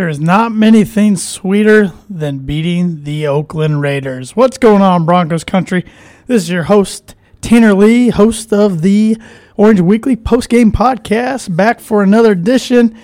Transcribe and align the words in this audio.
There 0.00 0.08
is 0.08 0.18
not 0.18 0.50
many 0.50 0.84
things 0.84 1.22
sweeter 1.22 1.92
than 2.08 2.38
beating 2.38 3.04
the 3.04 3.26
Oakland 3.26 3.82
Raiders. 3.82 4.34
What's 4.34 4.56
going 4.56 4.80
on, 4.80 5.04
Broncos 5.04 5.44
country? 5.44 5.84
This 6.26 6.44
is 6.44 6.48
your 6.48 6.62
host, 6.62 7.14
Tanner 7.42 7.74
Lee, 7.74 8.08
host 8.08 8.50
of 8.50 8.80
the 8.80 9.18
Orange 9.58 9.82
Weekly 9.82 10.16
Post 10.16 10.48
Game 10.48 10.72
Podcast, 10.72 11.54
back 11.54 11.80
for 11.80 12.02
another 12.02 12.32
edition. 12.32 12.96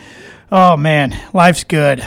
Oh 0.51 0.79
man, 0.79 1.15
life's 1.35 1.65
good. 1.65 2.03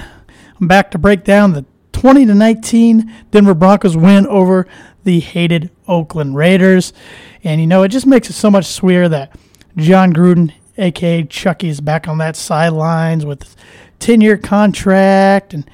I'm 0.60 0.68
back 0.68 0.90
to 0.90 0.98
break 0.98 1.24
down 1.24 1.54
the 1.54 1.66
20 1.92 2.26
to 2.26 2.34
19 2.34 3.14
Denver 3.30 3.54
Broncos 3.54 3.96
win 3.96 4.26
over 4.26 4.66
the 5.04 5.20
hated 5.20 5.70
Oakland 5.88 6.36
Raiders. 6.36 6.94
And 7.44 7.62
you 7.62 7.68
know, 7.68 7.84
it 7.84 7.90
just 7.90 8.08
makes 8.08 8.32
it 8.32 8.34
so 8.34 8.50
much 8.50 8.66
sweeter 8.66 9.08
that 9.08 9.36
Jon 9.78 10.14
Gruden, 10.14 10.52
aka 10.80 11.26
Chucky, 11.26 11.68
is 11.70 11.80
back 11.80 12.08
on 12.08 12.18
that 12.18 12.36
sidelines 12.36 13.24
with 13.24 13.56
10 14.00 14.22
year 14.22 14.38
contract 14.38 15.54
and 15.54 15.70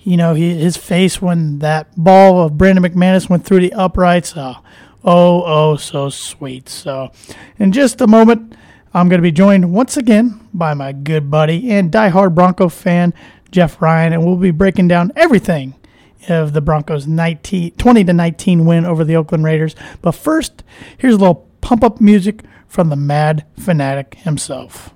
you 0.00 0.16
know 0.16 0.34
he, 0.34 0.54
his 0.54 0.76
face 0.76 1.20
when 1.20 1.58
that 1.60 1.88
ball 1.96 2.44
of 2.44 2.58
Brandon 2.58 2.84
McManus 2.84 3.28
went 3.28 3.44
through 3.44 3.60
the 3.60 3.72
uprights 3.72 4.34
oh 4.36 4.56
oh 5.04 5.42
oh 5.44 5.76
so 5.76 6.08
sweet. 6.10 6.68
So 6.68 7.10
in 7.58 7.72
just 7.72 8.00
a 8.00 8.06
moment 8.06 8.54
I'm 8.92 9.08
going 9.08 9.18
to 9.18 9.22
be 9.22 9.32
joined 9.32 9.72
once 9.72 9.96
again 9.96 10.48
by 10.52 10.74
my 10.74 10.92
good 10.92 11.30
buddy 11.30 11.70
and 11.70 11.92
diehard 11.92 12.34
Bronco 12.34 12.68
fan 12.68 13.14
Jeff 13.50 13.80
Ryan 13.80 14.12
and 14.12 14.24
we'll 14.24 14.36
be 14.36 14.50
breaking 14.50 14.88
down 14.88 15.12
everything 15.16 15.74
of 16.28 16.52
the 16.52 16.60
Broncos 16.60 17.06
19, 17.06 17.72
20 17.72 18.04
to 18.04 18.12
19 18.12 18.66
win 18.66 18.84
over 18.84 19.04
the 19.04 19.16
Oakland 19.16 19.44
Raiders. 19.44 19.74
But 20.02 20.12
first 20.12 20.62
here's 20.98 21.14
a 21.14 21.18
little 21.18 21.48
pump 21.60 21.84
up 21.84 22.00
music 22.00 22.42
from 22.66 22.88
the 22.88 22.96
mad 22.96 23.46
fanatic 23.56 24.14
himself 24.16 24.94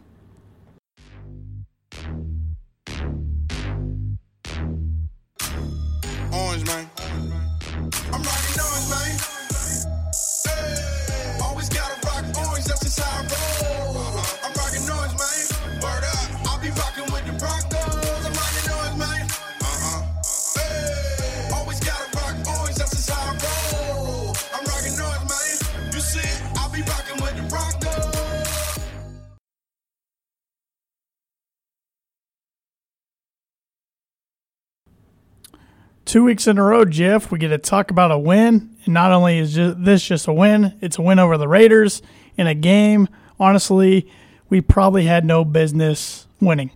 Two 36.15 36.23
weeks 36.23 36.47
in 36.47 36.59
a 36.59 36.63
row, 36.63 36.85
Jeff, 36.85 37.33
we 37.33 37.41
get 37.41 37.49
to 37.49 37.59
talk 37.59 37.91
about 37.91 38.13
a 38.13 38.19
win. 38.21 38.77
And 38.85 38.95
not 38.95 39.11
only 39.11 39.39
is 39.39 39.57
this 39.57 40.07
just 40.07 40.29
a 40.29 40.33
win, 40.33 40.79
it's 40.81 40.97
a 40.97 41.03
win 41.03 41.19
over 41.19 41.37
the 41.37 41.49
Raiders 41.49 42.03
in 42.37 42.47
a 42.47 42.55
game. 42.55 43.09
Honestly, 43.41 44.09
we 44.49 44.61
probably 44.61 45.07
had 45.07 45.25
no 45.25 45.45
business 45.45 46.29
winning. 46.39 46.71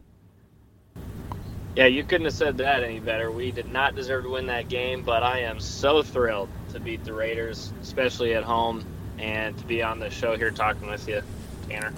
Yeah, 1.77 1.87
you 1.87 2.03
couldn't 2.03 2.25
have 2.25 2.35
said 2.35 2.59
that 2.59 2.83
any 2.83 2.99
better. 2.99 3.31
We 3.31 3.53
did 3.53 3.71
not 3.71 3.95
deserve 3.95 4.25
to 4.25 4.31
win 4.31 4.47
that 4.47 4.69
game, 4.69 5.05
but 5.05 5.23
I 5.23 5.43
am 5.43 5.61
so 5.61 6.03
thrilled 6.03 6.49
to 6.73 6.81
beat 6.81 7.05
the 7.05 7.13
Raiders, 7.13 7.73
especially 7.81 8.35
at 8.35 8.43
home, 8.43 8.85
and 9.19 9.57
to 9.57 9.65
be 9.67 9.85
on 9.85 10.01
the 10.01 10.11
show 10.11 10.37
here 10.37 10.51
talking 10.51 10.89
with 10.89 11.07
you, 11.07 11.23
Tanner. 11.69 11.95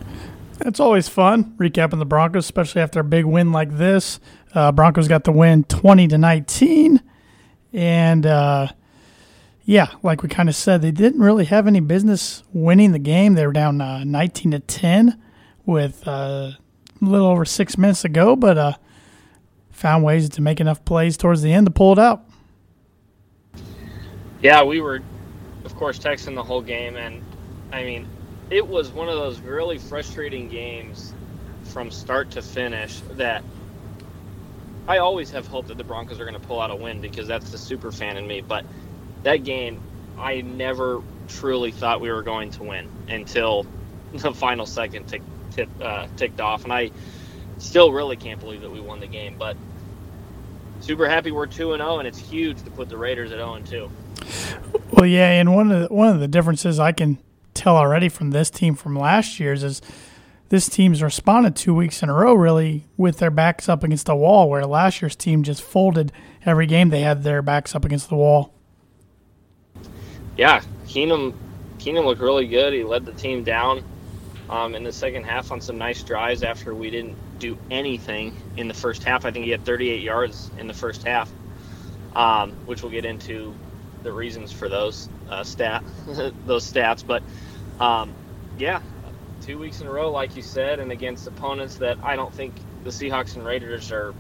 It's 0.61 0.79
always 0.79 1.09
fun 1.09 1.55
recapping 1.57 2.01
the 2.01 2.05
Broncos, 2.05 2.45
especially 2.45 2.83
after 2.83 3.01
a 3.01 3.05
big 3.05 3.25
win 3.25 3.51
like 3.51 3.79
this. 3.79 4.21
Uh, 4.53 4.73
Broncos 4.73 5.09
got 5.09 5.25
the 5.25 5.33
win 5.33 5.65
20 5.65 6.07
to 6.09 6.19
19. 6.19 7.01
And 7.73 8.27
uh, 8.27 8.69
yeah, 9.65 9.89
like 10.03 10.23
we 10.23 10.29
kind 10.29 10.49
of 10.49 10.57
said, 10.57 10.83
they 10.83 10.91
didn't 10.91 11.21
really 11.21 11.45
have 11.45 11.67
any 11.67 11.81
business 11.81 12.43
winning 12.53 12.93
the 12.93 12.99
game. 12.99 13.35
They 13.35 13.47
were 13.47 13.53
down 13.53 13.81
uh, 13.81 14.05
19 14.05 14.53
to 14.53 14.59
10 14.61 15.21
with 15.65 16.07
uh, 16.07 16.11
a 16.11 16.59
little 17.01 17.29
over 17.29 17.45
six 17.45 17.79
minutes 17.79 18.03
to 18.03 18.09
go, 18.09 18.37
but 18.37 18.59
uh, 18.59 18.73
found 19.71 20.05
ways 20.05 20.29
to 20.29 20.43
make 20.43 20.61
enough 20.61 20.85
plays 20.85 21.17
towards 21.17 21.43
the 21.43 21.53
end 21.53 21.67
to 21.67 21.71
pull 21.71 21.93
it 21.93 21.99
out. 21.99 22.25
Yeah, 24.43 24.65
we 24.65 24.81
were, 24.81 25.03
of 25.65 25.77
course, 25.77 25.99
texting 25.99 26.35
the 26.35 26.43
whole 26.43 26.63
game, 26.63 26.97
and 26.97 27.23
I 27.73 27.85
mean, 27.85 28.09
it 28.51 28.67
was 28.67 28.91
one 28.91 29.09
of 29.09 29.15
those 29.15 29.39
really 29.41 29.79
frustrating 29.79 30.49
games 30.49 31.15
from 31.65 31.91
start 31.91 32.31
to 32.33 32.43
finish 32.43 33.01
that 33.13 33.45
I 34.89 34.99
always 34.99 35.31
have 35.31 35.47
hope 35.47 35.69
that 35.69 35.79
the 35.79 35.85
Broncos 35.85 36.21
are 36.21 36.25
going 36.25 36.41
to 36.41 36.47
pull 36.47 36.61
out 36.61 36.71
a 36.71 36.77
win 36.77 37.01
because 37.01 37.29
that's 37.29 37.51
the 37.51 37.59
super 37.59 37.93
fan 37.93 38.17
in 38.17 38.27
me. 38.27 38.41
But 38.41 38.65
that 39.23 39.45
game, 39.45 39.81
I 40.19 40.41
never 40.41 41.03
truly 41.29 41.71
thought 41.71 42.01
we 42.01 42.11
were 42.11 42.23
going 42.23 42.51
to 42.53 42.63
win 42.63 42.89
until 43.09 43.67
the 44.13 44.33
final 44.33 44.67
second 44.67 45.07
tick, 45.07 45.23
uh, 45.81 46.07
ticked 46.17 46.41
off, 46.41 46.65
and 46.65 46.73
I 46.73 46.91
still 47.59 47.93
really 47.93 48.17
can't 48.17 48.41
believe 48.41 48.63
that 48.63 48.71
we 48.71 48.81
won 48.81 49.01
the 49.01 49.07
game. 49.07 49.37
But 49.39 49.57
super 50.81 51.09
happy 51.09 51.31
we're 51.31 51.47
two 51.47 51.73
and 51.73 51.81
zero, 51.81 51.99
and 51.99 52.09
it's 52.09 52.19
huge 52.19 52.63
to 52.65 52.71
put 52.71 52.89
the 52.89 52.97
Raiders 52.97 53.31
at 53.33 53.39
zero 53.39 53.55
and 53.55 53.67
two. 53.67 53.91
Well, 54.93 55.07
yeah, 55.07 55.31
and 55.31 55.55
one 55.55 55.71
of 55.71 55.89
the, 55.89 55.95
one 55.95 56.09
of 56.09 56.21
the 56.21 56.29
differences 56.29 56.79
I 56.81 56.93
can 56.93 57.19
tell 57.55 57.77
already 57.77 58.09
from 58.09 58.31
this 58.31 58.51
team 58.51 58.75
from 58.75 58.97
last 58.97 59.39
year's 59.39 59.63
is 59.63 59.83
this 60.51 60.69
team's 60.69 61.01
responded 61.01 61.55
two 61.55 61.75
weeks 61.75 62.03
in 62.03 62.09
a 62.09 62.13
row 62.13 62.35
really 62.35 62.85
with 62.97 63.19
their 63.19 63.31
backs 63.31 63.69
up 63.69 63.83
against 63.83 64.07
the 64.07 64.17
wall, 64.17 64.51
where 64.51 64.67
last 64.67 65.01
year's 65.01 65.17
team 65.17 65.45
just 65.45 65.63
folded 65.63 66.13
every 66.45 66.67
game 66.67 66.91
they 66.91 67.01
had 67.01 67.23
their 67.23 67.41
backs 67.41 67.75
up 67.75 67.85
against 67.85 68.09
the 68.09 68.17
wall. 68.17 68.53
Yeah, 70.37 70.61
Keenum 70.87 71.35
Keenum 71.79 72.05
looked 72.05 72.21
really 72.21 72.49
good. 72.49 72.73
He 72.73 72.83
led 72.83 73.07
the 73.07 73.13
team 73.13 73.45
down 73.45 73.85
um, 74.51 74.75
in 74.75 74.83
the 74.83 74.93
second 74.93 75.25
half 75.25 75.53
on 75.53 75.61
some 75.61 75.79
nice 75.79 76.03
drives 76.03 76.43
after 76.43 76.75
we 76.75 76.91
didn't 76.91 77.17
do 77.39 77.57
anything 77.71 78.37
in 78.57 78.67
the 78.67 78.75
first 78.75 79.05
half. 79.05 79.25
I 79.25 79.31
think 79.31 79.45
he 79.45 79.53
had 79.53 79.65
38 79.65 80.03
yards 80.03 80.51
in 80.59 80.67
the 80.67 80.75
first 80.75 81.07
half, 81.07 81.31
um, 82.17 82.51
which 82.67 82.83
we'll 82.83 82.91
get 82.91 83.05
into 83.05 83.55
the 84.03 84.13
reasons 84.13 84.51
for 84.51 84.69
those 84.69 85.09
uh, 85.29 85.45
stat 85.45 85.85
those 86.45 86.71
stats. 86.71 87.07
But 87.07 87.23
um, 87.79 88.13
yeah, 88.59 88.83
two 89.51 89.59
weeks 89.59 89.81
in 89.81 89.89
a 89.89 89.91
row, 89.91 90.13
like 90.13 90.37
you 90.37 90.43
said, 90.43 90.79
and 90.79 90.93
against 90.93 91.27
opponents 91.27 91.75
that 91.75 91.99
I 92.05 92.15
don't 92.15 92.33
think 92.33 92.55
the 92.85 92.91
Seahawks 92.91 93.35
and 93.35 93.45
Raiders 93.45 93.91
are, 93.91 94.15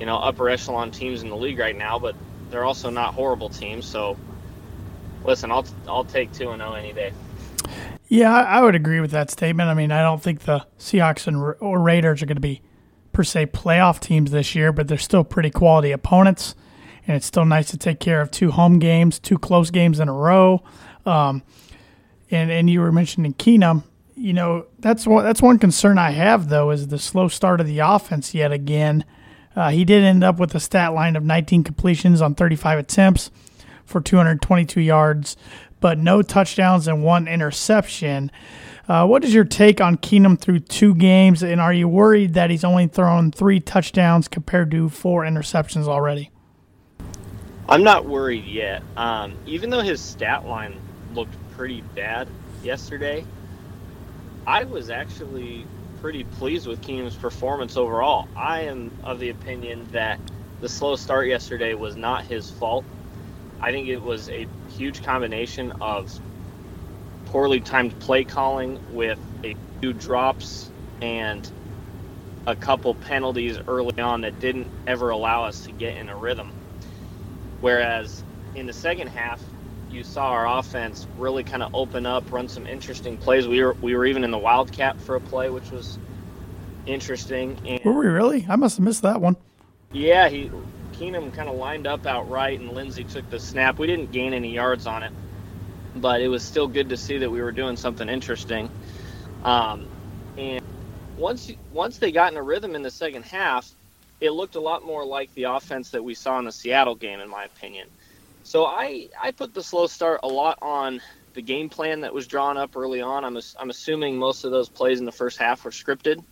you 0.00 0.06
know, 0.06 0.16
upper 0.16 0.48
echelon 0.48 0.90
teams 0.90 1.22
in 1.22 1.28
the 1.28 1.36
league 1.36 1.58
right 1.58 1.76
now, 1.76 1.98
but 1.98 2.16
they're 2.50 2.64
also 2.64 2.88
not 2.88 3.12
horrible 3.12 3.50
teams. 3.50 3.84
So, 3.84 4.16
listen, 5.22 5.52
I'll 5.52 5.66
I'll 5.86 6.06
take 6.06 6.32
two 6.32 6.50
and 6.50 6.62
zero 6.62 6.72
any 6.72 6.94
day. 6.94 7.12
Yeah, 8.08 8.32
I 8.32 8.58
I 8.58 8.62
would 8.62 8.74
agree 8.74 9.00
with 9.00 9.10
that 9.10 9.30
statement. 9.30 9.68
I 9.68 9.74
mean, 9.74 9.92
I 9.92 10.00
don't 10.00 10.22
think 10.22 10.40
the 10.40 10.66
Seahawks 10.78 11.26
and 11.26 11.42
Ra- 11.42 11.54
or 11.60 11.78
Raiders 11.78 12.22
are 12.22 12.26
going 12.26 12.36
to 12.36 12.40
be 12.40 12.62
per 13.12 13.24
se 13.24 13.46
playoff 13.48 14.00
teams 14.00 14.30
this 14.30 14.54
year, 14.54 14.72
but 14.72 14.88
they're 14.88 14.96
still 14.96 15.24
pretty 15.24 15.50
quality 15.50 15.92
opponents, 15.92 16.54
and 17.06 17.14
it's 17.18 17.26
still 17.26 17.44
nice 17.44 17.70
to 17.72 17.76
take 17.76 18.00
care 18.00 18.22
of 18.22 18.30
two 18.30 18.50
home 18.50 18.78
games, 18.78 19.18
two 19.18 19.36
close 19.36 19.70
games 19.70 20.00
in 20.00 20.08
a 20.08 20.14
row. 20.14 20.62
Um, 21.04 21.42
and 22.30 22.50
and 22.50 22.70
you 22.70 22.80
were 22.80 22.92
mentioning 22.92 23.34
Keenum. 23.34 23.84
You 24.14 24.32
know, 24.32 24.66
that's 24.78 25.06
one 25.06 25.24
that's 25.24 25.40
one 25.40 25.58
concern 25.58 25.98
I 25.98 26.10
have 26.10 26.48
though 26.48 26.70
is 26.70 26.88
the 26.88 26.98
slow 26.98 27.28
start 27.28 27.60
of 27.60 27.66
the 27.66 27.78
offense 27.78 28.34
yet 28.34 28.52
again. 28.52 29.04
Uh, 29.54 29.70
he 29.70 29.84
did 29.84 30.02
end 30.02 30.24
up 30.24 30.38
with 30.38 30.54
a 30.54 30.60
stat 30.60 30.94
line 30.94 31.16
of 31.16 31.24
19 31.24 31.64
completions 31.64 32.22
on 32.22 32.34
35 32.34 32.78
attempts 32.78 33.30
for 33.84 34.00
222 34.00 34.80
yards, 34.80 35.36
but 35.80 35.98
no 35.98 36.22
touchdowns 36.22 36.88
and 36.88 37.04
one 37.04 37.28
interception. 37.28 38.30
Uh, 38.88 39.06
what 39.06 39.24
is 39.24 39.32
your 39.32 39.44
take 39.44 39.80
on 39.80 39.96
Keenum 39.96 40.38
through 40.38 40.58
two 40.58 40.94
games, 40.94 41.42
and 41.42 41.60
are 41.60 41.72
you 41.72 41.86
worried 41.86 42.34
that 42.34 42.50
he's 42.50 42.64
only 42.64 42.86
thrown 42.86 43.30
three 43.30 43.60
touchdowns 43.60 44.26
compared 44.26 44.70
to 44.70 44.88
four 44.88 45.22
interceptions 45.22 45.86
already? 45.86 46.30
I'm 47.68 47.84
not 47.84 48.06
worried 48.06 48.44
yet. 48.44 48.82
Um, 48.96 49.34
even 49.46 49.70
though 49.70 49.80
his 49.80 50.00
stat 50.00 50.46
line 50.46 50.80
looked 51.14 51.34
pretty 51.52 51.82
bad 51.94 52.28
yesterday, 52.62 53.24
I 54.46 54.64
was 54.64 54.90
actually 54.90 55.68
pretty 55.96 56.24
pleased 56.24 56.66
with 56.66 56.80
Keenum's 56.80 57.16
performance 57.16 57.76
overall. 57.76 58.26
I 58.36 58.62
am 58.62 58.92
of 59.04 59.20
the 59.20 59.30
opinion 59.30 59.88
that 59.92 60.20
the 60.60 60.68
slow 60.68 60.96
start 60.96 61.28
yesterday 61.28 61.74
was 61.74 61.96
not 61.96 62.26
his 62.26 62.50
fault. 62.50 62.86
I 63.60 63.72
think 63.72 63.88
it 63.88 64.02
was 64.02 64.28
a 64.30 64.48
huge 64.68 65.02
combination 65.02 65.72
of 65.80 66.10
poorly 67.26 67.60
timed 67.60 67.98
play 68.00 68.24
calling 68.24 68.78
with 68.86 69.20
a 69.44 69.54
few 69.82 69.94
drops 69.94 70.72
and 71.00 71.50
a 72.46 72.56
couple 72.56 72.94
penalties 72.96 73.58
early 73.68 73.92
on 73.98 74.22
that 74.22 74.38
didn't 74.40 74.72
ever 74.86 75.10
allow 75.10 75.44
us 75.44 75.62
to 75.62 75.72
get 75.72 75.96
in 75.96 76.08
a 76.08 76.16
rhythm. 76.18 76.52
Whereas 77.60 78.24
in 78.54 78.66
the 78.66 78.72
second 78.74 79.08
half, 79.08 79.51
you 79.92 80.02
saw 80.02 80.28
our 80.28 80.58
offense 80.58 81.06
really 81.18 81.44
kind 81.44 81.62
of 81.62 81.74
open 81.74 82.06
up, 82.06 82.30
run 82.32 82.48
some 82.48 82.66
interesting 82.66 83.16
plays. 83.16 83.46
We 83.46 83.62
were 83.62 83.74
we 83.74 83.94
were 83.94 84.06
even 84.06 84.24
in 84.24 84.30
the 84.30 84.38
wildcat 84.38 85.00
for 85.00 85.16
a 85.16 85.20
play, 85.20 85.50
which 85.50 85.70
was 85.70 85.98
interesting. 86.86 87.58
And 87.66 87.84
Were 87.84 87.98
we 87.98 88.06
really? 88.06 88.46
I 88.48 88.56
must 88.56 88.78
have 88.78 88.84
missed 88.84 89.02
that 89.02 89.20
one. 89.20 89.36
Yeah, 89.92 90.28
he 90.28 90.50
Keenum 90.92 91.32
kind 91.32 91.48
of 91.48 91.56
lined 91.56 91.86
up 91.86 92.06
outright, 92.06 92.60
and 92.60 92.72
Lindsay 92.72 93.04
took 93.04 93.28
the 93.30 93.38
snap. 93.38 93.78
We 93.78 93.86
didn't 93.86 94.12
gain 94.12 94.32
any 94.32 94.52
yards 94.52 94.86
on 94.86 95.02
it, 95.02 95.12
but 95.96 96.20
it 96.20 96.28
was 96.28 96.42
still 96.42 96.68
good 96.68 96.88
to 96.88 96.96
see 96.96 97.18
that 97.18 97.30
we 97.30 97.42
were 97.42 97.52
doing 97.52 97.76
something 97.76 98.08
interesting. 98.08 98.70
Um, 99.44 99.86
and 100.38 100.64
once 101.16 101.52
once 101.72 101.98
they 101.98 102.12
got 102.12 102.32
in 102.32 102.38
a 102.38 102.42
rhythm 102.42 102.74
in 102.74 102.82
the 102.82 102.90
second 102.90 103.24
half, 103.24 103.70
it 104.20 104.30
looked 104.30 104.54
a 104.54 104.60
lot 104.60 104.84
more 104.84 105.04
like 105.04 105.34
the 105.34 105.44
offense 105.44 105.90
that 105.90 106.02
we 106.02 106.14
saw 106.14 106.38
in 106.38 106.44
the 106.44 106.52
Seattle 106.52 106.94
game, 106.94 107.20
in 107.20 107.28
my 107.28 107.44
opinion. 107.44 107.88
So 108.42 108.66
I 108.66 109.08
I 109.20 109.30
put 109.30 109.54
the 109.54 109.62
slow 109.62 109.86
start 109.86 110.20
a 110.22 110.28
lot 110.28 110.58
on 110.62 111.00
the 111.34 111.42
game 111.42 111.68
plan 111.68 112.00
that 112.00 112.12
was 112.12 112.26
drawn 112.26 112.56
up 112.56 112.76
early 112.76 113.00
on. 113.00 113.24
I'm 113.24 113.38
I'm 113.58 113.70
assuming 113.70 114.16
most 114.16 114.44
of 114.44 114.50
those 114.50 114.68
plays 114.68 114.98
in 114.98 115.06
the 115.06 115.12
first 115.12 115.38
half 115.38 115.64
were 115.64 115.70
scripted, 115.70 116.22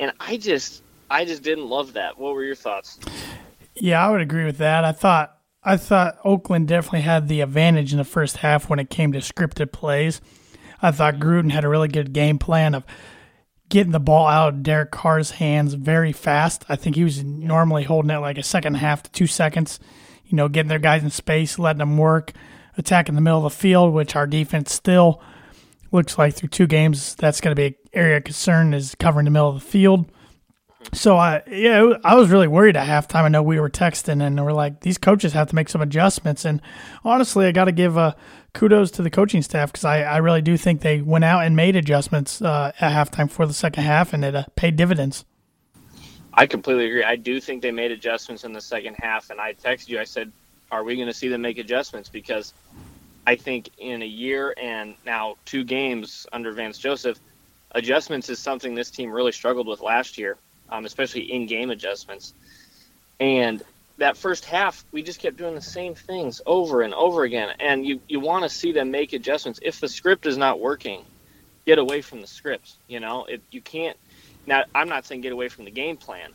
and 0.00 0.12
I 0.20 0.36
just 0.36 0.82
I 1.10 1.24
just 1.24 1.42
didn't 1.42 1.68
love 1.68 1.92
that. 1.94 2.18
What 2.18 2.34
were 2.34 2.44
your 2.44 2.54
thoughts? 2.54 2.98
Yeah, 3.74 4.06
I 4.06 4.10
would 4.10 4.20
agree 4.20 4.44
with 4.44 4.58
that. 4.58 4.84
I 4.84 4.92
thought 4.92 5.38
I 5.62 5.76
thought 5.76 6.18
Oakland 6.24 6.68
definitely 6.68 7.02
had 7.02 7.28
the 7.28 7.40
advantage 7.40 7.92
in 7.92 7.98
the 7.98 8.04
first 8.04 8.38
half 8.38 8.68
when 8.68 8.78
it 8.78 8.90
came 8.90 9.12
to 9.12 9.18
scripted 9.20 9.72
plays. 9.72 10.20
I 10.82 10.90
thought 10.90 11.14
Gruden 11.14 11.50
had 11.52 11.64
a 11.64 11.68
really 11.68 11.88
good 11.88 12.12
game 12.12 12.38
plan 12.38 12.74
of 12.74 12.84
getting 13.70 13.92
the 13.92 14.00
ball 14.00 14.26
out 14.26 14.48
of 14.54 14.62
Derek 14.62 14.90
Carr's 14.90 15.32
hands 15.32 15.74
very 15.74 16.12
fast. 16.12 16.64
I 16.68 16.76
think 16.76 16.96
he 16.96 17.04
was 17.04 17.24
normally 17.24 17.84
holding 17.84 18.10
it 18.10 18.18
like 18.18 18.36
a 18.36 18.42
second 18.42 18.74
half 18.74 19.02
to 19.04 19.10
two 19.10 19.26
seconds. 19.26 19.80
You 20.26 20.36
know, 20.36 20.48
getting 20.48 20.68
their 20.68 20.78
guys 20.78 21.02
in 21.02 21.10
space, 21.10 21.58
letting 21.58 21.78
them 21.78 21.98
work, 21.98 22.32
attacking 22.76 23.14
the 23.14 23.20
middle 23.20 23.44
of 23.44 23.52
the 23.52 23.58
field, 23.58 23.92
which 23.92 24.16
our 24.16 24.26
defense 24.26 24.72
still 24.72 25.20
looks 25.92 26.18
like 26.18 26.34
through 26.34 26.48
two 26.48 26.66
games 26.66 27.14
that's 27.14 27.40
going 27.40 27.54
to 27.54 27.60
be 27.60 27.66
an 27.66 27.74
area 27.92 28.16
of 28.16 28.24
concern 28.24 28.74
is 28.74 28.94
covering 28.96 29.24
the 29.24 29.30
middle 29.30 29.48
of 29.48 29.54
the 29.54 29.60
field. 29.60 30.10
So 30.92 31.16
I 31.16 31.42
yeah 31.48 31.94
I 32.04 32.14
was 32.14 32.28
really 32.28 32.48
worried 32.48 32.76
at 32.76 32.86
halftime. 32.86 33.22
I 33.22 33.28
know 33.28 33.42
we 33.42 33.58
were 33.58 33.70
texting 33.70 34.22
and 34.22 34.44
we're 34.44 34.52
like 34.52 34.80
these 34.80 34.98
coaches 34.98 35.32
have 35.32 35.48
to 35.48 35.54
make 35.54 35.68
some 35.68 35.80
adjustments. 35.80 36.44
And 36.44 36.60
honestly, 37.04 37.46
I 37.46 37.52
got 37.52 37.64
to 37.64 37.72
give 37.72 37.96
uh, 37.96 38.12
kudos 38.52 38.90
to 38.92 39.02
the 39.02 39.10
coaching 39.10 39.42
staff 39.42 39.72
because 39.72 39.84
I, 39.84 40.02
I 40.02 40.16
really 40.18 40.42
do 40.42 40.56
think 40.56 40.80
they 40.80 41.00
went 41.00 41.24
out 41.24 41.44
and 41.44 41.56
made 41.56 41.76
adjustments 41.76 42.42
uh, 42.42 42.72
at 42.78 42.92
halftime 42.92 43.30
for 43.30 43.46
the 43.46 43.54
second 43.54 43.84
half 43.84 44.12
and 44.12 44.24
it 44.24 44.34
uh, 44.34 44.44
paid 44.56 44.76
dividends. 44.76 45.24
I 46.34 46.46
completely 46.46 46.86
agree. 46.86 47.04
I 47.04 47.16
do 47.16 47.40
think 47.40 47.62
they 47.62 47.70
made 47.70 47.92
adjustments 47.92 48.44
in 48.44 48.52
the 48.52 48.60
second 48.60 48.96
half, 48.98 49.30
and 49.30 49.40
I 49.40 49.54
texted 49.54 49.88
you. 49.88 50.00
I 50.00 50.04
said, 50.04 50.32
"Are 50.70 50.84
we 50.84 50.96
going 50.96 51.08
to 51.08 51.14
see 51.14 51.28
them 51.28 51.42
make 51.42 51.58
adjustments?" 51.58 52.08
Because 52.08 52.52
I 53.26 53.36
think 53.36 53.70
in 53.78 54.02
a 54.02 54.06
year 54.06 54.54
and 54.60 54.94
now 55.06 55.36
two 55.44 55.64
games 55.64 56.26
under 56.32 56.52
Vance 56.52 56.78
Joseph, 56.78 57.18
adjustments 57.72 58.28
is 58.28 58.38
something 58.38 58.74
this 58.74 58.90
team 58.90 59.10
really 59.10 59.32
struggled 59.32 59.68
with 59.68 59.80
last 59.80 60.18
year 60.18 60.36
um, 60.70 60.84
especially 60.84 61.32
in-game 61.32 61.70
adjustments. 61.70 62.34
And 63.20 63.62
that 63.98 64.16
first 64.16 64.44
half, 64.44 64.84
we 64.92 65.02
just 65.02 65.20
kept 65.20 65.36
doing 65.36 65.54
the 65.54 65.60
same 65.60 65.94
things 65.94 66.40
over 66.46 66.82
and 66.82 66.94
over 66.94 67.22
again. 67.22 67.50
And 67.60 67.86
you, 67.86 68.00
you 68.08 68.20
want 68.20 68.42
to 68.42 68.48
see 68.48 68.72
them 68.72 68.90
make 68.90 69.12
adjustments. 69.12 69.60
If 69.62 69.80
the 69.80 69.88
script 69.88 70.26
is 70.26 70.36
not 70.36 70.60
working, 70.60 71.04
get 71.66 71.78
away 71.78 72.02
from 72.02 72.20
the 72.20 72.26
script. 72.26 72.74
You 72.88 73.00
know, 73.00 73.26
if 73.26 73.40
you 73.50 73.60
can't. 73.60 73.96
Now, 74.46 74.64
I'm 74.74 74.88
not 74.88 75.06
saying 75.06 75.22
get 75.22 75.32
away 75.32 75.48
from 75.48 75.64
the 75.64 75.70
game 75.70 75.96
plan, 75.96 76.30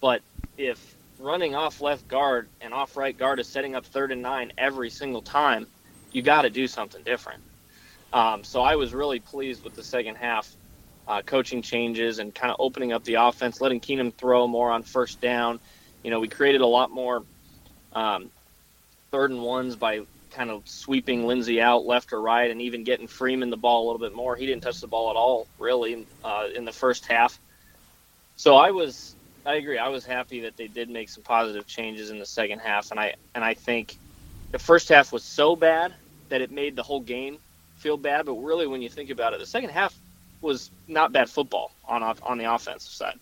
but 0.00 0.22
if 0.56 0.96
running 1.18 1.54
off 1.54 1.80
left 1.80 2.06
guard 2.08 2.48
and 2.60 2.74
off 2.74 2.96
right 2.96 3.16
guard 3.16 3.40
is 3.40 3.48
setting 3.48 3.74
up 3.74 3.84
third 3.86 4.12
and 4.12 4.22
nine 4.22 4.52
every 4.58 4.90
single 4.90 5.22
time, 5.22 5.66
you 6.12 6.22
got 6.22 6.42
to 6.42 6.50
do 6.50 6.66
something 6.66 7.02
different. 7.02 7.42
Um, 8.12 8.44
so 8.44 8.60
I 8.62 8.76
was 8.76 8.92
really 8.92 9.20
pleased 9.20 9.64
with 9.64 9.74
the 9.74 9.82
second 9.82 10.16
half 10.16 10.54
uh, 11.08 11.22
coaching 11.22 11.62
changes 11.62 12.18
and 12.18 12.34
kind 12.34 12.50
of 12.50 12.56
opening 12.58 12.92
up 12.92 13.04
the 13.04 13.14
offense, 13.14 13.60
letting 13.60 13.80
Keenum 13.80 14.14
throw 14.14 14.46
more 14.46 14.70
on 14.70 14.82
first 14.82 15.20
down. 15.20 15.58
You 16.02 16.10
know, 16.10 16.20
we 16.20 16.28
created 16.28 16.60
a 16.60 16.66
lot 16.66 16.90
more 16.90 17.24
um, 17.92 18.30
third 19.10 19.30
and 19.30 19.42
ones 19.42 19.76
by 19.76 20.02
kind 20.32 20.50
of 20.50 20.68
sweeping 20.68 21.26
Lindsay 21.26 21.60
out 21.60 21.84
left 21.84 22.12
or 22.12 22.20
right, 22.20 22.50
and 22.50 22.60
even 22.62 22.84
getting 22.84 23.06
Freeman 23.06 23.50
the 23.50 23.56
ball 23.56 23.84
a 23.84 23.86
little 23.86 24.00
bit 24.00 24.14
more. 24.14 24.34
He 24.34 24.46
didn't 24.46 24.62
touch 24.62 24.80
the 24.80 24.86
ball 24.86 25.10
at 25.10 25.16
all, 25.16 25.46
really, 25.58 26.06
uh, 26.24 26.48
in 26.54 26.64
the 26.64 26.72
first 26.72 27.06
half. 27.06 27.38
So 28.36 28.56
I 28.56 28.70
was, 28.70 29.14
I 29.46 29.54
agree. 29.54 29.78
I 29.78 29.88
was 29.88 30.04
happy 30.04 30.40
that 30.40 30.56
they 30.56 30.68
did 30.68 30.90
make 30.90 31.08
some 31.08 31.22
positive 31.22 31.66
changes 31.66 32.10
in 32.10 32.18
the 32.18 32.26
second 32.26 32.60
half, 32.60 32.90
and 32.90 32.98
I 32.98 33.14
and 33.34 33.44
I 33.44 33.54
think 33.54 33.96
the 34.50 34.58
first 34.58 34.88
half 34.88 35.12
was 35.12 35.22
so 35.22 35.54
bad 35.54 35.94
that 36.28 36.40
it 36.40 36.50
made 36.50 36.76
the 36.76 36.82
whole 36.82 37.00
game 37.00 37.38
feel 37.76 37.96
bad. 37.96 38.26
But 38.26 38.34
really, 38.34 38.66
when 38.66 38.82
you 38.82 38.88
think 38.88 39.10
about 39.10 39.34
it, 39.34 39.38
the 39.38 39.46
second 39.46 39.70
half 39.70 39.94
was 40.40 40.70
not 40.88 41.12
bad 41.12 41.30
football 41.30 41.72
on 41.86 42.02
on 42.02 42.38
the 42.38 42.52
offensive 42.52 42.92
side. 42.92 43.18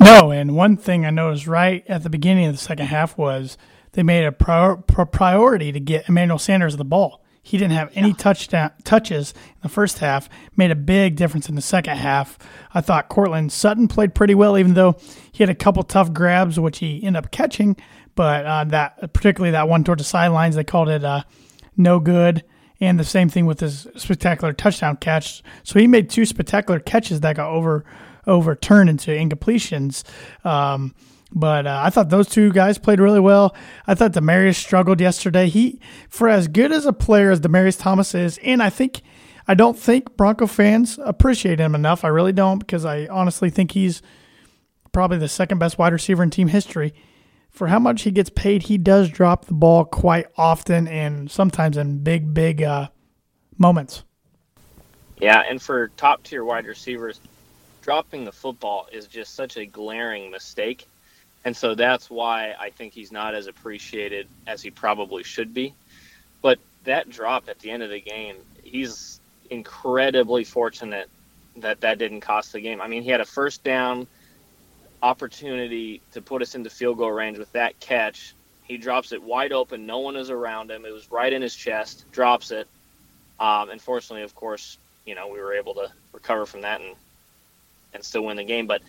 No, 0.00 0.30
and 0.30 0.54
one 0.54 0.76
thing 0.76 1.06
I 1.06 1.10
noticed 1.10 1.46
right 1.46 1.84
at 1.88 2.02
the 2.02 2.10
beginning 2.10 2.46
of 2.46 2.52
the 2.52 2.60
second 2.60 2.86
half 2.86 3.16
was 3.16 3.56
they 3.96 4.02
made 4.02 4.24
a 4.24 4.30
prior, 4.30 4.76
priority 4.76 5.72
to 5.72 5.80
get 5.80 6.06
Emmanuel 6.06 6.38
Sanders 6.38 6.76
the 6.76 6.84
ball. 6.84 7.24
He 7.42 7.56
didn't 7.56 7.72
have 7.72 7.90
any 7.94 8.08
yeah. 8.08 8.16
touchdown 8.16 8.70
touches 8.84 9.32
in 9.32 9.60
the 9.62 9.68
first 9.70 10.00
half. 10.00 10.28
Made 10.54 10.70
a 10.70 10.76
big 10.76 11.16
difference 11.16 11.48
in 11.48 11.54
the 11.54 11.62
second 11.62 11.96
half. 11.96 12.38
I 12.74 12.82
thought 12.82 13.08
Courtland 13.08 13.52
Sutton 13.52 13.88
played 13.88 14.14
pretty 14.14 14.34
well, 14.34 14.58
even 14.58 14.74
though 14.74 14.96
he 15.32 15.42
had 15.42 15.48
a 15.48 15.54
couple 15.54 15.82
tough 15.82 16.12
grabs, 16.12 16.60
which 16.60 16.80
he 16.80 17.02
ended 17.04 17.24
up 17.24 17.30
catching. 17.30 17.74
But 18.14 18.44
uh, 18.44 18.64
that, 18.64 19.14
particularly 19.14 19.52
that 19.52 19.68
one 19.68 19.82
towards 19.82 20.00
the 20.00 20.08
sidelines, 20.08 20.56
they 20.56 20.64
called 20.64 20.90
it 20.90 21.02
uh, 21.02 21.22
no 21.74 21.98
good 21.98 22.44
and 22.80 23.00
the 23.00 23.04
same 23.04 23.30
thing 23.30 23.46
with 23.46 23.60
his 23.60 23.86
spectacular 23.96 24.52
touchdown 24.52 24.96
catch. 24.96 25.42
So 25.62 25.78
he 25.78 25.86
made 25.86 26.10
two 26.10 26.26
spectacular 26.26 26.80
catches 26.80 27.20
that 27.20 27.36
got 27.36 27.48
over 27.48 27.86
overturned 28.26 28.90
into 28.90 29.10
incompletions. 29.12 30.02
Um, 30.44 30.94
but 31.32 31.66
uh, 31.66 31.80
I 31.82 31.90
thought 31.90 32.10
those 32.10 32.28
two 32.28 32.52
guys 32.52 32.78
played 32.78 33.00
really 33.00 33.20
well. 33.20 33.54
I 33.86 33.94
thought 33.94 34.12
Demaryius 34.12 34.56
struggled 34.56 35.00
yesterday. 35.00 35.48
He, 35.48 35.80
for 36.08 36.28
as 36.28 36.48
good 36.48 36.72
as 36.72 36.86
a 36.86 36.92
player 36.92 37.30
as 37.30 37.40
Demaryius 37.40 37.80
Thomas 37.80 38.14
is, 38.14 38.38
and 38.38 38.62
I 38.62 38.70
think 38.70 39.02
I 39.48 39.54
don't 39.54 39.78
think 39.78 40.16
Bronco 40.16 40.46
fans 40.46 40.98
appreciate 41.02 41.60
him 41.60 41.74
enough. 41.74 42.04
I 42.04 42.08
really 42.08 42.32
don't 42.32 42.58
because 42.58 42.84
I 42.84 43.06
honestly 43.06 43.50
think 43.50 43.72
he's 43.72 44.02
probably 44.92 45.18
the 45.18 45.28
second 45.28 45.58
best 45.58 45.78
wide 45.78 45.92
receiver 45.92 46.22
in 46.22 46.30
team 46.30 46.48
history 46.48 46.94
for 47.56 47.68
how 47.68 47.78
much 47.78 48.02
he 48.02 48.10
gets 48.10 48.28
paid, 48.28 48.64
he 48.64 48.76
does 48.76 49.08
drop 49.08 49.46
the 49.46 49.54
ball 49.54 49.86
quite 49.86 50.26
often 50.36 50.86
and 50.86 51.30
sometimes 51.30 51.78
in 51.78 52.04
big, 52.04 52.34
big 52.34 52.62
uh, 52.62 52.88
moments. 53.56 54.04
Yeah, 55.18 55.42
and 55.48 55.60
for 55.60 55.88
top 55.96 56.22
tier 56.22 56.44
wide 56.44 56.66
receivers, 56.66 57.18
dropping 57.80 58.24
the 58.24 58.32
football 58.32 58.88
is 58.92 59.06
just 59.06 59.34
such 59.34 59.56
a 59.56 59.64
glaring 59.64 60.30
mistake. 60.30 60.86
And 61.46 61.56
so 61.56 61.76
that's 61.76 62.10
why 62.10 62.56
I 62.58 62.70
think 62.70 62.92
he's 62.92 63.12
not 63.12 63.36
as 63.36 63.46
appreciated 63.46 64.26
as 64.48 64.62
he 64.62 64.72
probably 64.72 65.22
should 65.22 65.54
be. 65.54 65.74
But 66.42 66.58
that 66.82 67.08
drop 67.08 67.48
at 67.48 67.60
the 67.60 67.70
end 67.70 67.84
of 67.84 67.90
the 67.90 68.00
game, 68.00 68.34
he's 68.64 69.20
incredibly 69.48 70.42
fortunate 70.42 71.08
that 71.58 71.82
that 71.82 71.98
didn't 71.98 72.22
cost 72.22 72.52
the 72.52 72.60
game. 72.60 72.80
I 72.80 72.88
mean, 72.88 73.04
he 73.04 73.10
had 73.10 73.20
a 73.20 73.24
first 73.24 73.62
down 73.62 74.08
opportunity 75.04 76.02
to 76.14 76.20
put 76.20 76.42
us 76.42 76.56
into 76.56 76.68
field 76.68 76.98
goal 76.98 77.12
range 77.12 77.38
with 77.38 77.52
that 77.52 77.78
catch. 77.78 78.34
He 78.64 78.76
drops 78.76 79.12
it 79.12 79.22
wide 79.22 79.52
open. 79.52 79.86
No 79.86 80.00
one 80.00 80.16
is 80.16 80.30
around 80.30 80.72
him. 80.72 80.84
It 80.84 80.92
was 80.92 81.12
right 81.12 81.32
in 81.32 81.42
his 81.42 81.54
chest. 81.54 82.06
Drops 82.10 82.50
it. 82.50 82.66
Um, 83.38 83.70
unfortunately, 83.70 84.24
of 84.24 84.34
course, 84.34 84.78
you 85.04 85.14
know 85.14 85.28
we 85.28 85.38
were 85.38 85.54
able 85.54 85.74
to 85.74 85.92
recover 86.12 86.44
from 86.44 86.62
that 86.62 86.80
and 86.80 86.96
and 87.94 88.02
still 88.02 88.24
win 88.24 88.36
the 88.36 88.42
game. 88.42 88.66
But 88.66 88.82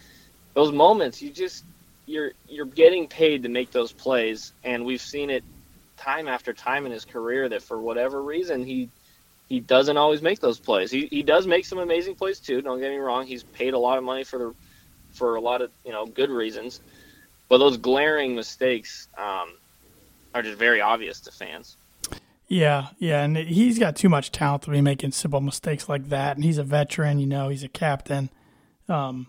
those 0.55 0.71
moments, 0.71 1.21
you 1.21 1.29
just 1.29 1.63
you're 2.07 2.31
you're 2.47 2.65
getting 2.65 3.07
paid 3.07 3.43
to 3.43 3.49
make 3.49 3.71
those 3.71 3.91
plays, 3.91 4.53
and 4.63 4.85
we've 4.85 5.01
seen 5.01 5.29
it 5.29 5.43
time 5.97 6.27
after 6.27 6.53
time 6.53 6.85
in 6.85 6.91
his 6.91 7.05
career 7.05 7.49
that 7.49 7.61
for 7.61 7.79
whatever 7.79 8.21
reason 8.21 8.63
he 8.63 8.89
he 9.49 9.59
doesn't 9.59 9.97
always 9.97 10.21
make 10.21 10.39
those 10.39 10.59
plays. 10.59 10.89
He 10.89 11.07
he 11.07 11.21
does 11.21 11.45
make 11.45 11.65
some 11.65 11.77
amazing 11.77 12.15
plays 12.15 12.39
too. 12.39 12.61
Don't 12.61 12.79
get 12.79 12.89
me 12.89 12.97
wrong. 12.97 13.27
He's 13.27 13.43
paid 13.43 13.73
a 13.73 13.79
lot 13.79 13.97
of 13.97 14.03
money 14.03 14.23
for 14.23 14.39
the 14.39 14.55
for 15.11 15.35
a 15.35 15.41
lot 15.41 15.61
of 15.61 15.69
you 15.85 15.91
know 15.91 16.05
good 16.05 16.29
reasons, 16.29 16.81
but 17.49 17.59
those 17.59 17.77
glaring 17.77 18.35
mistakes 18.35 19.07
um, 19.17 19.53
are 20.33 20.41
just 20.41 20.57
very 20.57 20.81
obvious 20.81 21.19
to 21.21 21.31
fans. 21.31 21.75
Yeah, 22.49 22.87
yeah, 22.97 23.23
and 23.23 23.35
he's 23.35 23.77
got 23.77 23.97
too 23.97 24.07
much 24.07 24.31
talent 24.31 24.63
to 24.63 24.71
be 24.71 24.79
making 24.79 25.11
simple 25.11 25.41
mistakes 25.41 25.89
like 25.89 26.07
that. 26.09 26.37
And 26.37 26.45
he's 26.45 26.57
a 26.57 26.63
veteran, 26.63 27.19
you 27.19 27.27
know, 27.27 27.49
he's 27.49 27.63
a 27.63 27.67
captain, 27.67 28.29
um, 28.87 29.27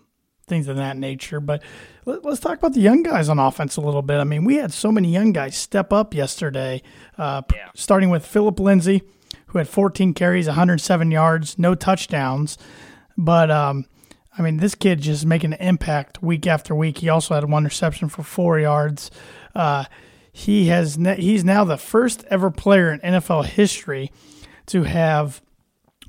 things 0.49 0.67
of 0.67 0.77
that 0.77 0.97
nature. 0.97 1.39
But 1.39 1.63
let, 2.05 2.25
us 2.25 2.39
talk 2.39 2.57
about 2.57 2.73
the 2.73 2.81
young 2.81 3.03
guys 3.03 3.29
on 3.29 3.39
offense 3.39 3.77
a 3.77 3.81
little 3.81 4.01
bit. 4.01 4.19
I 4.19 4.23
mean, 4.23 4.43
we 4.43 4.55
had 4.55 4.73
so 4.73 4.91
many 4.91 5.11
young 5.13 5.31
guys 5.31 5.55
step 5.55 5.93
up 5.93 6.13
yesterday, 6.13 6.81
uh, 7.17 7.43
yeah. 7.53 7.69
starting 7.75 8.09
with 8.09 8.25
Phillip 8.25 8.59
Lindsay, 8.59 9.03
who 9.47 9.57
had 9.59 9.67
14 9.67 10.13
carries, 10.13 10.47
107 10.47 11.11
yards, 11.11 11.57
no 11.57 11.75
touchdowns. 11.75 12.57
But 13.17 13.51
um, 13.51 13.85
I 14.37 14.41
mean, 14.41 14.57
this 14.57 14.75
kid 14.75 15.01
just 15.01 15.25
making 15.25 15.53
an 15.53 15.59
impact 15.59 16.23
week 16.23 16.47
after 16.47 16.73
week. 16.73 16.99
He 16.99 17.09
also 17.09 17.35
had 17.35 17.49
one 17.49 17.65
reception 17.65 18.09
for 18.09 18.23
four 18.23 18.59
yards. 18.59 19.11
Uh, 19.53 19.85
he 20.31 20.67
has 20.67 20.97
ne- 20.97 21.19
he's 21.19 21.43
now 21.43 21.65
the 21.65 21.77
first 21.77 22.23
ever 22.29 22.49
player 22.49 22.91
in 22.93 22.99
NFL 23.01 23.45
history 23.45 24.11
to 24.67 24.83
have 24.83 25.41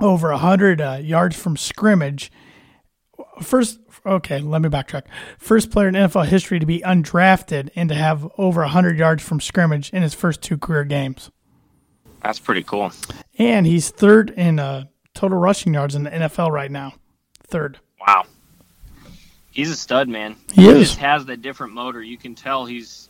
over 0.00 0.30
100 0.30 0.80
uh, 0.80 0.98
yards 1.02 1.36
from 1.36 1.56
scrimmage 1.56 2.30
first. 3.42 3.78
Okay, 4.04 4.40
let 4.40 4.62
me 4.62 4.68
backtrack. 4.68 5.04
First 5.38 5.70
player 5.70 5.88
in 5.88 5.94
NFL 5.94 6.26
history 6.26 6.58
to 6.58 6.66
be 6.66 6.80
undrafted 6.80 7.70
and 7.74 7.88
to 7.90 7.94
have 7.94 8.30
over 8.38 8.62
100 8.62 8.98
yards 8.98 9.22
from 9.22 9.40
scrimmage 9.40 9.90
in 9.90 10.02
his 10.02 10.14
first 10.14 10.40
two 10.42 10.56
career 10.56 10.84
games. 10.84 11.30
That's 12.22 12.38
pretty 12.38 12.62
cool. 12.62 12.92
And 13.38 13.66
he's 13.66 13.90
third 13.90 14.30
in 14.30 14.58
uh, 14.58 14.84
total 15.14 15.38
rushing 15.38 15.74
yards 15.74 15.94
in 15.94 16.04
the 16.04 16.10
NFL 16.10 16.50
right 16.50 16.70
now. 16.70 16.94
Third. 17.46 17.78
Wow. 18.06 18.24
He's 19.50 19.70
a 19.70 19.76
stud, 19.76 20.08
man. 20.08 20.36
He 20.52 20.68
is. 20.68 20.78
just 20.78 20.98
has 20.98 21.24
that 21.26 21.42
different 21.42 21.72
motor. 21.72 22.02
You 22.02 22.16
can 22.16 22.34
tell 22.34 22.66
he's 22.66 23.08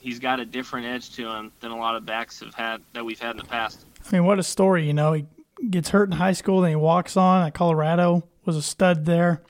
he's 0.00 0.18
got 0.18 0.40
a 0.40 0.44
different 0.44 0.86
edge 0.86 1.14
to 1.16 1.28
him 1.28 1.52
than 1.60 1.70
a 1.70 1.76
lot 1.76 1.96
of 1.96 2.06
backs 2.06 2.40
have 2.40 2.54
had 2.54 2.80
that 2.92 3.04
we've 3.04 3.20
had 3.20 3.32
in 3.32 3.36
the 3.38 3.44
past. 3.44 3.84
I 4.06 4.12
mean, 4.16 4.24
what 4.24 4.38
a 4.38 4.42
story, 4.42 4.86
you 4.86 4.94
know. 4.94 5.12
He 5.12 5.26
gets 5.70 5.90
hurt 5.90 6.10
in 6.10 6.12
high 6.16 6.32
school, 6.32 6.60
then 6.60 6.70
he 6.70 6.76
walks 6.76 7.16
on 7.16 7.46
at 7.46 7.54
Colorado, 7.54 8.26
was 8.46 8.56
a 8.56 8.62
stud 8.62 9.04
there. 9.06 9.42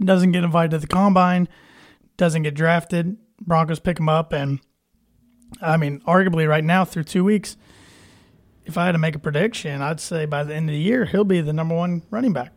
Doesn't 0.00 0.32
get 0.32 0.42
invited 0.44 0.72
to 0.72 0.78
the 0.78 0.86
combine, 0.88 1.48
doesn't 2.16 2.42
get 2.42 2.54
drafted. 2.54 3.16
Broncos 3.40 3.78
pick 3.80 3.98
him 3.98 4.08
up, 4.08 4.32
and 4.32 4.60
I 5.62 5.76
mean, 5.76 6.00
arguably 6.00 6.48
right 6.48 6.64
now 6.64 6.84
through 6.84 7.04
two 7.04 7.22
weeks, 7.24 7.56
if 8.64 8.76
I 8.78 8.86
had 8.86 8.92
to 8.92 8.98
make 8.98 9.14
a 9.14 9.18
prediction, 9.20 9.82
I'd 9.82 10.00
say 10.00 10.24
by 10.26 10.42
the 10.42 10.54
end 10.54 10.68
of 10.68 10.72
the 10.72 10.80
year 10.80 11.04
he'll 11.04 11.22
be 11.24 11.40
the 11.40 11.52
number 11.52 11.74
one 11.76 12.02
running 12.10 12.32
back. 12.32 12.52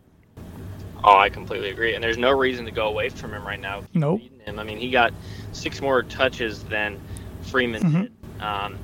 Oh, 1.03 1.17
I 1.17 1.29
completely 1.29 1.69
agree. 1.69 1.93
And 1.93 2.03
there's 2.03 2.17
no 2.17 2.31
reason 2.31 2.65
to 2.65 2.71
go 2.71 2.87
away 2.87 3.09
from 3.09 3.31
him 3.33 3.45
right 3.45 3.59
now. 3.59 3.83
Nope. 3.93 4.21
Him. 4.45 4.57
I 4.57 4.63
mean, 4.63 4.77
he 4.79 4.89
got 4.89 5.13
six 5.51 5.79
more 5.79 6.01
touches 6.01 6.63
than 6.63 6.99
Freeman 7.43 7.83
Mhm. 7.83 8.01
did. 8.01 8.11
Um, 8.41 8.77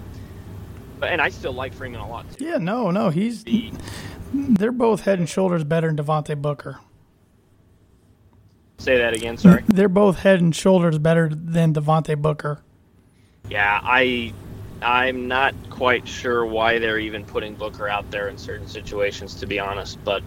but 1.00 1.10
and 1.10 1.20
I 1.22 1.30
still 1.30 1.54
like 1.54 1.74
Freeman 1.74 2.02
a 2.02 2.08
lot 2.08 2.30
too. 2.32 2.46
Yeah, 2.46 2.58
no, 2.60 2.92
no, 2.92 3.10
he's 3.10 3.44
they're 4.34 4.72
both 4.72 5.02
head 5.02 5.20
and 5.20 5.30
shoulders 5.30 5.64
better 5.64 5.88
than 5.88 5.98
Devontae 5.98 6.42
Booker. 6.42 6.80
say 8.78 8.98
that 8.98 9.16
again. 9.16 9.38
Sorry. 9.38 9.64
They're 9.68 9.90
both 9.90 10.20
head 10.20 10.42
and 10.42 10.56
shoulders 10.56 10.98
better 10.98 11.30
than 11.32 11.74
Devontae 11.74 12.22
Booker. 12.22 12.62
Yeah, 13.50 13.80
I 13.84 14.34
I'm 14.82 15.28
not 15.28 15.54
quite 15.70 16.08
sure 16.08 16.46
why 16.46 16.80
they're 16.80 17.00
even 17.00 17.24
putting 17.26 17.56
Booker 17.56 17.88
out 17.88 18.10
there 18.12 18.28
in 18.28 18.38
certain 18.38 18.68
situations, 18.68 19.36
to 19.36 19.46
be 19.46 19.60
honest. 19.60 20.04
But 20.04 20.24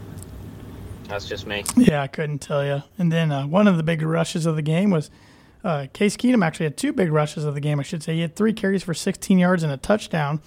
that's 1.05 1.29
just 1.29 1.47
me. 1.47 1.65
Yeah, 1.77 2.03
I 2.03 2.07
couldn't 2.07 2.39
tell 2.39 2.65
you. 2.65 2.83
And 2.99 3.13
then 3.13 3.31
uh, 3.31 3.47
one 3.47 3.69
of 3.69 3.77
the 3.77 3.83
big 3.83 4.03
rushes 4.03 4.47
of 4.47 4.57
the 4.57 4.63
game 4.63 4.91
was 4.91 5.11
uh, 5.65 5.87
Case 5.93 6.17
Keenum 6.17 6.45
actually 6.45 6.67
had 6.67 6.77
two 6.77 6.93
big 6.93 7.11
rushes 7.13 7.45
of 7.45 7.55
the 7.55 7.61
game, 7.61 7.81
I 7.81 7.83
should 7.83 8.03
say. 8.03 8.15
He 8.15 8.21
had 8.21 8.37
three 8.37 8.53
carries 8.53 8.83
for 8.83 8.95
16 8.95 9.39
yards 9.39 9.63
and 9.63 9.73
a 9.73 9.77
touchdown. 9.77 10.41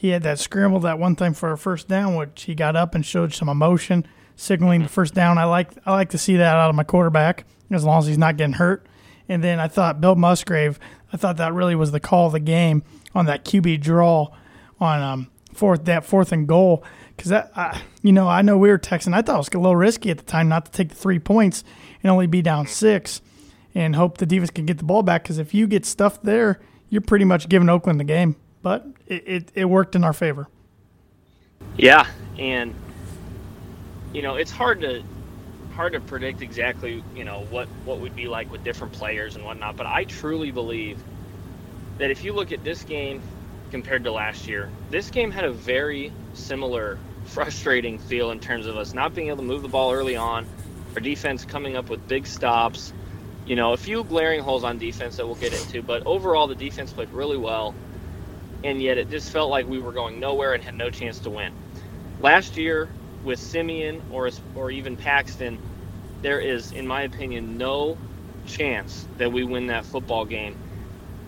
He 0.00 0.08
had 0.08 0.22
that 0.22 0.38
scramble 0.38 0.80
that 0.80 0.98
one 0.98 1.14
time 1.14 1.34
for 1.34 1.52
a 1.52 1.58
first 1.58 1.86
down, 1.86 2.16
which 2.16 2.44
he 2.44 2.54
got 2.54 2.74
up 2.74 2.94
and 2.94 3.04
showed 3.04 3.34
some 3.34 3.50
emotion, 3.50 4.06
signaling 4.34 4.82
the 4.82 4.88
first 4.88 5.12
down. 5.12 5.36
I 5.36 5.44
like 5.44 5.72
I 5.84 5.92
like 5.92 6.08
to 6.08 6.18
see 6.18 6.38
that 6.38 6.56
out 6.56 6.70
of 6.70 6.74
my 6.74 6.84
quarterback 6.84 7.44
as 7.70 7.84
long 7.84 7.98
as 7.98 8.06
he's 8.06 8.16
not 8.16 8.38
getting 8.38 8.54
hurt. 8.54 8.86
And 9.28 9.44
then 9.44 9.60
I 9.60 9.68
thought 9.68 10.00
Bill 10.00 10.14
Musgrave, 10.14 10.80
I 11.12 11.18
thought 11.18 11.36
that 11.36 11.52
really 11.52 11.74
was 11.74 11.92
the 11.92 12.00
call 12.00 12.28
of 12.28 12.32
the 12.32 12.40
game 12.40 12.82
on 13.14 13.26
that 13.26 13.44
QB 13.44 13.82
draw 13.82 14.28
on 14.80 15.02
um, 15.02 15.30
fourth 15.52 15.84
that 15.84 16.06
fourth 16.06 16.32
and 16.32 16.48
goal 16.48 16.82
because 17.14 17.28
that 17.28 17.52
I, 17.54 17.82
you 18.00 18.12
know 18.12 18.26
I 18.26 18.40
know 18.40 18.56
we 18.56 18.70
were 18.70 18.78
texting. 18.78 19.12
I 19.12 19.20
thought 19.20 19.34
it 19.34 19.38
was 19.38 19.48
a 19.48 19.58
little 19.58 19.76
risky 19.76 20.08
at 20.08 20.16
the 20.16 20.24
time 20.24 20.48
not 20.48 20.64
to 20.64 20.72
take 20.72 20.88
the 20.88 20.94
three 20.94 21.18
points 21.18 21.62
and 22.02 22.10
only 22.10 22.26
be 22.26 22.40
down 22.40 22.66
six 22.66 23.20
and 23.74 23.94
hope 23.96 24.16
the 24.16 24.26
Divas 24.26 24.54
can 24.54 24.64
get 24.64 24.78
the 24.78 24.84
ball 24.84 25.02
back 25.02 25.24
because 25.24 25.36
if 25.36 25.52
you 25.52 25.66
get 25.66 25.84
stuffed 25.84 26.24
there, 26.24 26.58
you're 26.88 27.02
pretty 27.02 27.26
much 27.26 27.50
giving 27.50 27.68
Oakland 27.68 28.00
the 28.00 28.04
game. 28.04 28.36
But 28.62 28.86
it, 29.06 29.24
it, 29.26 29.52
it 29.54 29.64
worked 29.64 29.94
in 29.96 30.04
our 30.04 30.12
favor. 30.12 30.48
Yeah, 31.76 32.06
and 32.38 32.74
you 34.12 34.22
know 34.22 34.36
it's 34.36 34.50
hard 34.50 34.80
to 34.82 35.02
hard 35.72 35.92
to 35.92 36.00
predict 36.00 36.42
exactly 36.42 37.02
you 37.14 37.24
know 37.24 37.46
what 37.50 37.68
what 37.84 38.00
would 38.00 38.14
be 38.16 38.26
like 38.28 38.50
with 38.50 38.64
different 38.64 38.92
players 38.92 39.36
and 39.36 39.44
whatnot. 39.44 39.76
But 39.76 39.86
I 39.86 40.04
truly 40.04 40.50
believe 40.50 40.98
that 41.98 42.10
if 42.10 42.24
you 42.24 42.32
look 42.32 42.52
at 42.52 42.64
this 42.64 42.82
game 42.82 43.22
compared 43.70 44.04
to 44.04 44.12
last 44.12 44.46
year, 44.46 44.68
this 44.90 45.10
game 45.10 45.30
had 45.30 45.44
a 45.44 45.52
very 45.52 46.12
similar 46.34 46.98
frustrating 47.26 47.98
feel 47.98 48.30
in 48.30 48.40
terms 48.40 48.66
of 48.66 48.76
us 48.76 48.92
not 48.94 49.14
being 49.14 49.28
able 49.28 49.38
to 49.38 49.42
move 49.42 49.62
the 49.62 49.68
ball 49.68 49.92
early 49.92 50.16
on, 50.16 50.46
our 50.94 51.00
defense 51.00 51.44
coming 51.44 51.76
up 51.76 51.88
with 51.88 52.06
big 52.08 52.26
stops. 52.26 52.92
You 53.46 53.56
know, 53.56 53.72
a 53.72 53.76
few 53.76 54.04
glaring 54.04 54.40
holes 54.40 54.64
on 54.64 54.78
defense 54.78 55.16
that 55.16 55.26
we'll 55.26 55.36
get 55.36 55.52
into, 55.52 55.82
but 55.82 56.06
overall 56.06 56.46
the 56.46 56.54
defense 56.54 56.92
played 56.92 57.10
really 57.10 57.38
well 57.38 57.74
and 58.64 58.82
yet 58.82 58.98
it 58.98 59.10
just 59.10 59.30
felt 59.32 59.50
like 59.50 59.66
we 59.66 59.80
were 59.80 59.92
going 59.92 60.20
nowhere 60.20 60.54
and 60.54 60.64
had 60.64 60.74
no 60.74 60.90
chance 60.90 61.20
to 61.20 61.30
win. 61.30 61.54
Last 62.18 62.56
year 62.56 62.96
with 63.22 63.40
Siemian 63.40 64.02
or 64.08 64.30
or 64.54 64.70
even 64.70 64.96
Paxton, 64.96 65.60
there 66.22 66.40
is, 66.40 66.72
in 66.72 66.86
my 66.86 67.02
opinion, 67.02 67.58
no 67.58 68.00
chance 68.44 69.08
that 69.18 69.32
we 69.32 69.44
win 69.44 69.68
that 69.68 69.86
football 69.86 70.26
game. 70.26 70.58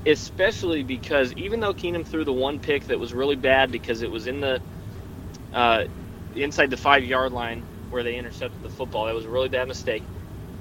Especially 0.07 0.85
because 0.85 1.33
even 1.35 1.61
though 1.61 1.75
Keenum 1.75 2.07
threw 2.07 2.25
the 2.25 2.33
one 2.33 2.61
pick 2.61 2.87
that 2.87 2.99
was 3.01 3.15
really 3.15 3.37
bad 3.37 3.71
because 3.73 4.03
it 4.03 4.11
was 4.11 4.27
in 4.27 4.41
the 4.41 4.61
uh, 5.53 5.85
inside 6.35 6.71
the 6.71 6.77
five 6.79 7.05
yard 7.05 7.33
line 7.33 7.67
where 7.91 8.05
they 8.05 8.17
intercepted 8.17 8.63
the 8.63 8.71
football, 8.71 9.07
that 9.07 9.15
was 9.15 9.27
a 9.27 9.31
really 9.31 9.49
bad 9.51 9.69
mistake. 9.69 10.09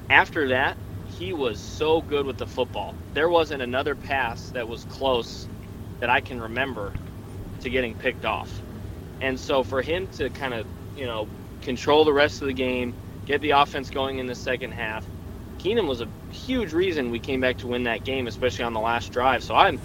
After 0.09 0.49
that, 0.49 0.77
he 1.03 1.33
was 1.33 1.59
so 1.61 2.01
good 2.01 2.25
with 2.25 2.37
the 2.37 2.47
football. 2.47 2.97
There 3.13 3.29
wasn't 3.29 3.61
another 3.63 3.95
pass 3.95 4.51
that 4.51 4.67
was 4.67 4.85
close 4.85 5.49
that 6.01 6.09
I 6.09 6.21
can 6.21 6.41
remember 6.41 6.93
to 7.61 7.69
getting 7.69 7.95
picked 7.95 8.25
off. 8.25 8.63
And 9.21 9.39
so 9.39 9.63
for 9.63 9.81
him 9.81 10.07
to 10.09 10.29
kind 10.31 10.53
of, 10.53 10.67
you 10.97 11.07
know, 11.07 11.29
control 11.61 12.05
the 12.05 12.13
rest 12.13 12.41
of 12.41 12.47
the 12.47 12.53
game, 12.53 12.95
get 13.25 13.41
the 13.41 13.51
offense 13.51 13.89
going 13.91 14.19
in 14.19 14.27
the 14.27 14.35
second 14.35 14.73
half, 14.73 15.05
Keenum 15.59 15.87
was 15.87 16.01
a 16.01 16.07
huge 16.31 16.73
reason 16.73 17.11
we 17.11 17.19
came 17.19 17.39
back 17.39 17.59
to 17.59 17.67
win 17.67 17.83
that 17.83 18.03
game, 18.03 18.27
especially 18.27 18.65
on 18.65 18.73
the 18.73 18.81
last 18.81 19.11
drive. 19.13 19.43
So 19.43 19.55
I'm 19.55 19.79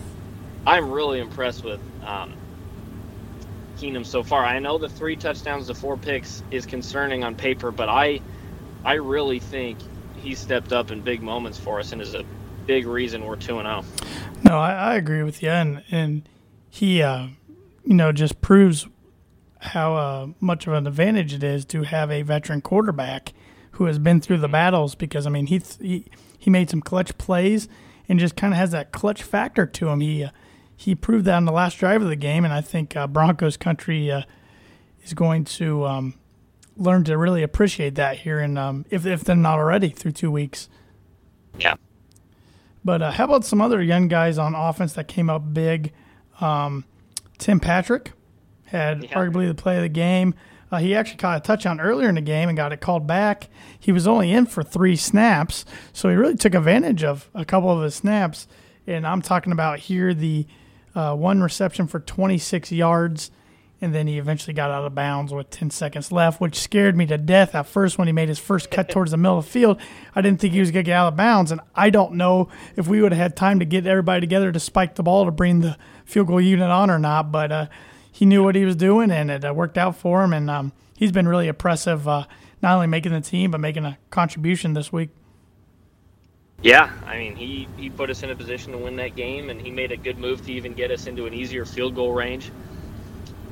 I'm 0.67 0.91
really 0.91 1.21
impressed 1.21 1.65
with 1.65 1.81
um, 2.03 2.41
Keenum 3.77 4.07
so 4.07 4.23
far. 4.23 4.45
I 4.45 4.59
know 4.59 4.79
the 4.79 4.89
three 4.89 5.17
touchdowns 5.17 5.69
to 5.69 5.75
four 5.75 5.99
picks 5.99 6.43
is 6.51 6.67
concerning 6.67 7.25
on 7.25 7.37
paper, 7.37 7.73
but 7.73 7.91
I 7.91 8.23
I 8.85 8.95
really 8.95 9.41
think 9.41 9.81
he 10.15 10.35
stepped 10.35 10.73
up 10.73 10.91
in 10.91 11.03
big 11.03 11.23
moments 11.23 11.59
for 11.59 11.81
us 11.81 11.93
and 11.93 12.01
is 12.01 12.15
a 12.15 12.25
big 12.67 12.87
reason 12.87 13.25
we're 13.25 13.37
two 13.37 13.59
and 13.59 13.69
oh. 13.69 13.83
zero. 13.83 14.11
No, 14.45 14.59
I, 14.59 14.73
I 14.73 14.95
agree 14.97 15.23
with 15.23 15.43
you, 15.43 15.51
and 15.51 15.83
and 15.91 16.29
he, 16.69 17.03
uh, 17.03 17.29
you 17.85 17.95
know, 17.95 18.13
just 18.13 18.41
proves 18.41 18.87
how 19.61 19.97
uh, 19.97 20.27
much 20.41 20.67
of 20.67 20.75
an 20.75 20.87
advantage 20.87 21.33
it 21.33 21.43
is 21.43 21.65
to 21.67 21.83
have 21.83 22.11
a 22.11 22.23
veteran 22.23 22.61
quarterback 22.61 23.33
who 23.73 23.85
has 23.85 23.99
been 23.99 24.21
through 24.21 24.39
the 24.39 24.49
battles. 24.49 24.95
Because 24.95 25.27
I 25.27 25.31
mean, 25.31 25.47
he 25.47 25.63
he, 25.81 26.07
he 26.39 26.51
made 26.51 26.71
some 26.71 26.81
clutch 26.81 27.17
plays 27.19 27.69
and 28.09 28.19
just 28.19 28.37
kind 28.37 28.53
of 28.53 28.59
has 28.59 28.71
that 28.73 28.93
clutch 28.93 29.23
factor 29.23 29.67
to 29.67 29.89
him. 29.89 30.01
He 30.01 30.25
uh, 30.25 30.31
he 30.77 30.95
proved 30.95 31.25
that 31.25 31.37
on 31.37 31.45
the 31.45 31.53
last 31.53 31.79
drive 31.79 32.03
of 32.03 32.09
the 32.09 32.17
game, 32.17 32.45
and 32.45 32.53
I 32.53 32.61
think 32.61 32.95
uh, 32.95 33.07
Broncos 33.07 33.57
country 33.57 34.11
uh, 34.11 34.23
is 35.03 35.15
going 35.15 35.45
to 35.45 35.87
um, 35.87 36.15
learn 36.77 37.05
to 37.05 37.17
really 37.17 37.43
appreciate 37.43 37.95
that 37.95 38.19
here, 38.19 38.39
and 38.39 38.59
um, 38.59 38.85
if 38.91 39.07
if 39.07 39.25
they're 39.25 39.35
not 39.35 39.59
already 39.59 39.89
through 39.89 40.13
two 40.13 40.31
weeks. 40.31 40.69
Yeah. 41.59 41.77
But 42.87 43.03
uh, 43.03 43.11
how 43.11 43.25
about 43.25 43.45
some 43.45 43.61
other 43.61 43.83
young 43.83 44.07
guys 44.07 44.39
on 44.39 44.55
offense 44.55 44.93
that 44.93 45.09
came 45.09 45.29
up 45.29 45.53
big? 45.53 45.93
Um, 46.41 46.85
Tim 47.37 47.59
Patrick 47.59 48.13
had 48.67 49.03
Yeah. 49.05 49.15
arguably 49.15 49.49
the 49.49 49.55
play 49.57 49.75
of 49.77 49.83
the 49.83 49.89
game. 49.89 50.35
Uh, 50.71 50.79
he 50.79 50.95
actually 50.95 51.17
caught 51.19 51.37
a 51.37 51.41
touchdown 51.41 51.81
earlier 51.81 52.09
in 52.09 52.15
the 52.15 52.21
game 52.21 52.49
and 52.49 52.57
got 52.57 52.73
it 52.73 52.81
called 52.81 53.05
back. 53.07 53.49
He 53.79 53.91
was 53.91 54.07
only 54.07 54.31
in 54.33 54.47
for 54.47 54.63
three 54.63 54.95
snaps, 54.95 55.65
so 55.93 56.09
he 56.09 56.15
really 56.15 56.37
took 56.37 56.55
advantage 56.55 57.03
of 57.03 57.29
a 57.35 57.45
couple 57.45 57.71
of 57.71 57.83
his 57.83 57.97
snaps. 57.97 58.47
And 58.87 59.05
I'm 59.05 59.21
talking 59.21 59.53
about 59.53 59.81
here 59.81 60.15
the 60.15 60.47
uh, 60.95 61.15
one 61.17 61.41
reception 61.43 61.89
for 61.89 61.99
26 62.01 62.71
yards, 62.73 63.31
and 63.81 63.95
then 63.95 64.07
he 64.07 64.19
eventually 64.19 64.55
got 64.55 64.71
out 64.71 64.85
of 64.85 64.95
bounds 64.95 65.33
with 65.33 65.51
10 65.51 65.71
seconds 65.71 66.11
left, 66.11 66.41
which 66.41 66.59
scared 66.59 66.97
me 66.97 67.05
to 67.07 67.19
death 67.19 67.55
at 67.55 67.67
first 67.67 67.99
when 67.99 68.09
he 68.09 68.13
made 68.13 68.29
his 68.29 68.39
first 68.39 68.71
cut 68.71 68.89
towards 68.91 69.11
the 69.11 69.17
middle 69.17 69.39
of 69.39 69.45
the 69.45 69.51
field. 69.51 69.79
I 70.15 70.23
didn't 70.23 70.41
think 70.41 70.55
he 70.55 70.61
was 70.61 70.71
going 70.71 70.85
to 70.85 70.89
get 70.91 70.97
out 70.97 71.09
of 71.09 71.17
bounds, 71.17 71.51
and 71.51 71.61
I 71.75 71.91
don't 71.91 72.15
know 72.15 72.49
if 72.75 72.89
we 72.89 73.03
would 73.03 73.13
have 73.13 73.21
had 73.21 73.37
time 73.37 73.59
to 73.59 73.65
get 73.65 73.87
everybody 73.87 74.21
together 74.21 74.51
to 74.51 74.61
spike 74.61 74.95
the 74.95 75.03
ball 75.03 75.27
to 75.27 75.31
bring 75.31 75.61
the 75.61 75.77
field 76.05 76.29
goal 76.29 76.41
unit 76.41 76.71
on 76.71 76.91
or 76.91 76.99
not, 76.99 77.31
but 77.31 77.53
uh, 77.53 77.67
he 78.11 78.25
knew 78.25 78.43
what 78.43 78.55
he 78.55 78.65
was 78.65 78.77
doing, 78.77 79.11
and 79.11 79.31
it 79.31 79.45
uh, 79.45 79.53
worked 79.53 79.77
out 79.77 79.97
for 79.97 80.25
him, 80.25 80.33
and 80.33 80.49
um, 80.49 80.73
he's 80.97 81.13
been 81.13 81.29
really 81.29 81.49
impressive, 81.49 82.09
uh, 82.09 82.25
not 82.63 82.75
only 82.75 82.87
making 82.87 83.13
the 83.13 83.21
team, 83.21 83.51
but 83.51 83.61
making 83.61 83.85
a 83.85 83.99
contribution 84.09 84.73
this 84.73 84.91
week. 84.91 85.11
Yeah, 86.63 86.91
I 87.05 87.19
mean, 87.19 87.37
he, 87.37 87.69
he 87.77 87.91
put 87.91 88.09
us 88.09 88.23
in 88.23 88.31
a 88.31 88.35
position 88.35 88.73
to 88.73 88.79
win 88.79 88.97
that 88.97 89.15
game, 89.15 89.51
and 89.51 89.61
he 89.61 89.71
made 89.71 89.93
a 89.93 89.97
good 89.97 90.19
move 90.19 90.45
to 90.47 90.53
even 90.53 90.73
get 90.73 90.91
us 90.91 91.07
into 91.07 91.27
an 91.27 91.35
easier 91.35 91.67
field 91.67 91.95
goal 91.95 92.13
range. 92.13 92.51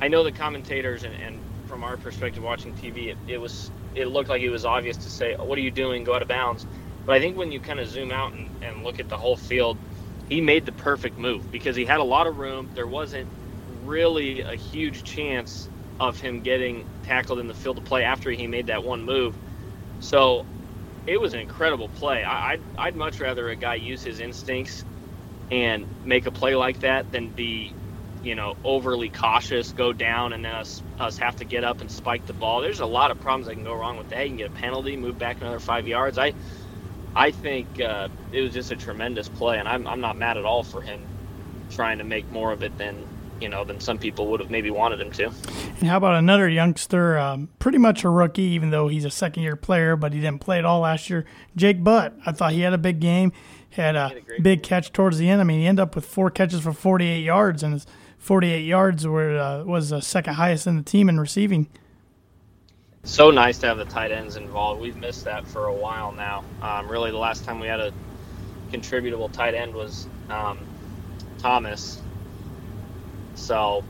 I 0.01 0.07
know 0.09 0.23
the 0.23 0.31
commentators, 0.33 1.03
and, 1.03 1.15
and 1.15 1.43
from 1.65 1.83
our 1.83 1.97
perspective 1.97 2.43
watching 2.43 2.73
TV, 2.73 3.09
it, 3.11 3.19
it 3.27 3.37
was 3.39 3.71
it 3.95 4.07
looked 4.07 4.29
like 4.29 4.41
it 4.41 4.49
was 4.49 4.65
obvious 4.65 4.97
to 4.99 5.09
say, 5.09 5.35
"What 5.39 5.57
are 5.57 5.61
you 5.61 5.71
doing? 5.71 6.03
Go 6.03 6.15
out 6.15 6.21
of 6.21 6.27
bounds." 6.27 6.67
But 7.05 7.15
I 7.15 7.19
think 7.19 7.37
when 7.37 7.51
you 7.51 7.61
kind 7.61 7.79
of 7.79 7.87
zoom 7.87 8.11
out 8.11 8.33
and, 8.33 8.49
and 8.61 8.83
look 8.83 8.99
at 8.99 9.09
the 9.09 9.17
whole 9.17 9.37
field, 9.37 9.79
he 10.25 10.41
made 10.41 10.65
the 10.65 10.73
perfect 10.73 11.17
move 11.17 11.49
because 11.51 11.75
he 11.75 11.85
had 11.85 11.99
a 11.99 12.03
lot 12.03 12.27
of 12.27 12.35
room. 12.37 12.69
There 12.75 12.87
wasn't 12.87 13.29
really 13.67 14.41
a 14.43 14.55
huge 14.55 15.03
chance 15.03 15.69
of 15.99 16.19
him 16.19 16.41
getting 16.41 16.85
tackled 17.03 17.39
in 17.39 17.47
the 17.47 17.53
field 17.55 17.77
of 17.79 17.85
play 17.85 18.03
after 18.03 18.31
he 18.31 18.47
made 18.47 18.67
that 18.67 18.83
one 18.83 19.03
move. 19.05 19.37
So 19.99 20.47
it 21.07 21.19
was 21.21 21.33
an 21.33 21.41
incredible 21.41 21.89
play. 21.89 22.23
I, 22.23 22.53
I'd, 22.53 22.63
I'd 22.77 22.95
much 22.95 23.21
rather 23.21 23.49
a 23.49 23.57
guy 23.57 23.75
use 23.75 24.03
his 24.03 24.19
instincts 24.21 24.85
and 25.51 25.87
make 26.03 26.25
a 26.27 26.31
play 26.31 26.55
like 26.55 26.79
that 26.81 27.11
than 27.11 27.31
be, 27.31 27.77
you 28.25 28.35
know, 28.35 28.57
overly 28.63 29.09
cautious, 29.09 29.71
go 29.71 29.93
down, 29.93 30.33
and 30.33 30.43
then 30.43 30.55
us, 30.55 30.81
us 30.99 31.17
have 31.19 31.35
to 31.37 31.45
get 31.45 31.63
up 31.63 31.81
and 31.81 31.91
spike 31.91 32.25
the 32.25 32.33
ball. 32.33 32.61
There's 32.61 32.79
a 32.79 32.85
lot 32.85 33.11
of 33.11 33.19
problems 33.19 33.47
that 33.47 33.53
can 33.53 33.63
go 33.63 33.75
wrong 33.75 33.97
with 33.97 34.09
that. 34.09 34.23
You 34.23 34.29
can 34.29 34.37
get 34.37 34.49
a 34.49 34.53
penalty, 34.53 34.97
move 34.97 35.19
back 35.19 35.37
another 35.41 35.59
five 35.59 35.87
yards. 35.87 36.17
I, 36.17 36.33
I 37.15 37.31
think 37.31 37.79
uh, 37.79 38.09
it 38.31 38.41
was 38.41 38.51
just 38.51 38.71
a 38.71 38.75
tremendous 38.75 39.29
play, 39.29 39.59
and 39.59 39.67
I'm, 39.67 39.87
I'm 39.87 40.01
not 40.01 40.17
mad 40.17 40.37
at 40.37 40.45
all 40.45 40.63
for 40.63 40.81
him 40.81 41.01
trying 41.69 41.99
to 41.99 42.03
make 42.03 42.29
more 42.31 42.51
of 42.51 42.63
it 42.63 42.77
than 42.77 43.07
you 43.41 43.49
know 43.49 43.63
than 43.63 43.79
some 43.79 43.97
people 43.97 44.27
would 44.27 44.39
have 44.39 44.49
maybe 44.49 44.71
wanted 44.71 44.99
him 45.01 45.11
to. 45.11 45.25
And 45.25 45.89
how 45.89 45.97
about 45.97 46.15
another 46.15 46.47
youngster, 46.47 47.17
um, 47.17 47.49
pretty 47.59 47.77
much 47.77 48.03
a 48.03 48.09
rookie, 48.09 48.43
even 48.43 48.69
though 48.69 48.87
he's 48.87 49.05
a 49.05 49.09
second 49.09 49.43
year 49.43 49.55
player, 49.55 49.95
but 49.95 50.13
he 50.13 50.21
didn't 50.21 50.39
play 50.39 50.57
at 50.57 50.65
all 50.65 50.81
last 50.81 51.09
year? 51.09 51.25
Jake 51.55 51.83
Butt. 51.83 52.17
I 52.25 52.31
thought 52.31 52.53
he 52.53 52.61
had 52.61 52.73
a 52.73 52.77
big 52.77 52.99
game, 52.99 53.33
had 53.71 53.95
a, 53.95 54.09
had 54.09 54.17
a 54.17 54.41
big 54.41 54.61
game. 54.61 54.69
catch 54.69 54.93
towards 54.93 55.17
the 55.17 55.29
end. 55.29 55.41
I 55.41 55.43
mean, 55.43 55.59
he 55.59 55.67
ended 55.67 55.83
up 55.83 55.95
with 55.95 56.05
four 56.05 56.29
catches 56.29 56.61
for 56.61 56.73
48 56.73 57.21
yards, 57.21 57.61
and 57.61 57.73
his 57.73 57.85
48 58.25 58.65
yards 58.65 59.05
were 59.05 59.37
uh, 59.37 59.63
was 59.63 59.91
the 59.91 60.01
second 60.01 60.33
highest 60.33 60.65
in 60.65 60.77
the 60.77 60.81
team 60.81 61.09
in 61.09 61.19
receiving. 61.19 61.67
So 63.03 63.29
nice 63.29 63.59
to 63.59 63.67
have 63.67 63.77
the 63.77 63.85
tight 63.85 64.11
ends 64.11 64.35
involved. 64.35 64.81
We've 64.81 64.95
missed 64.95 65.25
that 65.25 65.47
for 65.47 65.67
a 65.67 65.73
while 65.73 66.11
now. 66.11 66.43
Um, 66.59 66.89
really, 66.89 67.11
the 67.11 67.19
last 67.19 67.45
time 67.45 67.59
we 67.59 67.67
had 67.67 67.79
a 67.79 67.93
contributable 68.71 69.29
tight 69.29 69.53
end 69.53 69.75
was 69.75 70.07
um, 70.31 70.57
Thomas. 71.37 72.01
So 73.35 73.83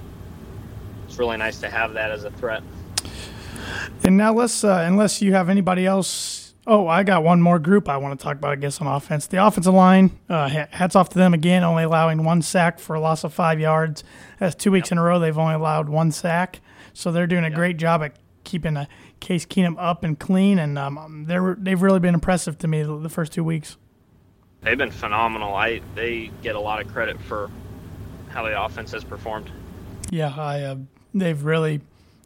it's 1.07 1.17
really 1.17 1.37
nice 1.37 1.61
to 1.61 1.69
have 1.69 1.93
that 1.93 2.11
as 2.11 2.25
a 2.25 2.31
threat. 2.31 2.61
And 4.03 4.17
now 4.17 4.33
let's, 4.33 4.65
uh, 4.65 4.83
unless 4.85 5.21
you 5.21 5.31
have 5.31 5.47
anybody 5.47 5.85
else. 5.85 6.44
Oh, 6.67 6.87
I 6.87 7.03
got 7.03 7.23
one 7.23 7.41
more 7.41 7.59
group 7.59 7.87
I 7.87 7.97
want 7.97 8.19
to 8.19 8.23
talk 8.23 8.37
about, 8.37 8.51
I 8.51 8.55
guess, 8.55 8.81
on 8.81 8.87
offense. 8.87 9.27
The 9.27 9.45
offensive 9.45 9.73
line, 9.73 10.17
uh, 10.27 10.47
hats 10.49 10.95
off 10.95 11.09
to 11.09 11.17
them 11.19 11.33
again, 11.35 11.63
only 11.63 11.83
allowing 11.83 12.23
one 12.23 12.41
sack 12.41 12.79
for 12.79 12.95
a 12.95 12.99
loss 12.99 13.23
of 13.23 13.33
five 13.33 13.59
yards. 13.59 14.03
That's 14.39 14.55
two 14.55 14.71
weeks 14.71 14.91
in 14.91 14.97
a 14.97 15.03
row 15.03 15.19
they've 15.19 15.37
only 15.37 15.53
allowed 15.53 15.89
one 15.89 16.11
sack. 16.11 16.61
So 16.93 17.11
they're 17.11 17.27
doing 17.27 17.43
a 17.43 17.51
great 17.51 17.77
job 17.77 18.01
at 18.01 18.15
keeping 18.43 18.77
uh, 18.77 18.85
Case 19.19 19.45
Keenum 19.45 19.75
up 19.77 20.03
and 20.03 20.19
clean, 20.19 20.57
and 20.57 20.79
um, 20.79 21.25
they're, 21.27 21.55
they've 21.59 21.81
really 21.81 21.99
been 21.99 22.15
impressive 22.15 22.57
to 22.59 22.67
me 22.67 22.81
the, 22.81 22.97
the 22.97 23.09
first 23.09 23.31
two 23.31 23.43
weeks. 23.43 23.77
They've 24.61 24.77
been 24.77 24.91
phenomenal. 24.91 25.53
I 25.53 25.81
they 25.93 26.31
get 26.41 26.55
a 26.55 26.59
lot 26.59 26.81
of 26.81 26.91
credit 26.91 27.21
for 27.21 27.51
how 28.29 28.43
the 28.43 28.59
offense 28.59 28.91
has 28.93 29.03
performed. 29.03 29.51
Yeah, 30.09 30.33
I 30.35 30.61
uh, 30.63 30.75
they've 31.13 31.43
really, 31.43 31.81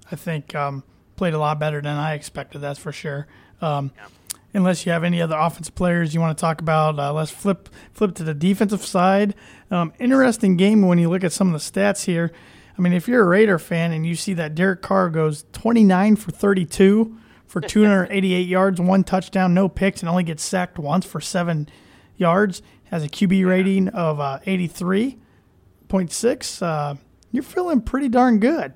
I 0.09 0.15
think, 0.15 0.55
um, 0.55 0.83
played 1.17 1.33
a 1.33 1.37
lot 1.39 1.59
better 1.59 1.81
than 1.81 1.97
I 1.97 2.13
expected. 2.13 2.59
That's 2.59 2.79
for 2.79 2.93
sure. 2.93 3.27
Um, 3.59 3.91
Yeah. 3.97 4.05
Unless 4.53 4.85
you 4.85 4.91
have 4.91 5.03
any 5.03 5.21
other 5.21 5.37
offensive 5.37 5.75
players 5.75 6.13
you 6.15 6.19
want 6.19 6.35
to 6.37 6.41
talk 6.41 6.59
about, 6.59 6.97
uh, 6.97 7.13
let's 7.13 7.29
flip 7.29 7.69
flip 7.93 8.15
to 8.15 8.23
the 8.23 8.33
defensive 8.33 8.83
side. 8.83 9.35
Um, 9.69 9.93
interesting 9.99 10.57
game 10.57 10.81
when 10.81 10.97
you 10.97 11.07
look 11.09 11.23
at 11.23 11.31
some 11.31 11.47
of 11.47 11.53
the 11.53 11.59
stats 11.59 12.05
here. 12.05 12.31
I 12.77 12.81
mean, 12.81 12.93
if 12.93 13.07
you're 13.07 13.21
a 13.21 13.27
Raider 13.27 13.59
fan 13.59 13.91
and 13.91 14.07
you 14.07 14.15
see 14.15 14.33
that 14.35 14.55
Derek 14.55 14.81
Carr 14.81 15.09
goes 15.09 15.45
29 15.51 16.15
for 16.15 16.31
32 16.31 17.15
for 17.45 17.61
288 17.61 18.47
yards, 18.47 18.81
one 18.81 19.03
touchdown, 19.03 19.53
no 19.53 19.69
picks, 19.69 20.01
and 20.01 20.09
only 20.09 20.23
gets 20.23 20.43
sacked 20.43 20.79
once 20.79 21.05
for 21.05 21.21
seven 21.21 21.69
yards, 22.17 22.63
has 22.85 23.03
a 23.03 23.09
QB 23.09 23.45
rating 23.45 23.89
of 23.89 24.19
uh, 24.19 24.39
83.6, 24.47 26.61
uh, 26.63 26.95
you're 27.31 27.43
feeling 27.43 27.81
pretty 27.81 28.09
darn 28.09 28.39
good. 28.39 28.73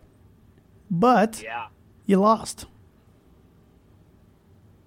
But 0.92 1.42
Yeah. 1.42 1.68
you 2.06 2.20
lost. 2.20 2.68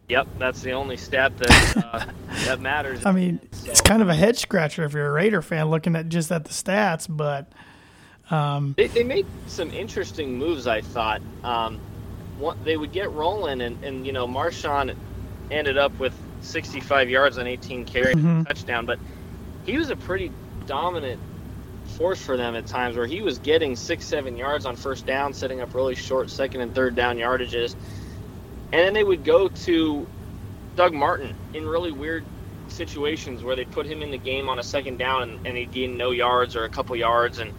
Yep, 0.09 0.29
that's 0.39 0.63
the 0.63 0.73
only 0.73 0.97
stat 0.97 1.37
that 1.39 1.77
uh, 1.77 2.07
that 2.45 2.61
matters. 2.61 3.05
I 3.05 3.13
mean, 3.13 3.41
it's 3.65 3.81
kind 3.81 4.03
of 4.03 4.09
a 4.09 4.15
head 4.15 4.37
scratcher 4.37 4.85
if 4.85 4.93
you're 4.93 5.09
a 5.09 5.13
Raider 5.13 5.43
fan 5.43 5.69
looking 5.69 5.97
at 5.97 6.09
just 6.09 6.31
at 6.31 6.45
the 6.45 6.51
stats, 6.51 7.07
but 7.09 7.53
They, 8.77 8.87
they 8.87 9.03
made 9.03 9.27
some 9.47 9.71
interesting 9.71 10.39
moves, 10.39 10.67
I 10.67 10.81
thought. 10.81 11.23
Um, 11.43 11.81
one, 12.39 12.59
they 12.65 12.77
would 12.77 12.93
get 12.93 13.11
rolling, 13.13 13.61
and, 13.61 13.83
and 13.85 14.07
you 14.07 14.13
know, 14.13 14.27
Marshawn 14.29 14.95
ended 15.51 15.79
up 15.79 15.97
with 15.99 16.15
65 16.43 17.09
yards 17.11 17.39
on 17.39 17.47
18 17.47 17.85
carries, 17.85 18.15
and 18.17 18.47
a 18.47 18.49
touchdown, 18.49 18.87
but 18.87 18.99
he 19.65 19.77
was 19.79 19.91
a 19.91 19.97
pretty 19.97 20.31
dominant 20.67 21.21
force 21.97 22.21
for 22.21 22.37
them 22.37 22.55
at 22.55 22.67
times 22.67 22.97
where 22.97 23.07
he 23.07 23.23
was 23.23 23.39
getting 23.39 23.75
six, 23.75 24.05
seven 24.05 24.37
yards 24.37 24.67
on 24.67 24.77
first 24.77 25.07
down, 25.07 25.33
setting 25.33 25.61
up 25.61 25.75
really 25.75 25.95
short 25.95 26.31
second 26.31 26.61
and 26.61 26.75
third 26.75 26.95
down 26.95 27.17
yardages. 27.17 27.75
And 28.73 28.83
then 28.83 28.95
they 28.95 29.05
would 29.05 29.25
go 29.25 29.49
to 29.49 30.09
Doug 30.77 30.95
Martin 30.95 31.35
in 31.55 31.65
really 31.67 31.93
weird 31.93 32.29
situations 32.69 33.45
where 33.45 33.57
they 33.57 33.65
put 33.67 33.87
him 33.87 34.03
in 34.03 34.11
the 34.11 34.19
game 34.19 34.49
on 34.49 34.59
a 34.59 34.63
second 34.65 34.99
down 34.99 35.23
and, 35.23 35.39
and 35.45 35.57
he'd 35.57 35.73
gain 35.73 35.97
no 35.97 36.11
yards 36.13 36.57
or 36.57 36.65
a 36.65 36.71
couple 36.71 36.97
yards. 36.97 37.39
And 37.39 37.53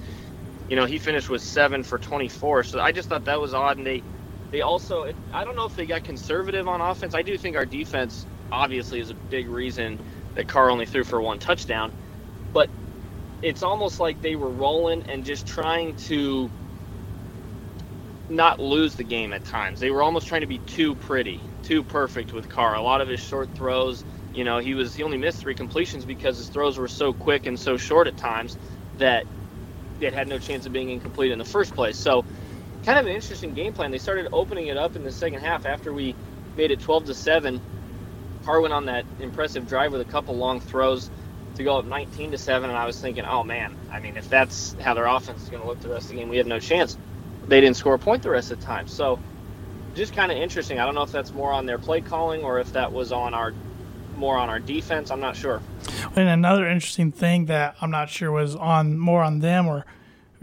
you 0.70 0.76
know 0.76 0.86
he 0.86 1.00
finished 1.00 1.30
with 1.30 1.44
seven 1.44 1.84
for 1.84 2.00
24 2.00 2.64
so 2.64 2.80
i 2.82 2.92
just 2.92 3.10
thought 3.10 3.26
that 3.26 3.42
was 3.42 3.54
odd. 3.54 3.78
And 3.78 3.88
they 3.88 4.04
they 4.52 4.62
also 4.62 5.06
i 5.34 5.46
don't 5.46 5.56
know 5.56 5.66
if 5.66 5.76
they 5.76 5.86
got 5.88 6.04
conservative 6.04 6.68
on 6.68 6.82
offense. 6.82 7.16
I 7.16 7.24
do 7.24 7.38
think 7.38 7.56
our 7.58 7.66
defense 7.68 8.28
obviously 8.52 9.00
is 9.00 9.12
a 9.12 9.16
big 9.30 9.50
reason 9.50 10.00
that 10.36 10.48
carr 10.48 10.72
only 10.72 10.86
threw 10.86 11.04
for 11.06 11.22
one 11.22 11.40
touchdown. 11.40 11.94
But 12.54 12.70
it's 13.42 13.64
almost 13.64 14.00
like 14.00 14.22
they 14.22 14.36
were 14.36 14.52
rolling 14.52 15.04
and 15.10 15.26
just 15.26 15.48
trying 15.48 15.96
to 16.08 16.52
not 18.30 18.60
lose 18.60 18.96
the 18.96 19.04
game 19.04 19.34
at 19.34 19.44
times 19.46 19.80
they 19.80 19.92
were 19.92 20.04
almost 20.04 20.28
trying 20.28 20.42
to 20.42 20.48
be 20.48 20.60
too 20.60 20.96
pretty 20.96 21.40
too 21.64 21.84
perfect 21.84 22.34
with 22.34 22.50
carr 22.50 22.76
a 22.76 22.82
lot 22.82 23.02
of 23.02 23.08
his 23.08 23.20
short 23.20 23.50
throws 23.56 24.04
you 24.34 24.44
know 24.44 24.60
he 24.60 24.74
was 24.74 24.94
he 24.96 25.04
only 25.04 25.18
missed 25.18 25.40
three 25.40 25.56
completions 25.56 26.06
because 26.06 26.38
his 26.38 26.50
throws 26.50 26.78
were 26.78 26.88
so 26.90 27.14
quick 27.14 27.46
and 27.46 27.60
so 27.60 27.78
short 27.78 28.08
at 28.08 28.18
times 28.18 28.58
that 28.98 29.26
it 30.00 30.14
had 30.14 30.28
no 30.28 30.40
chance 30.40 30.66
of 30.66 30.74
being 30.74 30.90
incomplete 30.90 31.32
in 31.32 31.40
the 31.40 31.46
first 31.46 31.74
place. 31.74 31.98
So, 31.98 32.26
kind 32.84 33.00
of 33.00 33.06
an 33.06 33.14
interesting 33.14 33.54
game 33.54 33.74
plan. 33.74 33.92
They 33.92 33.98
started 33.98 34.28
opening 34.32 34.68
it 34.68 34.78
up 34.78 34.96
in 34.96 35.04
the 35.04 35.12
second 35.12 35.42
half 35.42 35.66
after 35.66 35.94
we 35.94 36.16
made 36.56 36.72
it 36.72 36.80
12 36.82 37.06
to 37.06 37.14
seven. 37.16 37.62
Carr 38.46 38.62
went 38.62 38.74
on 38.74 38.86
that 38.86 39.06
impressive 39.20 39.68
drive 39.68 39.92
with 39.92 40.02
a 40.02 40.06
couple 40.06 40.38
long 40.38 40.60
throws 40.60 41.10
to 41.56 41.64
go 41.64 41.80
up 41.80 41.86
19 41.86 42.32
to 42.32 42.38
seven, 42.38 42.70
and 42.70 42.78
I 42.78 42.86
was 42.86 43.00
thinking, 43.00 43.26
oh 43.26 43.44
man, 43.44 43.76
I 43.92 44.00
mean, 44.00 44.16
if 44.18 44.30
that's 44.30 44.76
how 44.80 44.94
their 44.94 45.08
offense 45.08 45.44
is 45.44 45.50
going 45.50 45.62
to 45.62 45.68
look 45.68 45.82
the 45.82 45.90
rest 45.90 46.06
of 46.06 46.10
the 46.12 46.18
game, 46.18 46.30
we 46.30 46.38
have 46.38 46.48
no 46.48 46.60
chance. 46.60 46.98
They 47.48 47.62
didn't 47.62 47.78
score 47.78 47.94
a 47.94 48.00
point 48.00 48.24
the 48.24 48.30
rest 48.30 48.52
of 48.52 48.60
the 48.60 48.66
time. 48.66 48.88
So, 48.88 49.20
just 49.96 50.14
kind 50.16 50.32
of 50.32 50.38
interesting. 50.38 50.80
I 50.80 50.86
don't 50.86 50.96
know 50.96 51.02
if 51.04 51.12
that's 51.12 51.34
more 51.34 51.52
on 51.52 51.66
their 51.66 51.78
play 51.78 52.02
calling 52.02 52.44
or 52.44 52.60
if 52.60 52.74
that 52.74 52.92
was 52.92 53.12
on 53.12 53.34
our 53.34 53.54
more 54.16 54.38
on 54.38 54.50
our 54.50 54.60
defense. 54.60 55.12
I'm 55.12 55.20
not 55.20 55.36
sure. 55.36 55.62
And 56.16 56.28
another 56.28 56.68
interesting 56.68 57.12
thing 57.12 57.46
that 57.46 57.76
I'm 57.82 57.92
not 57.92 58.10
sure 58.10 58.32
was 58.32 58.56
on 58.56 58.98
more 58.98 59.22
on 59.24 59.40
them 59.40 59.68
or 59.68 59.86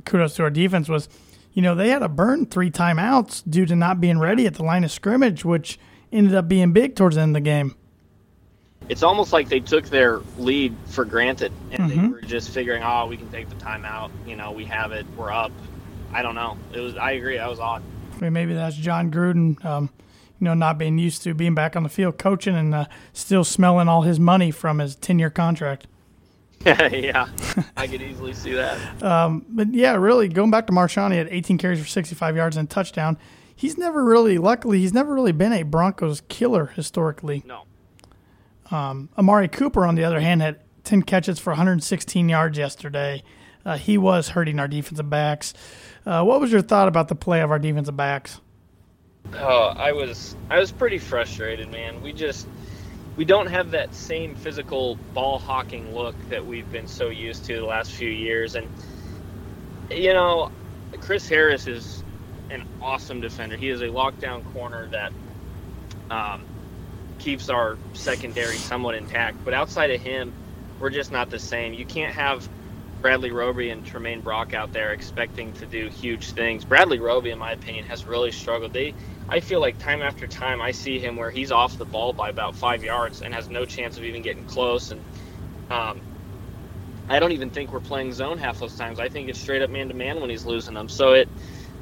kudos 0.04 0.34
to 0.36 0.44
our 0.44 0.50
defense 0.50 0.88
was, 0.88 1.08
you 1.52 1.60
know, 1.62 1.74
they 1.74 1.88
had 1.88 1.98
to 1.98 2.08
burn 2.08 2.46
three 2.46 2.70
timeouts 2.70 3.42
due 3.48 3.66
to 3.66 3.74
not 3.74 4.00
being 4.00 4.18
ready 4.18 4.46
at 4.46 4.54
the 4.54 4.62
line 4.62 4.84
of 4.84 4.92
scrimmage, 4.92 5.44
which 5.44 5.78
ended 6.12 6.34
up 6.36 6.46
being 6.48 6.72
big 6.72 6.94
towards 6.94 7.16
the 7.16 7.22
end 7.22 7.36
of 7.36 7.42
the 7.42 7.44
game. 7.44 7.74
it's 8.90 9.02
almost 9.02 9.32
like 9.32 9.48
they 9.48 9.60
took 9.60 9.86
their 9.86 10.20
lead 10.38 10.76
for 10.86 11.06
granted 11.06 11.50
and 11.70 11.90
they 11.90 11.96
Mhm. 11.96 12.10
were 12.12 12.20
just 12.20 12.50
figuring, 12.50 12.82
oh, 12.84 13.06
we 13.06 13.16
can 13.16 13.28
take 13.30 13.48
the 13.48 13.54
timeout. 13.54 14.10
You 14.26 14.36
know, 14.36 14.52
we 14.52 14.66
have 14.66 14.92
it. 14.92 15.06
We're 15.16 15.32
up. 15.32 15.50
I 16.14 16.22
don't 16.22 16.35
know. 16.35 16.57
It 16.72 16.81
was. 16.81 16.96
I 16.96 17.12
agree. 17.12 17.37
That 17.37 17.50
was 17.50 17.59
odd. 17.59 17.83
I 18.16 18.20
mean, 18.20 18.33
maybe 18.33 18.55
that's 18.55 18.77
Jon 18.77 19.11
Gruden, 19.11 19.62
um, 19.64 19.90
you 20.38 20.44
know, 20.44 20.55
not 20.55 20.79
being 20.79 20.96
used 20.96 21.22
to 21.24 21.35
being 21.35 21.55
back 21.55 21.74
on 21.74 21.83
the 21.83 21.88
field 21.88 22.18
coaching 22.18 22.55
and 22.55 22.74
uh, 22.74 22.87
still 23.12 23.44
smelling 23.44 23.88
all 23.88 24.03
his 24.03 24.20
money 24.20 24.50
from 24.50 24.79
his 24.79 24.94
10 24.94 25.18
year 25.18 25.31
contract. 25.31 25.87
yeah, 26.64 27.29
I 27.77 27.87
could 27.87 28.00
easily 28.00 28.33
see 28.33 28.55
that. 28.55 28.79
But 29.48 29.74
yeah, 29.74 29.96
really 29.96 30.29
going 30.29 30.50
back 30.50 30.66
to 30.68 30.72
Marshawn, 30.72 31.11
he 31.11 31.18
had 31.18 31.29
18 31.29 31.59
carries 31.59 31.81
for 31.81 31.87
65 31.87 32.37
yards 32.37 32.57
and 32.57 32.66
a 32.66 32.72
touchdown. 32.72 33.18
He's 33.55 33.77
never 33.77 34.05
really, 34.05 34.38
luckily, 34.38 34.79
he's 34.79 34.94
never 34.94 35.12
really 35.12 35.33
been 35.33 35.53
a 35.53 35.62
Broncos 35.62 36.22
killer 36.29 36.66
historically. 36.66 37.42
No. 37.44 37.64
Amari 38.72 39.48
Cooper, 39.48 39.85
on 39.87 39.94
the 39.94 40.05
other 40.05 40.20
hand, 40.20 40.42
had 40.42 40.61
10 40.85 41.03
catches 41.03 41.38
for 41.38 41.50
116 41.50 42.29
yards 42.29 42.59
yesterday. 42.59 43.22
Uh, 43.64 43.79
he 43.79 43.96
was 43.98 44.29
hurting 44.29 44.59
our 44.59 44.68
defensive 44.68 45.09
backs. 45.09 45.55
Uh, 46.05 46.22
what 46.22 46.40
was 46.40 46.53
your 46.53 46.62
thought 46.62 46.88
about 46.88 47.09
the 47.09 47.14
play 47.14 47.40
of 47.40 47.50
our 47.50 47.59
defensive 47.59 47.96
backs? 47.96 48.40
Oh, 49.33 49.72
I 49.77 49.92
was. 49.92 50.37
I 50.50 50.59
was 50.59 50.70
pretty 50.70 50.98
frustrated, 50.98 51.70
man. 51.70 52.03
We 52.03 52.12
just. 52.12 52.46
We 53.16 53.24
don't 53.24 53.46
have 53.46 53.70
that 53.70 53.94
same 53.94 54.35
physical 54.35 54.96
ball 55.14 55.38
hawking 55.38 55.94
look 55.94 56.16
that 56.31 56.44
we've 56.44 56.70
been 56.72 56.88
so 56.88 57.11
used 57.11 57.44
to 57.44 57.55
the 57.55 57.64
last 57.64 57.92
few 57.92 58.09
years, 58.11 58.57
and 58.57 58.68
you 59.90 60.12
know, 60.12 60.50
Chris 61.00 61.29
Harris 61.29 61.66
is 61.66 62.03
an 62.50 62.66
awesome 62.83 63.20
defender. 63.20 63.57
He 63.57 63.68
is 63.68 63.83
a 63.83 63.87
lockdown 63.87 64.44
corner 64.53 64.88
that 64.88 65.12
um, 66.11 66.44
keeps 67.18 67.48
our 67.48 67.79
secondary 67.92 68.57
somewhat 68.57 68.94
intact. 68.94 69.44
But 69.44 69.55
outside 69.55 69.90
of 69.90 70.00
him, 70.00 70.33
we're 70.81 70.90
just 70.90 71.12
not 71.12 71.31
the 71.31 71.38
same. 71.38 71.72
You 71.72 71.87
can't 71.87 72.14
have 72.14 72.48
Bradley 73.04 73.32
Roby 73.32 73.68
and 73.68 73.84
Tramaine 73.84 74.24
Brock 74.24 74.54
out 74.54 74.72
there 74.72 74.94
expecting 74.94 75.52
to 75.52 75.66
do 75.66 75.90
huge 75.90 76.32
things. 76.32 76.64
Bradley 76.64 77.00
Roby, 77.00 77.32
in 77.32 77.38
my 77.38 77.52
opinion, 77.52 77.84
has 77.84 78.06
really 78.06 78.30
struggled. 78.30 78.72
They, 78.72 78.94
I 79.28 79.40
feel 79.40 79.60
like 79.60 79.76
time 79.76 80.00
after 80.00 80.26
time, 80.26 80.62
I 80.62 80.70
see 80.70 80.98
him 80.98 81.16
where 81.16 81.30
he's 81.30 81.52
off 81.52 81.76
the 81.76 81.84
ball 81.84 82.14
by 82.14 82.30
about 82.30 82.56
five 82.56 82.82
yards 82.82 83.20
and 83.20 83.34
has 83.34 83.50
no 83.50 83.66
chance 83.66 83.98
of 83.98 84.04
even 84.04 84.22
getting 84.22 84.46
close. 84.46 84.90
And 84.90 85.02
um, 85.70 86.00
I 87.10 87.20
don't 87.20 87.32
even 87.32 87.50
think 87.50 87.74
we're 87.74 87.80
playing 87.80 88.14
zone 88.14 88.38
half 88.38 88.58
those 88.58 88.74
times. 88.74 88.98
I 88.98 89.10
think 89.10 89.28
it's 89.28 89.38
straight 89.38 89.60
up 89.60 89.68
man 89.68 89.88
to 89.88 89.94
man 89.94 90.22
when 90.22 90.30
he's 90.30 90.46
losing 90.46 90.72
them. 90.72 90.88
So 90.88 91.12
it 91.12 91.28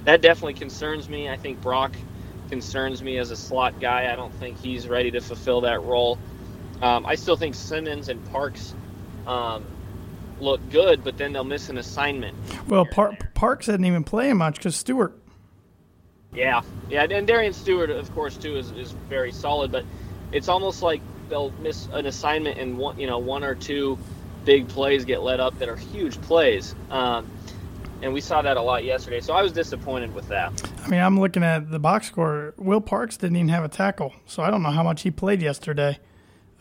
that 0.07 0.23
definitely 0.23 0.55
concerns 0.55 1.09
me. 1.09 1.31
I 1.31 1.37
think 1.37 1.61
Brock 1.61 1.97
concerns 2.49 3.01
me 3.01 3.19
as 3.19 3.31
a 3.31 3.37
slot 3.37 3.79
guy. 3.81 4.13
I 4.13 4.17
don't 4.17 4.35
think 4.35 4.59
he's 4.59 4.89
ready 4.89 5.13
to 5.13 5.21
fulfill 5.21 5.61
that 5.61 5.83
role. 5.83 6.19
Um, 6.81 7.07
I 7.07 7.15
still 7.15 7.37
think 7.37 7.55
Simmons 7.55 8.09
and 8.09 8.25
Parks 8.25 8.75
um, 9.25 9.63
look 10.41 10.61
good, 10.71 11.05
but 11.05 11.17
then 11.17 11.33
they'll 11.33 11.45
miss 11.45 11.69
an 11.69 11.79
assignment. 11.79 12.37
Well, 12.69 12.87
Par- 12.87 13.17
Parks 13.35 13.67
didn't 13.67 13.87
even 13.87 14.05
play 14.05 14.33
much 14.33 14.57
because 14.57 14.77
Stewart. 14.77 15.19
Yeah, 16.35 16.63
yeah, 16.89 17.05
and 17.05 17.27
Darian 17.27 17.53
Stewart, 17.53 17.91
of 17.91 18.13
course, 18.15 18.37
too, 18.37 18.57
is, 18.57 18.71
is 18.73 18.93
very 19.09 19.33
solid. 19.33 19.71
But 19.71 19.85
it's 20.33 20.49
almost 20.49 20.83
like 20.83 21.03
they'll 21.29 21.51
miss 21.61 21.89
an 21.93 22.07
assignment, 22.07 22.59
and 22.59 22.79
one, 22.79 22.99
you 22.99 23.07
know, 23.07 23.19
one 23.19 23.45
or 23.45 23.55
two 23.55 23.99
big 24.45 24.69
plays 24.69 25.05
get 25.05 25.23
let 25.23 25.41
up 25.41 25.59
that 25.59 25.69
are 25.69 25.77
huge 25.77 26.21
plays. 26.23 26.75
Um, 26.91 27.31
and 28.03 28.13
we 28.13 28.21
saw 28.21 28.43
that 28.43 28.57
a 28.57 28.63
lot 28.63 28.85
yesterday. 28.85 29.21
So 29.21 29.33
I 29.33 29.43
was 29.43 29.53
disappointed 29.53 30.15
with 30.15 30.27
that. 30.29 30.53
I 30.85 30.89
mean, 30.89 31.01
I'm 31.01 31.21
looking 31.21 31.45
at 31.45 31.71
the 31.71 31.79
box 31.79 32.09
score. 32.09 32.55
Will 32.57 32.81
Parks 32.81 33.17
didn't 33.17 33.37
even 33.37 33.49
have 33.49 33.65
a 33.65 33.69
tackle, 33.69 34.13
so 34.27 34.43
I 34.43 34.51
don't 34.51 34.63
know 34.63 34.71
how 34.71 34.83
much 34.83 35.03
he 35.03 35.11
played 35.11 35.41
yesterday. 35.41 35.99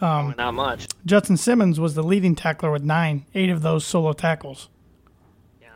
Um, 0.01 0.33
Not 0.37 0.53
much. 0.55 0.87
Justin 1.05 1.37
Simmons 1.37 1.79
was 1.79 1.93
the 1.93 2.03
leading 2.03 2.35
tackler 2.35 2.71
with 2.71 2.83
nine, 2.83 3.25
eight 3.35 3.49
of 3.49 3.61
those 3.61 3.85
solo 3.85 4.13
tackles. 4.13 4.69
Yeah. 5.61 5.69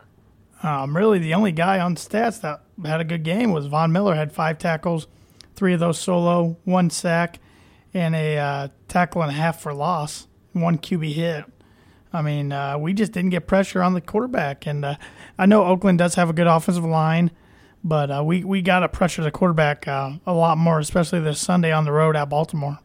Um, 0.63 0.97
really, 0.97 1.19
the 1.19 1.33
only 1.35 1.51
guy 1.51 1.79
on 1.79 1.95
stats 1.95 2.41
that 2.41 2.63
had 2.83 3.01
a 3.01 3.05
good 3.05 3.23
game 3.23 3.51
was 3.51 3.67
Von 3.67 3.91
Miller. 3.91 4.15
Had 4.15 4.31
five 4.31 4.57
tackles, 4.57 5.07
three 5.55 5.73
of 5.73 5.79
those 5.79 5.99
solo, 5.99 6.57
one 6.63 6.89
sack, 6.89 7.39
and 7.93 8.15
a 8.15 8.37
uh, 8.37 8.67
tackle 8.87 9.21
and 9.21 9.31
a 9.31 9.35
half 9.35 9.61
for 9.61 9.73
loss, 9.73 10.27
one 10.53 10.79
QB 10.79 11.13
hit. 11.13 11.45
I 12.11 12.21
mean, 12.21 12.51
uh, 12.51 12.77
we 12.77 12.93
just 12.93 13.11
didn't 13.11 13.31
get 13.31 13.45
pressure 13.45 13.83
on 13.83 13.93
the 13.93 14.01
quarterback, 14.01 14.65
and 14.65 14.85
uh, 14.85 14.95
I 15.37 15.45
know 15.45 15.65
Oakland 15.65 15.99
does 15.99 16.15
have 16.15 16.29
a 16.29 16.33
good 16.33 16.47
offensive 16.47 16.85
line, 16.85 17.29
but 17.83 18.09
uh, 18.09 18.23
we 18.25 18.43
we 18.43 18.61
got 18.61 18.79
to 18.79 18.89
pressure 18.89 19.21
the 19.21 19.31
quarterback 19.31 19.87
uh, 19.87 20.13
a 20.25 20.33
lot 20.33 20.57
more, 20.57 20.79
especially 20.79 21.19
this 21.19 21.39
Sunday 21.39 21.71
on 21.71 21.83
the 21.83 21.91
road 21.91 22.15
at 22.15 22.29
Baltimore. 22.29 22.79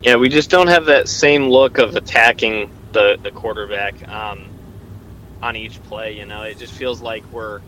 Yeah, 0.00 0.16
we 0.16 0.28
just 0.28 0.50
don't 0.50 0.68
have 0.68 0.86
that 0.86 1.08
same 1.08 1.48
look 1.48 1.78
of 1.78 1.96
attacking 1.96 2.70
the 2.92 3.18
the 3.22 3.32
quarterback 3.32 4.06
um, 4.08 4.48
on 5.42 5.56
each 5.56 5.82
play. 5.84 6.16
You 6.16 6.26
know, 6.26 6.42
it 6.42 6.58
just 6.58 6.72
feels 6.72 7.00
like 7.02 7.24
we're 7.32 7.62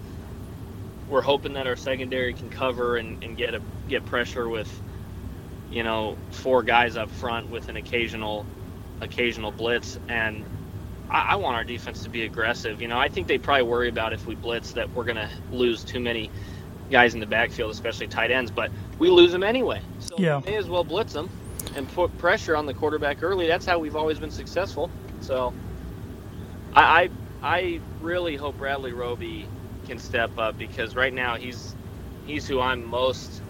we're 1.09 1.23
hoping 1.23 1.55
that 1.55 1.67
our 1.67 1.77
secondary 1.77 2.35
can 2.35 2.51
cover 2.51 2.97
and, 2.97 3.23
and 3.25 3.37
get 3.37 3.55
a 3.55 3.63
get 3.89 4.07
pressure 4.07 4.49
with 4.49 4.83
you 5.71 5.83
know 5.83 6.17
four 6.31 6.63
guys 6.63 6.97
up 6.97 7.11
front 7.11 7.49
with 7.51 7.69
an 7.69 7.77
occasional 7.77 8.47
occasional 9.01 9.51
blitz 9.51 9.99
and 10.09 10.45
I, 11.09 11.33
I 11.33 11.37
want 11.37 11.57
our 11.57 11.65
defense 11.65 12.05
to 12.05 12.11
be 12.11 12.25
aggressive 12.25 12.81
you 12.83 12.89
know 12.89 12.99
i 12.99 13.09
think 13.09 13.29
they 13.29 13.39
probably 13.39 13.63
worry 13.65 13.89
about 13.89 14.13
if 14.13 14.27
we 14.27 14.35
blitz 14.35 14.73
that 14.73 14.91
we're 14.91 15.05
going 15.05 15.17
to 15.17 15.31
lose 15.51 15.85
too 15.85 16.01
many 16.01 16.31
guys 16.91 17.15
in 17.15 17.21
the 17.21 17.27
backfield 17.27 17.71
especially 17.71 18.09
tight 18.09 18.31
ends 18.31 18.51
but 18.51 18.71
we 18.99 19.11
lose 19.11 19.33
them 19.33 19.43
anyway 19.43 19.81
so 20.01 20.17
Yeah. 20.19 20.39
we 20.39 20.53
may 20.53 20.57
as 20.57 20.69
well 20.69 20.85
blitz 20.85 21.13
them 21.13 21.31
and 21.77 21.89
put 21.93 22.17
pressure 22.19 22.57
on 22.57 22.67
the 22.67 22.75
quarterback 22.75 23.23
early 23.23 23.47
that's 23.47 23.67
how 23.67 23.79
we've 23.79 23.97
always 23.97 24.19
been 24.19 24.31
successful 24.31 24.91
so 25.21 25.53
i 26.75 27.11
i, 27.43 27.57
I 27.57 27.81
really 28.01 28.37
hope 28.37 28.59
bradley 28.59 28.93
roby 28.93 29.47
can 29.87 29.99
step 29.99 30.37
up 30.39 30.59
because 30.59 30.95
right 30.95 31.13
now 31.13 31.37
he's 31.37 31.75
he's 32.27 32.47
who 32.47 32.61
i'm 32.61 32.85
most 32.85 33.43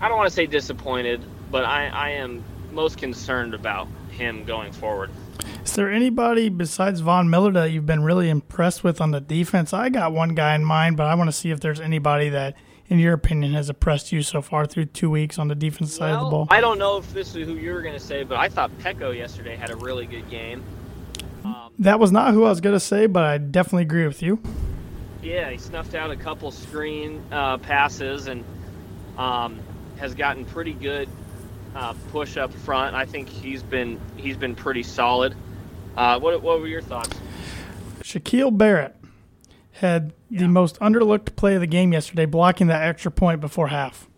I 0.00 0.08
don't 0.08 0.16
want 0.16 0.30
to 0.30 0.34
say 0.34 0.46
disappointed, 0.46 1.22
but 1.50 1.64
I, 1.64 1.88
I 1.88 2.10
am 2.10 2.42
most 2.72 2.96
concerned 2.96 3.52
about 3.52 3.86
him 4.10 4.44
going 4.44 4.72
forward. 4.72 5.10
Is 5.62 5.74
there 5.74 5.90
anybody 5.90 6.48
besides 6.48 7.00
Von 7.00 7.28
Miller 7.28 7.52
that 7.52 7.70
you've 7.70 7.84
been 7.84 8.02
really 8.02 8.30
impressed 8.30 8.82
with 8.82 9.00
on 9.02 9.10
the 9.10 9.20
defense? 9.20 9.74
I 9.74 9.90
got 9.90 10.12
one 10.12 10.34
guy 10.34 10.54
in 10.54 10.64
mind, 10.64 10.96
but 10.96 11.06
I 11.06 11.14
want 11.14 11.28
to 11.28 11.32
see 11.32 11.50
if 11.50 11.60
there's 11.60 11.80
anybody 11.80 12.30
that, 12.30 12.56
in 12.90 12.98
your 12.98 13.14
opinion, 13.14 13.54
has 13.54 13.70
impressed 13.70 14.10
you 14.10 14.20
so 14.22 14.42
far 14.42 14.66
through 14.66 14.86
two 14.86 15.08
weeks 15.08 15.38
on 15.38 15.46
the 15.48 15.54
defense 15.54 15.94
side 15.94 16.12
of 16.12 16.24
the 16.24 16.30
ball. 16.30 16.48
I 16.50 16.60
don't 16.60 16.78
know 16.78 16.98
if 16.98 17.14
this 17.14 17.34
is 17.36 17.46
who 17.46 17.54
you 17.54 17.72
were 17.72 17.82
going 17.82 17.94
to 17.94 18.00
say, 18.00 18.24
but 18.24 18.36
I 18.36 18.48
thought 18.48 18.76
Peko 18.78 19.16
yesterday 19.16 19.54
had 19.56 19.70
a 19.70 19.76
really 19.76 20.06
good 20.06 20.28
game. 20.28 20.62
Um, 21.44 21.70
that 21.78 22.00
was 22.00 22.10
not 22.10 22.34
who 22.34 22.44
I 22.44 22.50
was 22.50 22.60
going 22.60 22.74
to 22.74 22.80
say, 22.80 23.06
but 23.06 23.22
I 23.22 23.38
definitely 23.38 23.82
agree 23.82 24.06
with 24.06 24.22
you. 24.22 24.42
yeah, 25.22 25.48
he 25.50 25.56
snuffed 25.56 25.94
out 25.94 26.10
a 26.10 26.16
couple 26.16 26.50
screen 26.50 27.22
uh, 27.30 27.58
passes 27.58 28.26
and 28.26 28.44
um, 29.16 29.60
has 29.98 30.14
gotten 30.14 30.44
pretty 30.44 30.72
good 30.72 31.08
uh, 31.76 31.94
push 32.10 32.36
up 32.36 32.52
front. 32.52 32.96
I 32.96 33.06
think 33.06 33.28
he's 33.28 33.62
been 33.62 34.00
he's 34.16 34.36
been 34.36 34.56
pretty 34.56 34.82
solid. 34.82 35.34
Uh, 35.96 36.18
what 36.18 36.42
what 36.42 36.60
were 36.60 36.66
your 36.66 36.82
thoughts? 36.82 37.16
Shaquille 38.02 38.56
Barrett 38.56 38.96
had 39.72 40.12
the 40.30 40.48
most 40.48 40.78
underlooked 40.80 41.36
play 41.36 41.54
of 41.54 41.60
the 41.60 41.66
game 41.66 41.92
yesterday, 41.92 42.26
blocking 42.26 42.66
that 42.68 42.82
extra 42.82 43.10
point 43.10 43.40
before 43.40 43.68
half. 43.68 44.08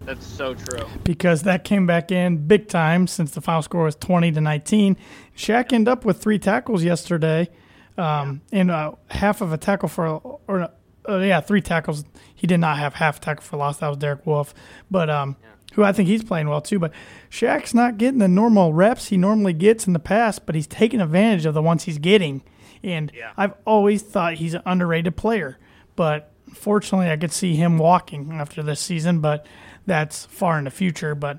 That's 0.00 0.26
so 0.26 0.54
true. 0.54 0.86
because 1.04 1.42
that 1.42 1.64
came 1.64 1.86
back 1.86 2.12
in 2.12 2.46
big 2.46 2.68
time 2.68 3.06
since 3.06 3.30
the 3.32 3.40
final 3.40 3.62
score 3.62 3.84
was 3.84 3.96
20 3.96 4.32
to 4.32 4.40
19. 4.40 4.96
Shaq 5.36 5.72
ended 5.72 5.88
up 5.88 6.04
with 6.04 6.20
three 6.20 6.38
tackles 6.38 6.84
yesterday, 6.84 7.48
um, 7.96 8.42
and 8.52 8.70
uh, 8.70 8.92
half 9.08 9.40
of 9.40 9.52
a 9.52 9.56
tackle 9.56 9.88
for, 9.88 10.06
or 10.46 10.68
uh, 11.08 11.18
yeah, 11.18 11.40
three 11.40 11.62
tackles. 11.62 12.04
He 12.34 12.46
did 12.46 12.58
not 12.58 12.78
have 12.78 12.94
half 12.94 13.20
tackle 13.20 13.42
for 13.42 13.56
loss. 13.56 13.78
That 13.78 13.88
was 13.88 13.96
Derek 13.96 14.26
Wolfe, 14.26 14.54
but 14.90 15.08
um, 15.08 15.36
who 15.74 15.82
I 15.82 15.92
think 15.92 16.08
he's 16.08 16.22
playing 16.22 16.48
well 16.48 16.60
too. 16.60 16.78
But 16.78 16.92
Shaq's 17.30 17.74
not 17.74 17.98
getting 17.98 18.18
the 18.18 18.28
normal 18.28 18.72
reps 18.72 19.06
he 19.06 19.16
normally 19.16 19.52
gets 19.54 19.86
in 19.86 19.92
the 19.92 19.98
past, 19.98 20.46
but 20.46 20.54
he's 20.54 20.66
taking 20.66 21.00
advantage 21.00 21.46
of 21.46 21.54
the 21.54 21.62
ones 21.62 21.84
he's 21.84 21.98
getting. 21.98 22.42
And 22.82 23.12
Yeah. 23.14 23.32
I've 23.36 23.54
always 23.64 24.02
thought 24.02 24.34
he's 24.34 24.54
an 24.54 24.62
underrated 24.66 25.16
player, 25.16 25.58
but 25.96 26.30
fortunately, 26.52 27.10
I 27.10 27.16
could 27.16 27.32
see 27.32 27.56
him 27.56 27.78
walking 27.78 28.32
after 28.32 28.62
this 28.62 28.80
season. 28.80 29.20
But 29.20 29.46
that's 29.86 30.26
far 30.26 30.58
in 30.58 30.64
the 30.64 30.70
future. 30.70 31.14
But 31.14 31.38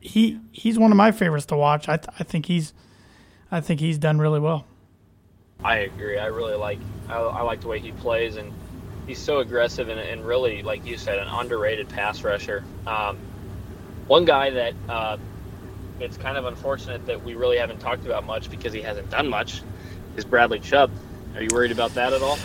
he 0.00 0.38
he's 0.52 0.78
one 0.78 0.90
of 0.90 0.96
my 0.96 1.12
favorites 1.12 1.46
to 1.46 1.56
watch. 1.56 1.88
I, 1.88 1.96
th- 1.96 2.08
I 2.18 2.24
think 2.24 2.46
he's 2.46 2.72
I 3.50 3.60
think 3.60 3.80
he's 3.80 3.98
done 3.98 4.18
really 4.18 4.40
well. 4.40 4.66
I 5.64 5.78
agree. 5.78 6.18
I 6.18 6.26
really 6.26 6.54
like 6.54 6.78
I, 7.08 7.14
I 7.16 7.42
like 7.42 7.60
the 7.60 7.68
way 7.68 7.78
he 7.78 7.92
plays, 7.92 8.36
and 8.36 8.52
he's 9.06 9.18
so 9.18 9.38
aggressive 9.38 9.88
and, 9.88 9.98
and 9.98 10.26
really, 10.26 10.62
like 10.62 10.84
you 10.84 10.96
said, 10.98 11.18
an 11.18 11.28
underrated 11.28 11.88
pass 11.88 12.22
rusher. 12.22 12.64
Um, 12.86 13.18
one 14.06 14.24
guy 14.24 14.50
that 14.50 14.74
uh, 14.88 15.16
it's 15.98 16.16
kind 16.16 16.36
of 16.36 16.44
unfortunate 16.44 17.06
that 17.06 17.24
we 17.24 17.34
really 17.34 17.56
haven't 17.56 17.78
talked 17.78 18.04
about 18.04 18.24
much 18.26 18.50
because 18.50 18.72
he 18.72 18.82
hasn't 18.82 19.10
done 19.10 19.28
much 19.28 19.62
is 20.16 20.24
Bradley 20.24 20.60
Chubb. 20.60 20.90
Are 21.34 21.42
you 21.42 21.48
worried 21.52 21.72
about 21.72 21.94
that 21.94 22.12
at 22.12 22.22
all? 22.22 22.38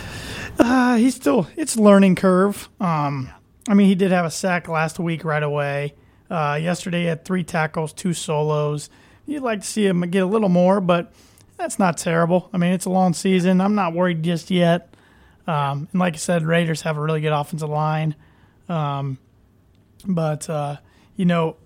Uh, 0.58 0.96
he's 0.96 1.14
still 1.14 1.46
it's 1.56 1.76
learning 1.76 2.16
curve. 2.16 2.68
Um, 2.80 3.30
I 3.68 3.74
mean, 3.74 3.88
he 3.88 3.94
did 3.94 4.10
have 4.10 4.24
a 4.24 4.30
sack 4.30 4.68
last 4.68 4.98
week 4.98 5.24
right 5.24 5.42
away. 5.42 5.94
Uh, 6.30 6.58
yesterday 6.60 7.02
he 7.02 7.06
had 7.06 7.24
three 7.24 7.44
tackles, 7.44 7.92
two 7.92 8.12
solos. 8.12 8.90
You'd 9.26 9.42
like 9.42 9.60
to 9.60 9.66
see 9.66 9.86
him 9.86 10.00
get 10.10 10.22
a 10.22 10.26
little 10.26 10.48
more, 10.48 10.80
but 10.80 11.12
that's 11.56 11.78
not 11.78 11.96
terrible. 11.96 12.50
I 12.52 12.58
mean, 12.58 12.72
it's 12.72 12.86
a 12.86 12.90
long 12.90 13.14
season. 13.14 13.60
I'm 13.60 13.74
not 13.74 13.94
worried 13.94 14.22
just 14.22 14.50
yet. 14.50 14.94
Um, 15.46 15.88
and 15.92 16.00
like 16.00 16.14
I 16.14 16.18
said, 16.18 16.44
Raiders 16.44 16.82
have 16.82 16.96
a 16.96 17.00
really 17.00 17.20
good 17.20 17.32
offensive 17.32 17.68
line. 17.68 18.14
Um, 18.68 19.18
but 20.06 20.48
uh, 20.50 20.76
you 21.16 21.24
know, 21.24 21.56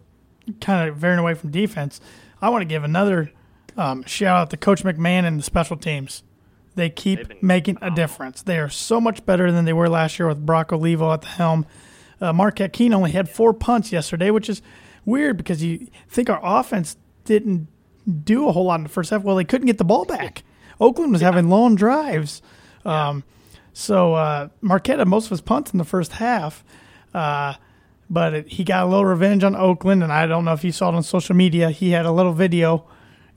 kind 0.61 0.89
of 0.89 0.97
veering 0.97 1.19
away 1.19 1.35
from 1.35 1.51
defense, 1.51 2.01
I 2.41 2.51
want 2.51 2.63
to 2.63 2.67
give 2.67 2.85
another 2.85 3.33
um, 3.77 4.03
shout 4.05 4.37
out 4.39 4.51
to 4.51 4.57
Coach 4.57 4.83
McMahon 4.83 5.25
and 5.25 5.39
the 5.39 5.43
special 5.43 5.77
teams. 5.77 6.23
They 6.75 6.91
keep 6.91 7.43
making 7.43 7.79
a 7.81 7.91
difference. 7.91 8.43
They 8.43 8.59
are 8.59 8.69
so 8.69 9.01
much 9.01 9.25
better 9.25 9.51
than 9.51 9.65
they 9.65 9.73
were 9.73 9.89
last 9.89 10.19
year 10.19 10.29
with 10.29 10.45
Brock 10.45 10.73
Olivo 10.73 11.11
at 11.13 11.23
the 11.23 11.29
helm. 11.29 11.67
Uh, 12.21 12.33
Marquette 12.33 12.73
King 12.73 12.93
only 12.93 13.13
had 13.13 13.29
four 13.29 13.55
punts 13.55 13.93
yesterday, 13.93 14.31
which 14.31 14.49
is 14.49 14.61
weird 15.07 15.39
because 15.39 15.63
you 15.63 15.89
think 16.09 16.29
our 16.29 16.41
offense 16.43 16.97
didn't 17.25 17.69
do 18.25 18.47
a 18.47 18.53
whole 18.53 18.67
lot 18.67 18.77
in 18.77 18.83
the 18.83 18.89
first 18.91 19.11
half. 19.11 19.23
Well, 19.23 19.37
they 19.37 19.45
couldn't 19.45 19.67
get 19.67 19.79
the 19.79 19.85
ball 19.85 20.05
back. 20.05 20.43
Oakland 20.79 21.13
was 21.13 21.23
having 21.23 21.49
long 21.49 21.77
drives. 21.77 22.43
Um, 22.85 23.25
so 23.73 24.15
uh, 24.15 24.49
Marquette 24.61 24.99
had 24.99 25.09
most 25.09 25.25
of 25.27 25.31
his 25.31 25.41
punts 25.41 25.73
in 25.73 25.79
the 25.79 25.85
first 25.85 26.13
half. 26.13 26.63
Uh, 27.15 27.55
but 28.09 28.35
it, 28.35 28.49
he 28.49 28.65
got 28.65 28.85
a 28.85 28.87
little 28.87 29.07
revenge 29.07 29.43
on 29.43 29.57
Oakland, 29.57 30.03
and 30.03 30.13
I 30.13 30.27
don't 30.27 30.45
know 30.45 30.53
if 30.53 30.63
you 30.63 30.73
saw 30.73 30.91
it 30.91 30.95
on 30.95 31.03
social 31.03 31.35
media. 31.35 31.71
He 31.71 31.91
had 31.91 32.07
a 32.07 32.13
little 32.13 32.33
video 32.33 32.87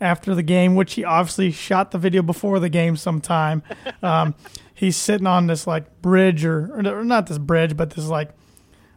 after 0.02 0.34
the 0.36 0.44
game, 0.44 0.76
which 0.76 0.94
he 0.94 1.04
obviously 1.04 1.52
shot 1.52 1.92
the 1.92 1.98
video 1.98 2.22
before 2.22 2.60
the 2.60 2.70
game 2.70 2.96
sometime. 2.96 3.64
Um, 4.02 4.34
he's 4.74 4.96
sitting 4.96 5.28
on 5.28 5.48
this 5.48 5.68
like 5.68 6.02
bridge 6.02 6.46
or, 6.46 6.72
or 6.74 7.04
not 7.04 7.28
this 7.28 7.38
bridge, 7.38 7.76
but 7.76 7.90
this 7.90 8.06
like 8.08 8.30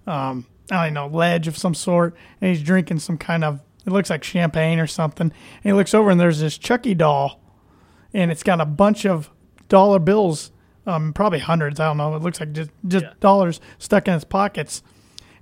um, 0.07 0.47
I 0.71 0.85
don't 0.87 0.95
know 0.95 1.07
ledge 1.09 1.49
of 1.49 1.59
some 1.59 1.75
sort, 1.75 2.15
and 2.41 2.51
he's 2.51 2.63
drinking 2.63 3.01
some 3.01 3.19
kind 3.19 3.43
of 3.43 3.61
it 3.85 3.91
looks 3.91 4.11
like 4.11 4.23
champagne 4.23 4.79
or 4.79 4.87
something. 4.87 5.27
And 5.27 5.33
he 5.65 5.73
looks 5.73 5.93
over 5.93 6.11
and 6.11 6.21
there's 6.21 6.39
this 6.39 6.57
Chucky 6.57 6.95
doll, 6.95 7.41
and 8.15 8.31
it's 8.31 8.45
got 8.45 8.61
a 8.61 8.65
bunch 8.65 9.05
of 9.05 9.29
dollar 9.69 9.99
bills, 9.99 10.53
um, 10.87 11.13
probably 11.13 11.41
hundreds. 11.41 11.81
I 11.81 11.87
don't 11.89 11.97
know. 11.97 12.15
It 12.15 12.23
looks 12.23 12.39
like 12.39 12.53
just 12.53 12.71
just 12.87 13.05
Yeah. 13.07 13.13
dollars 13.19 13.61
stuck 13.79 14.07
in 14.07 14.15
his 14.15 14.25
pockets. 14.25 14.83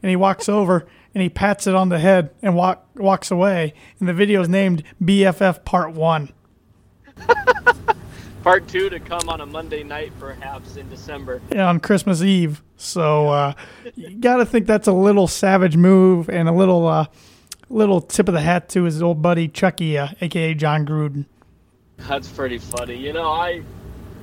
And 0.03 0.11
he 0.11 0.17
walks 0.17 0.49
over 0.49 0.87
and 1.15 1.23
he 1.23 1.29
pats 1.29 1.67
it 1.67 1.75
on 1.75 1.89
the 1.89 1.99
head 1.99 2.31
and 2.43 2.55
walk 2.55 2.87
walks 2.97 3.31
away. 3.31 3.75
And 3.99 4.09
the 4.09 4.15
video 4.15 4.41
is 4.41 4.49
named 4.49 4.83
BFF 5.03 5.65
Part 5.65 5.93
One. 5.93 6.33
Part 8.43 8.67
two 8.69 8.89
to 8.89 8.99
come 8.99 9.29
on 9.29 9.43
a 9.43 9.47
Monday 9.47 9.83
night, 9.83 10.13
perhaps 10.19 10.77
in 10.77 10.89
December. 10.89 11.43
Yeah, 11.53 11.69
on 11.69 11.79
Christmas 11.79 12.23
Eve. 12.23 12.63
So 12.77 13.29
uh, 13.29 13.53
you 13.95 14.17
got 14.17 14.37
to 14.39 14.47
think 14.47 14.67
that's 14.67 14.89
a 14.89 14.93
little 14.93 15.29
savage 15.29 15.77
move 15.77 16.31
and 16.31 16.49
a 16.49 16.53
little 16.53 16.87
uh, 16.87 17.07
little 17.69 18.01
tip 18.01 18.29
of 18.29 18.35
the 18.35 18.41
hat 18.41 18.71
to 18.71 18.85
his 18.85 19.03
old 19.03 19.21
buddy 19.21 19.47
Chucky, 19.47 19.99
uh, 19.99 20.09
aka 20.23 20.55
Jon 20.55 20.87
Gruden. 20.87 21.27
That's 21.99 22.29
pretty 22.29 22.57
funny. 22.57 22.97
You 22.97 23.13
know, 23.13 23.31
I 23.31 23.63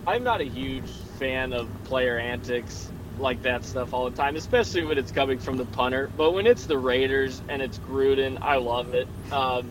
I'm 0.07 0.23
not 0.23 0.41
a 0.41 0.45
huge 0.45 0.89
fan 1.19 1.53
of 1.53 1.69
player 1.83 2.17
antics 2.17 2.91
like 3.19 3.41
that 3.43 3.65
stuff 3.65 3.93
all 3.93 4.09
the 4.09 4.15
time, 4.15 4.35
especially 4.35 4.83
when 4.83 4.97
it's 4.97 5.11
coming 5.11 5.39
from 5.39 5.57
the 5.57 5.65
punter. 5.65 6.09
But 6.15 6.31
when 6.33 6.47
it's 6.47 6.65
the 6.65 6.77
Raiders 6.77 7.41
and 7.49 7.61
it's 7.61 7.79
Gruden, 7.79 8.37
I 8.41 8.57
love 8.57 8.93
it. 8.93 9.07
Um, 9.31 9.69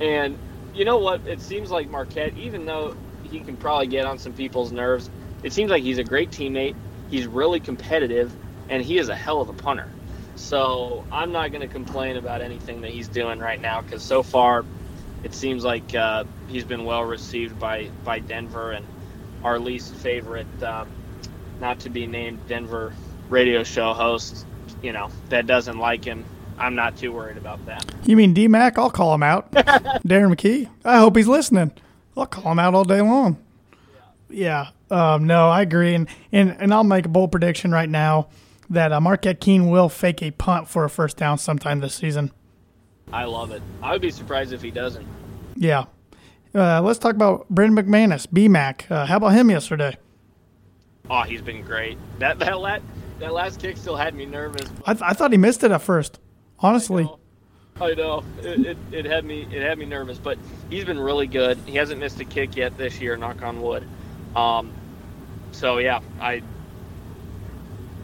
and 0.00 0.38
you 0.74 0.84
know 0.84 0.98
what? 0.98 1.26
It 1.26 1.40
seems 1.40 1.70
like 1.70 1.90
Marquette, 1.90 2.36
even 2.36 2.66
though 2.66 2.96
he 3.24 3.40
can 3.40 3.56
probably 3.56 3.86
get 3.86 4.04
on 4.04 4.18
some 4.18 4.32
people's 4.32 4.72
nerves, 4.72 5.10
it 5.42 5.52
seems 5.52 5.70
like 5.70 5.82
he's 5.82 5.98
a 5.98 6.04
great 6.04 6.30
teammate. 6.30 6.74
He's 7.10 7.26
really 7.26 7.60
competitive, 7.60 8.32
and 8.68 8.82
he 8.82 8.98
is 8.98 9.08
a 9.08 9.16
hell 9.16 9.40
of 9.40 9.48
a 9.48 9.54
punter. 9.54 9.88
So 10.36 11.04
I'm 11.10 11.32
not 11.32 11.50
going 11.50 11.62
to 11.62 11.72
complain 11.72 12.16
about 12.16 12.42
anything 12.42 12.82
that 12.82 12.90
he's 12.90 13.08
doing 13.08 13.38
right 13.38 13.60
now 13.60 13.80
because 13.80 14.02
so 14.02 14.22
far 14.22 14.64
it 15.24 15.34
seems 15.34 15.64
like 15.64 15.94
uh, 15.94 16.24
he's 16.46 16.64
been 16.64 16.84
well 16.84 17.02
received 17.02 17.58
by, 17.58 17.90
by 18.04 18.20
Denver 18.20 18.70
and 18.70 18.86
our 19.42 19.58
least 19.58 19.94
favorite, 19.96 20.46
um, 20.62 20.88
not 21.60 21.80
to 21.80 21.90
be 21.90 22.06
named 22.06 22.46
Denver 22.48 22.92
radio 23.28 23.62
show 23.62 23.92
host, 23.92 24.46
you 24.82 24.92
know, 24.92 25.10
that 25.28 25.46
doesn't 25.46 25.78
like 25.78 26.04
him. 26.04 26.24
I'm 26.58 26.74
not 26.74 26.96
too 26.96 27.12
worried 27.12 27.36
about 27.36 27.64
that. 27.66 27.84
You 28.04 28.16
mean 28.16 28.34
D 28.34 28.48
Mac? 28.48 28.78
I'll 28.78 28.90
call 28.90 29.14
him 29.14 29.22
out. 29.22 29.50
Darren 29.52 30.34
McKee. 30.34 30.68
I 30.84 30.98
hope 30.98 31.16
he's 31.16 31.28
listening. 31.28 31.72
I'll 32.16 32.26
call 32.26 32.50
him 32.50 32.58
out 32.58 32.74
all 32.74 32.84
day 32.84 33.00
long. 33.00 33.38
Yeah. 34.28 34.68
Um, 34.90 35.26
no, 35.26 35.48
I 35.48 35.62
agree, 35.62 35.94
and, 35.94 36.08
and 36.32 36.56
and 36.58 36.72
I'll 36.72 36.84
make 36.84 37.04
a 37.06 37.08
bold 37.08 37.30
prediction 37.30 37.70
right 37.70 37.88
now 37.88 38.28
that 38.70 38.92
uh, 38.92 39.00
Marquette 39.00 39.40
King 39.40 39.70
will 39.70 39.88
fake 39.88 40.22
a 40.22 40.30
punt 40.30 40.68
for 40.68 40.84
a 40.84 40.90
first 40.90 41.16
down 41.16 41.38
sometime 41.38 41.80
this 41.80 41.94
season. 41.94 42.32
I 43.12 43.24
love 43.24 43.52
it. 43.52 43.62
I 43.82 43.92
would 43.92 44.02
be 44.02 44.10
surprised 44.10 44.52
if 44.52 44.62
he 44.62 44.70
doesn't. 44.70 45.06
Yeah. 45.56 45.84
Uh, 46.54 46.80
let's 46.82 46.98
talk 46.98 47.14
about 47.14 47.48
Brandon 47.50 47.84
McManus, 47.84 48.26
BMAC. 48.26 48.90
Uh, 48.90 49.06
how 49.06 49.16
about 49.18 49.34
him 49.34 49.50
yesterday? 49.50 49.96
Oh, 51.10 51.22
he's 51.22 51.42
been 51.42 51.62
great. 51.62 51.98
That 52.18 52.38
that 52.40 52.58
la- 52.60 52.78
that 53.18 53.32
last 53.32 53.60
kick 53.60 53.76
still 53.76 53.96
had 53.96 54.14
me 54.14 54.26
nervous. 54.26 54.68
I, 54.86 54.92
th- 54.94 55.02
I 55.02 55.12
thought 55.12 55.32
he 55.32 55.38
missed 55.38 55.64
it 55.64 55.70
at 55.70 55.82
first. 55.82 56.18
Honestly, 56.60 57.08
I 57.80 57.94
know 57.94 58.24
it, 58.42 58.66
it, 58.66 58.76
it 58.92 59.04
had 59.04 59.24
me 59.24 59.46
it 59.50 59.62
had 59.62 59.78
me 59.78 59.86
nervous, 59.86 60.18
but 60.18 60.38
he's 60.70 60.84
been 60.84 60.98
really 60.98 61.26
good. 61.26 61.56
He 61.66 61.76
hasn't 61.76 62.00
missed 62.00 62.20
a 62.20 62.24
kick 62.24 62.56
yet 62.56 62.76
this 62.76 63.00
year, 63.00 63.16
knock 63.16 63.42
on 63.42 63.62
wood. 63.62 63.86
Um, 64.36 64.72
so 65.52 65.78
yeah, 65.78 66.00
I 66.20 66.42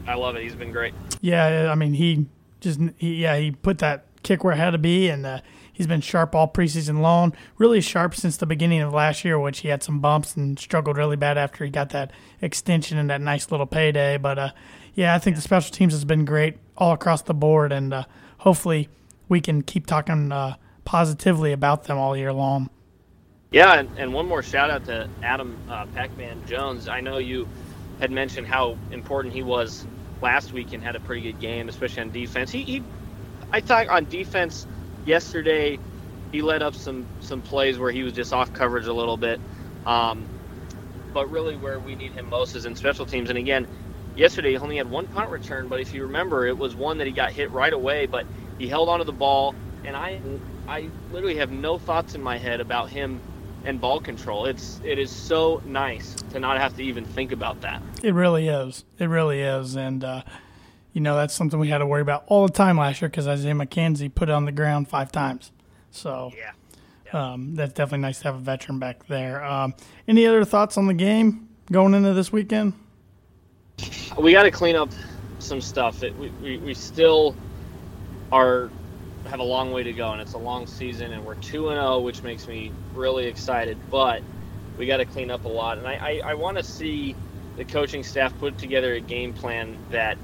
I 0.07 0.15
love 0.15 0.37
it. 0.37 0.43
He's 0.43 0.55
been 0.55 0.73
great. 0.73 0.95
yeah. 1.21 1.69
I 1.71 1.75
mean, 1.75 1.95
he 1.95 2.27
just 2.61 2.81
he, 2.97 3.17
yeah 3.17 3.37
he 3.37 3.51
put 3.51 3.79
that 3.79 4.07
kick 4.23 4.45
where 4.45 4.53
it 4.53 4.57
had 4.59 4.71
to 4.71 4.79
be, 4.79 5.09
and 5.09 5.27
uh, 5.27 5.41
he's 5.75 5.87
been 5.87 6.01
sharp 6.01 6.35
all 6.35 6.49
preseason 6.49 7.01
long. 7.01 7.35
Really 7.59 7.83
sharp 7.83 8.15
since 8.15 8.39
the 8.39 8.47
beginning 8.47 8.81
of 8.81 8.95
last 8.95 9.25
year, 9.27 9.39
which 9.39 9.59
he 9.59 9.69
had 9.69 9.83
some 9.83 10.01
bumps 10.01 10.35
and 10.35 10.59
struggled 10.59 10.97
really 10.97 11.17
bad 11.17 11.37
after 11.37 11.65
he 11.65 11.71
got 11.71 11.91
that 11.91 12.13
extension 12.41 12.97
and 12.97 13.11
that 13.11 13.21
nice 13.21 13.51
little 13.51 13.67
payday. 13.67 14.17
But 14.17 14.39
uh, 14.39 14.51
yeah, 14.95 15.15
I 15.15 15.19
think 15.19 15.37
the 15.37 15.43
special 15.43 15.75
teams 15.75 15.93
has 15.93 16.07
been 16.07 16.25
great 16.25 16.57
all 16.79 16.93
across 16.93 17.21
the 17.21 17.35
board, 17.35 17.73
and 17.73 17.93
uh, 17.93 18.05
hopefully 18.39 18.89
we 19.29 19.43
can 19.43 19.61
keep 19.61 19.87
talking 19.87 20.33
uh, 20.33 20.57
positively 20.85 21.53
about 21.53 21.85
them 21.85 21.99
all 21.99 22.17
year 22.17 22.33
long. 22.33 22.71
Yeah, 23.51 23.75
and, 23.75 23.99
and 23.99 24.13
one 24.15 24.27
more 24.27 24.43
shout 24.43 24.71
out 24.71 24.87
to 24.87 25.09
Adam 25.23 25.57
uh, 25.69 25.87
Pac-Man 25.95 26.45
Jones. 26.47 26.89
I 26.89 27.01
know 27.01 27.19
you 27.19 27.47
had 28.01 28.11
mentioned 28.11 28.47
how 28.47 28.77
important 28.91 29.35
he 29.35 29.43
was 29.43 29.87
last 30.21 30.53
week 30.53 30.73
and 30.73 30.83
had 30.83 30.97
a 30.97 31.01
pretty 31.01 31.23
good 31.23 31.41
game, 31.41 31.69
especially 31.69 32.03
on 32.03 32.11
defense. 32.11 32.51
He, 32.51 32.63
he 32.63 32.83
I 33.53 33.61
thought 33.61 33.89
on 33.89 34.07
defense 34.07 34.67
yesterday, 35.07 35.79
he 36.33 36.43
led 36.43 36.63
up 36.63 36.75
some 36.75 37.07
some 37.21 37.41
plays 37.41 37.79
where 37.79 37.91
he 37.91 38.03
was 38.03 38.13
just 38.13 38.33
off 38.33 38.53
coverage 38.53 38.87
a 38.87 38.93
little 38.93 39.17
bit. 39.17 39.41
Um, 39.87 40.27
but 41.13 41.31
really, 41.31 41.57
where 41.57 41.79
we 41.79 41.95
need 41.95 42.13
him 42.13 42.29
most 42.29 42.57
is 42.57 42.67
in 42.67 42.75
special 42.75 43.07
teams. 43.07 43.31
And 43.31 43.39
again, 43.39 43.67
yesterday 44.17 44.51
he 44.51 44.57
only 44.57 44.77
had 44.77 44.91
one 44.91 45.07
punt 45.09 45.31
return, 45.31 45.69
but 45.69 45.81
if 45.81 45.95
you 45.95 46.03
remember, 46.03 46.47
it 46.47 46.57
was 46.57 46.75
one 46.75 46.99
that 46.99 47.07
he 47.07 47.13
got 47.13 47.33
hit 47.33 47.51
right 47.51 47.73
away. 47.73 48.07
But 48.07 48.27
he 48.59 48.69
held 48.69 48.89
onto 48.89 49.05
the 49.05 49.13
ball, 49.13 49.55
and 49.85 49.97
I 49.97 50.21
I 50.67 50.89
literally 51.13 51.37
have 51.37 51.51
no 51.51 51.79
thoughts 51.79 52.15
in 52.15 52.23
my 52.23 52.39
head 52.39 52.61
about 52.61 52.91
him 52.91 53.21
and 53.65 53.81
ball 53.81 54.01
control. 54.01 54.47
It's 54.47 54.81
it 54.85 54.99
is 54.99 55.11
so 55.11 55.63
nice 55.65 56.15
to 56.33 56.39
not 56.41 56.59
have 56.59 56.77
to 56.77 56.85
even 56.85 57.05
think 57.05 57.33
about 57.33 57.61
that. 57.63 57.81
It 58.03 58.13
really 58.15 58.49
is. 58.49 58.85
It 58.99 59.07
really 59.07 59.41
is. 59.41 59.77
And, 59.77 60.05
uh, 60.05 60.23
you 60.95 61.01
know, 61.01 61.17
that's 61.17 61.35
something 61.35 61.59
we 61.59 61.69
had 61.69 61.79
to 61.79 61.87
worry 61.87 62.01
about 62.01 62.25
all 62.29 62.47
the 62.47 62.53
time 62.53 62.79
last 62.79 63.03
year 63.03 63.09
because 63.11 63.27
Isaiah 63.29 63.53
McKenzie 63.53 64.15
put 64.15 64.29
it 64.29 64.33
on 64.33 64.45
the 64.47 64.53
ground 64.53 64.89
five 64.89 65.13
times. 65.13 65.51
So 65.91 66.33
Yeah. 66.37 66.53
um, 67.33 67.55
that's 67.57 67.73
definitely 67.73 67.99
nice 68.03 68.21
to 68.21 68.29
have 68.29 68.37
a 68.37 68.39
veteran 68.39 68.79
back 68.79 69.07
there. 69.09 69.45
Um, 69.45 69.75
any 70.09 70.25
other 70.27 70.45
thoughts 70.45 70.79
on 70.79 70.87
the 70.87 70.95
game 70.95 71.49
going 71.71 71.95
into 71.95 72.15
this 72.15 72.33
weekend? 72.33 72.73
we 74.19 74.31
got 74.33 74.45
to 74.45 74.53
clean 74.53 74.77
up 74.77 74.89
some 75.41 75.61
stuff. 75.61 76.03
It, 76.05 76.17
we, 76.17 76.29
we, 76.41 76.57
we 76.59 76.75
still 76.75 77.35
are 78.31 78.71
have 79.27 79.41
a 79.41 79.45
long 79.45 79.73
way 79.73 79.83
to 79.83 79.93
go, 79.93 80.13
and 80.13 80.21
it's 80.21 80.35
a 80.35 80.39
long 80.39 80.67
season, 80.67 81.13
and 81.13 81.25
we're 81.25 81.35
two 81.37 81.71
and 81.71 81.77
zero, 81.77 81.99
which 81.99 82.23
makes 82.23 82.47
me 82.47 82.71
really 82.95 83.27
excited. 83.27 83.77
But 83.91 84.23
we 84.79 84.87
got 84.87 84.99
to 84.99 85.05
clean 85.07 85.31
up 85.31 85.45
a 85.45 85.49
lot, 85.49 85.79
and 85.79 85.87
I, 85.89 85.95
I, 86.23 86.31
I 86.31 86.35
want 86.35 86.57
to 86.59 86.63
see 86.63 87.17
the 87.57 87.65
coaching 87.65 88.05
staff 88.05 88.37
put 88.39 88.59
together 88.59 88.95
a 88.95 89.01
game 89.01 89.33
plan 89.33 89.77
that 89.91 90.19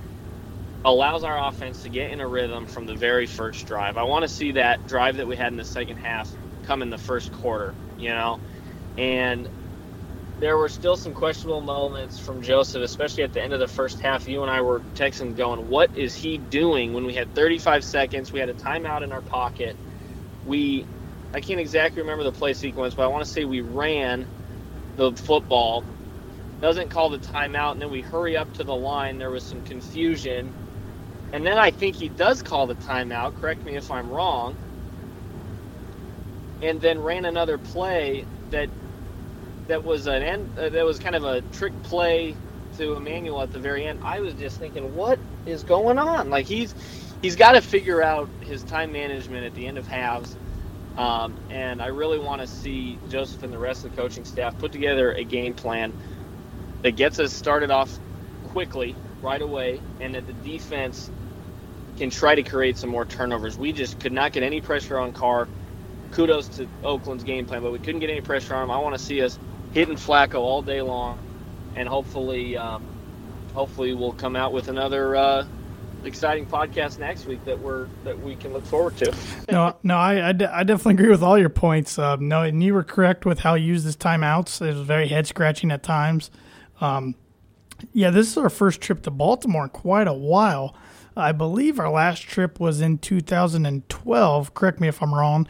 allows 0.84 1.24
our 1.24 1.48
offense 1.48 1.82
to 1.82 1.90
get 1.90 2.10
in 2.10 2.20
a 2.20 2.28
rhythm 2.28 2.66
from 2.66 2.86
the 2.86 2.94
very 2.96 3.26
first 3.26 3.66
drive. 3.66 3.96
I 3.96 4.04
want 4.04 4.22
to 4.22 4.28
see 4.28 4.52
that 4.52 4.86
drive 4.86 5.16
that 5.18 5.26
we 5.26 5.36
had 5.36 5.48
in 5.52 5.56
the 5.56 5.64
second 5.64 5.98
half 5.98 6.30
come 6.62 6.82
in 6.82 6.90
the 6.90 6.98
first 6.98 7.32
quarter, 7.32 7.76
you 7.96 8.10
know, 8.10 8.40
and 8.96 9.48
there 10.40 10.56
were 10.56 10.68
still 10.70 10.96
some 10.96 11.14
questionable 11.14 11.60
moments 11.60 12.18
from 12.18 12.42
Joseph, 12.42 12.82
especially 12.82 13.24
at 13.24 13.32
the 13.32 13.42
end 13.42 13.52
of 13.52 13.60
the 13.60 13.68
first 13.68 14.00
half. 14.00 14.26
You 14.26 14.42
and 14.42 14.50
I 14.50 14.62
were 14.62 14.80
texting, 14.94 15.36
going, 15.36 15.68
"What 15.68 15.96
is 15.96 16.16
he 16.16 16.38
doing?" 16.38 16.94
When 16.94 17.04
we 17.04 17.14
had 17.14 17.34
35 17.34 17.84
seconds, 17.84 18.32
we 18.32 18.40
had 18.40 18.48
a 18.48 18.54
timeout 18.54 19.02
in 19.02 19.12
our 19.12 19.22
pocket. 19.22 19.76
We, 20.44 20.88
I 21.34 21.40
can't 21.40 21.60
exactly 21.60 22.02
remember 22.02 22.24
the 22.24 22.32
play 22.32 22.54
sequence, 22.54 22.94
but 22.94 23.04
I 23.04 23.08
want 23.08 23.24
to 23.24 23.30
say 23.30 23.44
we 23.44 23.60
ran 23.60 24.30
the 24.96 25.12
football. 25.12 25.84
Doesn't 26.60 26.90
call 26.90 27.10
the 27.10 27.18
timeout, 27.18 27.72
and 27.72 27.82
then 27.82 27.90
we 27.90 28.02
hurry 28.02 28.36
up 28.36 28.54
to 28.54 28.64
the 28.64 28.76
line. 28.76 29.18
There 29.18 29.30
was 29.30 29.44
some 29.44 29.62
confusion, 29.62 30.54
and 31.32 31.46
then 31.46 31.58
I 31.58 31.70
think 31.72 31.96
he 31.96 32.08
does 32.10 32.42
call 32.42 32.66
the 32.66 32.76
timeout. 32.76 33.34
Correct 33.34 33.64
me 33.64 33.76
if 33.76 33.90
I'm 33.90 34.10
wrong. 34.10 34.58
And 36.62 36.80
then 36.80 37.00
ran 37.00 37.24
another 37.26 37.58
play 37.58 38.26
that 38.50 38.70
that 39.68 39.84
was 39.84 40.06
an 40.06 40.22
end, 40.22 40.50
uh, 40.58 40.70
that 40.70 40.84
was 40.84 40.98
kind 40.98 41.16
of 41.16 41.24
a 41.24 41.42
trick 41.52 41.74
play 41.82 42.38
to 42.76 42.94
Emmanuel 42.96 43.42
at 43.42 43.52
the 43.52 43.60
very 43.60 43.86
end. 43.86 43.98
I 44.02 44.20
was 44.20 44.34
just 44.34 44.58
thinking, 44.58 44.92
what 44.92 45.20
is 45.46 45.64
going 45.64 45.98
on? 45.98 46.30
Like 46.30 46.46
he's 46.46 46.74
he's 47.22 47.36
got 47.36 47.52
to 47.52 47.62
figure 47.62 48.02
out 48.02 48.30
his 48.42 48.64
time 48.64 48.92
management 48.92 49.46
at 49.46 49.54
the 49.54 49.66
end 49.66 49.78
of 49.78 49.86
halves. 49.86 50.38
Um, 50.96 51.38
and 51.50 51.82
I 51.82 51.88
really 51.88 52.18
want 52.20 52.42
to 52.42 52.48
see 52.48 53.00
Joseph 53.08 53.42
and 53.44 53.52
the 53.52 53.58
rest 53.58 53.84
of 53.84 53.92
the 53.92 54.00
coaching 54.02 54.24
staff 54.26 54.58
put 54.58 54.72
together 54.72 55.12
a 55.14 55.24
game 55.24 55.54
plan 55.54 55.94
that 56.82 56.92
gets 56.96 57.18
us 57.18 57.34
started 57.34 57.70
off 57.70 58.00
quickly, 58.44 59.00
right 59.22 59.42
away, 59.42 59.84
and 60.00 60.14
that 60.14 60.26
the 60.26 60.34
defense 60.34 61.10
can 62.00 62.08
try 62.08 62.34
to 62.34 62.42
create 62.42 62.78
some 62.78 62.88
more 62.88 63.04
turnovers. 63.04 63.58
We 63.58 63.72
just 63.72 64.00
could 64.00 64.12
not 64.12 64.32
get 64.32 64.42
any 64.42 64.62
pressure 64.62 64.98
on 64.98 65.12
Carr. 65.12 65.46
Kudos 66.12 66.48
to 66.56 66.66
Oakland's 66.82 67.22
game 67.22 67.44
plan, 67.44 67.62
but 67.62 67.72
we 67.72 67.78
couldn't 67.78 68.00
get 68.00 68.08
any 68.08 68.22
pressure 68.22 68.54
on 68.54 68.64
him. 68.64 68.70
I 68.70 68.78
want 68.78 68.96
to 68.96 69.04
see 69.04 69.20
us 69.20 69.38
hitting 69.72 69.96
Flacco 69.96 70.36
all 70.36 70.62
day 70.62 70.80
long, 70.80 71.18
and 71.76 71.86
hopefully, 71.86 72.56
um, 72.56 72.82
hopefully 73.52 73.92
we'll 73.92 74.14
come 74.14 74.34
out 74.34 74.54
with 74.54 74.68
another 74.68 75.14
uh, 75.14 75.46
exciting 76.02 76.46
podcast 76.46 76.98
next 76.98 77.26
week 77.26 77.44
that 77.44 77.60
we're 77.60 77.86
that 78.04 78.18
we 78.18 78.34
can 78.34 78.54
look 78.54 78.64
forward 78.64 78.96
to. 78.96 79.14
no, 79.52 79.76
no, 79.82 79.96
I, 79.96 80.30
I, 80.30 80.32
de- 80.32 80.52
I 80.52 80.64
definitely 80.64 80.94
agree 80.94 81.10
with 81.10 81.22
all 81.22 81.38
your 81.38 81.50
points. 81.50 81.98
Uh, 81.98 82.16
no, 82.16 82.42
and 82.42 82.62
you 82.62 82.72
were 82.72 82.82
correct 82.82 83.26
with 83.26 83.40
how 83.40 83.56
he 83.56 83.62
used 83.62 83.84
his 83.84 83.96
timeouts. 83.96 84.66
It 84.66 84.74
was 84.74 84.86
very 84.86 85.08
head 85.08 85.26
scratching 85.26 85.70
at 85.70 85.82
times. 85.82 86.30
Um, 86.80 87.14
yeah, 87.92 88.08
this 88.08 88.30
is 88.30 88.38
our 88.38 88.48
first 88.48 88.80
trip 88.80 89.02
to 89.02 89.10
Baltimore 89.10 89.64
in 89.64 89.68
quite 89.70 90.08
a 90.08 90.14
while. 90.14 90.74
I 91.20 91.32
believe 91.32 91.78
our 91.78 91.90
last 91.90 92.22
trip 92.22 92.58
was 92.58 92.80
in 92.80 92.98
2012. 92.98 94.54
Correct 94.54 94.80
me 94.80 94.88
if 94.88 95.02
I'm 95.02 95.14
wrong. 95.14 95.46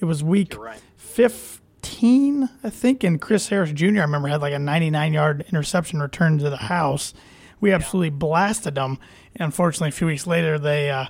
It 0.00 0.04
was 0.04 0.22
week 0.22 0.56
right. 0.56 0.80
13, 0.98 2.48
I 2.62 2.70
think. 2.70 3.04
And 3.04 3.20
Chris 3.20 3.48
Harris 3.48 3.72
Jr., 3.72 3.86
I 3.86 4.02
remember, 4.02 4.28
had 4.28 4.42
like 4.42 4.52
a 4.52 4.58
99 4.58 5.12
yard 5.12 5.44
interception 5.48 6.00
return 6.00 6.38
to 6.38 6.50
the 6.50 6.56
house. 6.56 7.14
We 7.60 7.72
absolutely 7.72 8.10
blasted 8.10 8.74
them. 8.74 8.98
And 9.34 9.46
unfortunately, 9.46 9.88
a 9.88 9.92
few 9.92 10.06
weeks 10.06 10.26
later, 10.26 10.58
they, 10.58 10.90
uh, 10.90 11.06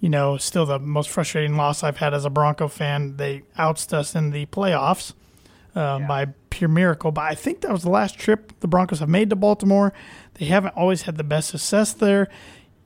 you 0.00 0.08
know, 0.08 0.36
still 0.36 0.66
the 0.66 0.78
most 0.78 1.10
frustrating 1.10 1.56
loss 1.56 1.82
I've 1.82 1.96
had 1.96 2.14
as 2.14 2.24
a 2.24 2.30
Bronco 2.30 2.68
fan. 2.68 3.16
They 3.16 3.42
ousted 3.56 3.94
us 3.94 4.14
in 4.14 4.30
the 4.30 4.46
playoffs 4.46 5.14
uh, 5.74 6.00
by 6.00 6.26
pure 6.50 6.68
miracle. 6.68 7.12
But 7.12 7.22
I 7.22 7.34
think 7.34 7.62
that 7.62 7.72
was 7.72 7.82
the 7.82 7.90
last 7.90 8.18
trip 8.18 8.52
the 8.60 8.68
Broncos 8.68 9.00
have 9.00 9.08
made 9.08 9.30
to 9.30 9.36
Baltimore. 9.36 9.92
They 10.34 10.46
haven't 10.46 10.76
always 10.76 11.02
had 11.02 11.16
the 11.16 11.24
best 11.24 11.50
success 11.50 11.92
there. 11.92 12.28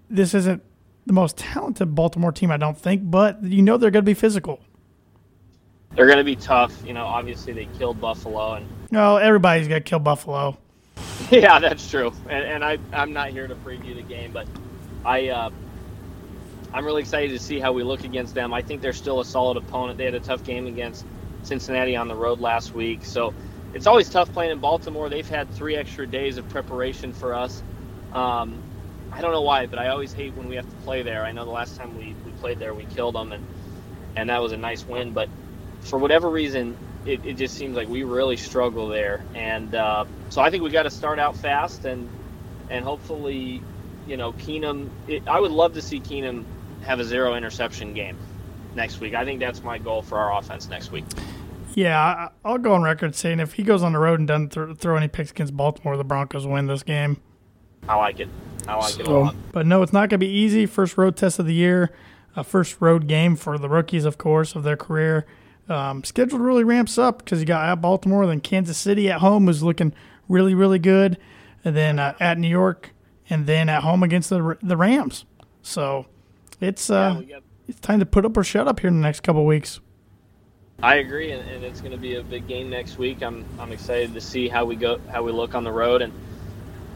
This 0.08 0.34
isn't 0.34 0.62
the 1.06 1.12
most 1.12 1.36
talented 1.36 1.94
Baltimore 1.94 2.32
team, 2.32 2.50
I 2.50 2.56
don't 2.56 2.78
think, 2.78 3.02
but 3.04 3.42
you 3.42 3.62
know 3.62 3.76
they're 3.76 3.90
going 3.90 4.04
to 4.04 4.10
be 4.10 4.14
physical. 4.14 4.60
They're 5.94 6.06
going 6.06 6.18
to 6.18 6.24
be 6.24 6.36
tough. 6.36 6.74
You 6.84 6.92
know, 6.92 7.04
obviously 7.04 7.52
they 7.52 7.66
killed 7.78 8.00
Buffalo, 8.00 8.54
and 8.54 8.68
No, 8.90 9.16
everybody's 9.16 9.68
got 9.68 9.76
to 9.76 9.80
kill 9.80 9.98
Buffalo. 9.98 10.58
yeah, 11.30 11.58
that's 11.58 11.88
true. 11.88 12.12
And, 12.28 12.44
and 12.44 12.64
I, 12.64 12.78
I'm 12.92 13.12
not 13.12 13.30
here 13.30 13.46
to 13.46 13.54
preview 13.54 13.94
the 13.94 14.02
game, 14.02 14.32
but 14.32 14.46
I, 15.04 15.28
uh, 15.28 15.50
I'm 16.72 16.84
really 16.84 17.02
excited 17.02 17.30
to 17.30 17.38
see 17.38 17.60
how 17.60 17.72
we 17.72 17.82
look 17.82 18.04
against 18.04 18.34
them. 18.34 18.52
I 18.52 18.62
think 18.62 18.82
they're 18.82 18.92
still 18.92 19.20
a 19.20 19.24
solid 19.24 19.56
opponent. 19.56 19.98
They 19.98 20.04
had 20.04 20.14
a 20.14 20.20
tough 20.20 20.44
game 20.44 20.66
against 20.66 21.04
Cincinnati 21.42 21.96
on 21.96 22.08
the 22.08 22.14
road 22.14 22.40
last 22.40 22.74
week, 22.74 23.04
so 23.04 23.32
it's 23.74 23.86
always 23.86 24.08
tough 24.08 24.32
playing 24.32 24.52
in 24.52 24.58
Baltimore. 24.58 25.08
They've 25.08 25.28
had 25.28 25.50
three 25.52 25.76
extra 25.76 26.06
days 26.06 26.38
of 26.38 26.48
preparation 26.48 27.12
for 27.12 27.34
us. 27.34 27.62
Um, 28.12 28.62
I 29.16 29.22
don't 29.22 29.32
know 29.32 29.40
why, 29.40 29.64
but 29.64 29.78
I 29.78 29.88
always 29.88 30.12
hate 30.12 30.34
when 30.34 30.46
we 30.46 30.56
have 30.56 30.68
to 30.68 30.76
play 30.84 31.02
there. 31.02 31.24
I 31.24 31.32
know 31.32 31.46
the 31.46 31.50
last 31.50 31.76
time 31.76 31.96
we, 31.96 32.14
we 32.26 32.32
played 32.32 32.58
there, 32.58 32.74
we 32.74 32.84
killed 32.84 33.14
them, 33.14 33.32
and 33.32 33.44
and 34.14 34.28
that 34.28 34.42
was 34.42 34.52
a 34.52 34.58
nice 34.58 34.86
win. 34.86 35.12
But 35.12 35.30
for 35.80 35.98
whatever 35.98 36.28
reason, 36.28 36.76
it, 37.06 37.24
it 37.24 37.34
just 37.34 37.54
seems 37.54 37.76
like 37.76 37.88
we 37.88 38.02
really 38.02 38.36
struggle 38.36 38.88
there. 38.88 39.24
And 39.34 39.74
uh, 39.74 40.04
so 40.28 40.42
I 40.42 40.50
think 40.50 40.62
we 40.62 40.70
got 40.70 40.82
to 40.82 40.90
start 40.90 41.18
out 41.18 41.34
fast 41.34 41.86
and 41.86 42.10
and 42.68 42.84
hopefully, 42.84 43.62
you 44.06 44.18
know, 44.18 44.32
Keenum. 44.32 44.90
It, 45.08 45.26
I 45.26 45.40
would 45.40 45.52
love 45.52 45.72
to 45.74 45.82
see 45.82 45.98
Keenum 45.98 46.44
have 46.82 47.00
a 47.00 47.04
zero 47.04 47.34
interception 47.36 47.94
game 47.94 48.18
next 48.74 49.00
week. 49.00 49.14
I 49.14 49.24
think 49.24 49.40
that's 49.40 49.62
my 49.62 49.78
goal 49.78 50.02
for 50.02 50.18
our 50.18 50.38
offense 50.38 50.68
next 50.68 50.92
week. 50.92 51.06
Yeah, 51.74 52.28
I'll 52.44 52.58
go 52.58 52.74
on 52.74 52.82
record 52.82 53.14
saying 53.14 53.40
if 53.40 53.54
he 53.54 53.62
goes 53.62 53.82
on 53.82 53.92
the 53.92 53.98
road 53.98 54.18
and 54.18 54.28
doesn't 54.28 54.52
th- 54.52 54.76
throw 54.76 54.96
any 54.96 55.08
picks 55.08 55.30
against 55.30 55.56
Baltimore, 55.56 55.96
the 55.96 56.04
Broncos 56.04 56.46
win 56.46 56.66
this 56.66 56.82
game. 56.82 57.20
I 57.88 57.96
like 57.96 58.20
it. 58.20 58.28
I 58.68 58.74
like 58.76 58.98
it 58.98 59.06
a 59.06 59.10
lot. 59.10 59.34
but 59.52 59.66
no, 59.66 59.82
it's 59.82 59.92
not 59.92 60.08
going 60.08 60.18
to 60.20 60.26
be 60.26 60.30
easy. 60.32 60.66
First 60.66 60.96
road 60.98 61.16
test 61.16 61.38
of 61.38 61.46
the 61.46 61.54
year, 61.54 61.90
uh, 62.34 62.42
first 62.42 62.80
road 62.80 63.06
game 63.06 63.36
for 63.36 63.58
the 63.58 63.68
rookies, 63.68 64.04
of 64.04 64.18
course, 64.18 64.54
of 64.54 64.62
their 64.64 64.76
career. 64.76 65.26
Um, 65.68 66.04
schedule 66.04 66.38
really 66.38 66.64
ramps 66.64 66.96
up 66.98 67.18
because 67.18 67.40
you 67.40 67.46
got 67.46 67.68
at 67.68 67.80
Baltimore, 67.80 68.26
then 68.26 68.40
Kansas 68.40 68.76
City 68.78 69.10
at 69.10 69.20
home 69.20 69.46
was 69.46 69.62
looking 69.62 69.92
really, 70.28 70.54
really 70.54 70.78
good, 70.78 71.18
and 71.64 71.76
then 71.76 71.98
uh, 71.98 72.14
at 72.20 72.38
New 72.38 72.48
York, 72.48 72.90
and 73.28 73.46
then 73.46 73.68
at 73.68 73.82
home 73.82 74.02
against 74.02 74.30
the 74.30 74.56
the 74.62 74.76
Rams. 74.76 75.24
So 75.62 76.06
it's 76.60 76.88
uh, 76.90 77.20
Yeah, 77.26 77.34
got- 77.36 77.42
it's 77.68 77.80
time 77.80 77.98
to 77.98 78.06
put 78.06 78.24
up 78.24 78.36
or 78.36 78.44
shut 78.44 78.68
up 78.68 78.78
here 78.80 78.88
in 78.88 78.94
the 78.94 79.02
next 79.02 79.20
couple 79.24 79.40
of 79.42 79.46
weeks. 79.48 79.80
I 80.82 80.96
agree, 80.96 81.32
and, 81.32 81.48
and 81.48 81.64
it's 81.64 81.80
going 81.80 81.92
to 81.92 81.98
be 81.98 82.16
a 82.16 82.22
big 82.22 82.46
game 82.46 82.70
next 82.70 82.98
week. 82.98 83.22
I'm 83.22 83.44
I'm 83.58 83.72
excited 83.72 84.14
to 84.14 84.20
see 84.20 84.48
how 84.48 84.64
we 84.66 84.76
go, 84.76 85.00
how 85.10 85.22
we 85.24 85.32
look 85.32 85.54
on 85.54 85.64
the 85.64 85.72
road. 85.72 86.02
And 86.02 86.12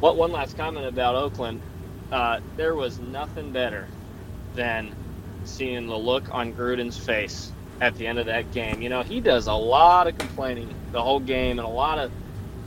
what 0.01 0.17
one 0.17 0.33
last 0.33 0.57
comment 0.57 0.87
about 0.87 1.15
Oakland? 1.15 1.61
Uh, 2.11 2.41
there 2.57 2.75
was 2.75 2.99
nothing 2.99 3.53
better 3.53 3.87
than 4.55 4.95
seeing 5.45 5.87
the 5.87 5.97
look 5.97 6.35
on 6.35 6.53
Gruden's 6.53 6.99
face 6.99 7.53
at 7.81 7.95
the 7.97 8.07
end 8.07 8.19
of 8.19 8.27
that 8.27 8.51
game. 8.53 8.83
You 8.83 8.89
know, 8.89 9.03
he 9.03 9.21
does 9.21 9.47
a 9.47 9.53
lot 9.53 10.07
of 10.07 10.19
complaining 10.19 10.75
the 10.93 11.03
whole 11.03 11.21
game, 11.21 11.59
and 11.59 11.67
a 11.67 11.71
lot 11.71 11.99
of 11.99 12.11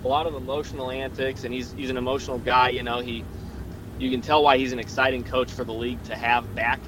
a 0.04 0.08
lot 0.08 0.28
of 0.28 0.36
emotional 0.36 0.91
antics, 0.91 1.43
and 1.43 1.54
he's 1.54 1.72
he's 1.74 1.89
an 1.89 1.98
emotional 1.98 2.38
guy. 2.39 2.69
You 2.69 2.84
know, 2.84 3.00
he 3.00 3.24
you 4.00 4.10
can 4.10 4.22
tell 4.22 4.43
why 4.43 4.58
he's 4.58 4.72
an 4.72 4.80
exciting 4.80 5.24
coach 5.24 5.52
for 5.52 5.63
the 5.63 5.74
league 5.74 6.02
to 6.06 6.15
have 6.15 6.54
back. 6.56 6.80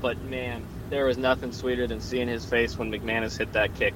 But 0.00 0.20
man, 0.24 0.64
there 0.90 1.06
was 1.06 1.16
nothing 1.16 1.52
sweeter 1.52 1.86
than 1.86 2.00
seeing 2.00 2.28
his 2.28 2.44
face 2.44 2.76
when 2.76 2.90
McManus 2.90 3.38
hit 3.38 3.52
that 3.52 3.74
kick. 3.74 3.94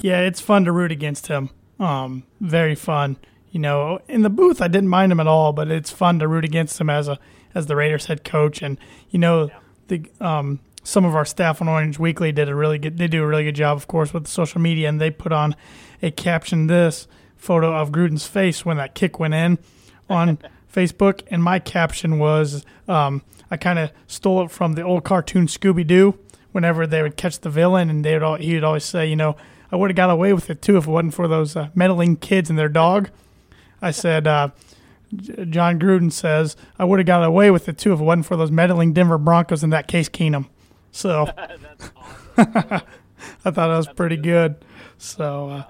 Yeah, 0.00 0.20
it's 0.20 0.40
fun 0.40 0.64
to 0.64 0.72
root 0.72 0.92
against 0.92 1.26
him. 1.28 1.50
Um, 1.78 2.24
very 2.40 2.74
fun. 2.74 3.16
You 3.50 3.60
know, 3.60 4.00
in 4.08 4.22
the 4.22 4.30
booth, 4.30 4.62
I 4.62 4.68
didn't 4.68 4.88
mind 4.88 5.10
him 5.10 5.20
at 5.20 5.26
all, 5.26 5.52
but 5.52 5.70
it's 5.70 5.90
fun 5.90 6.18
to 6.20 6.28
root 6.28 6.44
against 6.44 6.80
him 6.80 6.88
as 6.88 7.08
a 7.08 7.18
as 7.54 7.66
the 7.66 7.76
Raiders 7.76 8.06
head 8.06 8.24
coach. 8.24 8.62
And 8.62 8.78
you 9.10 9.18
know, 9.18 9.50
the 9.88 10.04
um, 10.20 10.60
some 10.82 11.04
of 11.04 11.14
our 11.14 11.24
staff 11.24 11.60
on 11.60 11.68
Orange 11.68 11.98
Weekly 11.98 12.32
did 12.32 12.48
a 12.48 12.54
really 12.54 12.78
good. 12.78 12.96
They 12.98 13.08
do 13.08 13.22
a 13.22 13.26
really 13.26 13.44
good 13.44 13.56
job, 13.56 13.76
of 13.76 13.86
course, 13.86 14.14
with 14.14 14.24
the 14.24 14.30
social 14.30 14.60
media, 14.60 14.88
and 14.88 15.00
they 15.00 15.10
put 15.10 15.32
on 15.32 15.56
a 16.02 16.10
caption 16.10 16.66
this 16.66 17.06
photo 17.36 17.74
of 17.74 17.90
Gruden's 17.90 18.26
face 18.26 18.64
when 18.64 18.76
that 18.76 18.94
kick 18.94 19.18
went 19.18 19.34
in 19.34 19.58
on 20.08 20.38
Facebook, 20.72 21.22
and 21.30 21.42
my 21.42 21.58
caption 21.58 22.18
was 22.18 22.64
um, 22.88 23.22
I 23.50 23.56
kind 23.56 23.78
of 23.78 23.90
stole 24.06 24.44
it 24.44 24.50
from 24.50 24.74
the 24.74 24.82
old 24.82 25.04
cartoon 25.04 25.46
Scooby 25.46 25.86
Doo. 25.86 26.18
Whenever 26.52 26.84
they 26.84 27.00
would 27.00 27.16
catch 27.16 27.38
the 27.38 27.50
villain, 27.50 27.88
and 27.90 28.04
they 28.04 28.14
would 28.14 28.22
all, 28.24 28.34
he 28.36 28.54
would 28.54 28.64
always 28.64 28.84
say, 28.84 29.06
you 29.06 29.14
know, 29.14 29.36
I 29.70 29.76
would 29.76 29.90
have 29.90 29.96
got 29.96 30.10
away 30.10 30.32
with 30.32 30.50
it 30.50 30.62
too 30.62 30.76
if 30.76 30.88
it 30.88 30.90
wasn't 30.90 31.14
for 31.14 31.28
those 31.28 31.54
uh, 31.54 31.68
meddling 31.74 32.16
kids 32.16 32.50
and 32.50 32.58
their 32.58 32.68
dog. 32.68 33.10
I 33.82 33.90
said, 33.90 34.26
uh, 34.26 34.50
Jon 35.14 35.78
Gruden 35.78 36.12
says, 36.12 36.56
I 36.78 36.84
would 36.84 36.98
have 36.98 37.06
got 37.06 37.24
away 37.24 37.50
with 37.50 37.68
it 37.68 37.78
too 37.78 37.92
if 37.92 38.00
it 38.00 38.04
wasn't 38.04 38.26
for 38.26 38.36
those 38.36 38.50
meddling 38.50 38.92
Denver 38.92 39.18
Broncos 39.18 39.64
in 39.64 39.70
that 39.70 39.88
case 39.88 40.08
Keenum. 40.08 40.48
So. 40.92 41.28
I 43.44 43.50
thought 43.50 43.68
that 43.68 43.76
was 43.76 43.88
pretty 43.88 44.16
good. 44.16 44.56
So, 44.98 45.50
uh, 45.50 45.64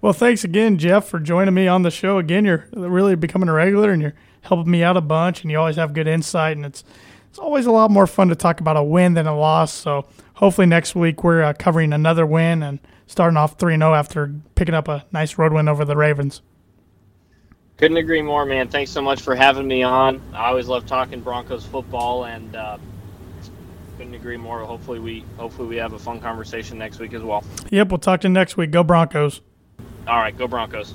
well, 0.00 0.12
thanks 0.12 0.44
again, 0.44 0.78
Jeff, 0.78 1.06
for 1.06 1.18
joining 1.18 1.54
me 1.54 1.68
on 1.68 1.82
the 1.82 1.90
show. 1.90 2.18
Again, 2.18 2.44
you're 2.44 2.66
really 2.72 3.14
becoming 3.14 3.48
a 3.48 3.52
regular, 3.52 3.92
and 3.92 4.00
you're 4.00 4.14
helping 4.42 4.70
me 4.70 4.82
out 4.82 4.96
a 4.96 5.00
bunch, 5.00 5.42
and 5.42 5.50
you 5.50 5.58
always 5.58 5.76
have 5.76 5.92
good 5.92 6.06
insight, 6.06 6.56
and 6.56 6.66
it's 6.66 6.84
it's 7.30 7.38
always 7.38 7.66
a 7.66 7.72
lot 7.72 7.90
more 7.90 8.06
fun 8.06 8.28
to 8.28 8.36
talk 8.36 8.60
about 8.60 8.76
a 8.76 8.82
win 8.82 9.14
than 9.14 9.26
a 9.26 9.36
loss. 9.36 9.72
So, 9.72 10.06
hopefully 10.34 10.66
next 10.66 10.94
week 10.94 11.24
we're 11.24 11.42
uh, 11.42 11.52
covering 11.58 11.92
another 11.92 12.24
win 12.24 12.62
and 12.62 12.78
starting 13.06 13.36
off 13.36 13.58
3 13.58 13.76
0 13.76 13.94
after 13.94 14.32
picking 14.54 14.74
up 14.74 14.88
a 14.88 15.04
nice 15.12 15.36
road 15.36 15.52
win 15.52 15.68
over 15.68 15.84
the 15.84 15.96
Ravens. 15.96 16.42
Couldn't 17.76 17.96
agree 17.96 18.22
more, 18.22 18.46
man. 18.46 18.68
Thanks 18.68 18.90
so 18.90 19.02
much 19.02 19.20
for 19.20 19.34
having 19.34 19.66
me 19.66 19.82
on. 19.82 20.22
I 20.32 20.46
always 20.46 20.68
love 20.68 20.86
talking 20.86 21.20
Broncos 21.20 21.66
football, 21.66 22.24
and 22.24 22.54
uh, 22.54 22.78
couldn't 23.98 24.14
agree 24.14 24.36
more. 24.36 24.60
Hopefully, 24.64 25.00
we 25.00 25.24
hopefully 25.36 25.68
we 25.68 25.76
have 25.76 25.92
a 25.92 25.98
fun 25.98 26.20
conversation 26.20 26.78
next 26.78 27.00
week 27.00 27.14
as 27.14 27.22
well. 27.22 27.42
Yep, 27.70 27.88
we'll 27.88 27.98
talk 27.98 28.20
to 28.20 28.28
you 28.28 28.32
next 28.34 28.56
week. 28.56 28.70
Go 28.70 28.84
Broncos. 28.84 29.40
All 30.06 30.18
right, 30.18 30.36
go 30.36 30.46
Broncos. 30.46 30.94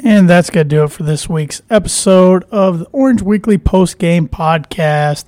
And 0.00 0.30
that's 0.30 0.48
to 0.50 0.62
do 0.62 0.84
it 0.84 0.92
for 0.92 1.02
this 1.02 1.28
week's 1.28 1.60
episode 1.68 2.44
of 2.52 2.78
the 2.78 2.84
Orange 2.92 3.20
Weekly 3.20 3.58
Post 3.58 3.98
Game 3.98 4.28
Podcast. 4.28 5.24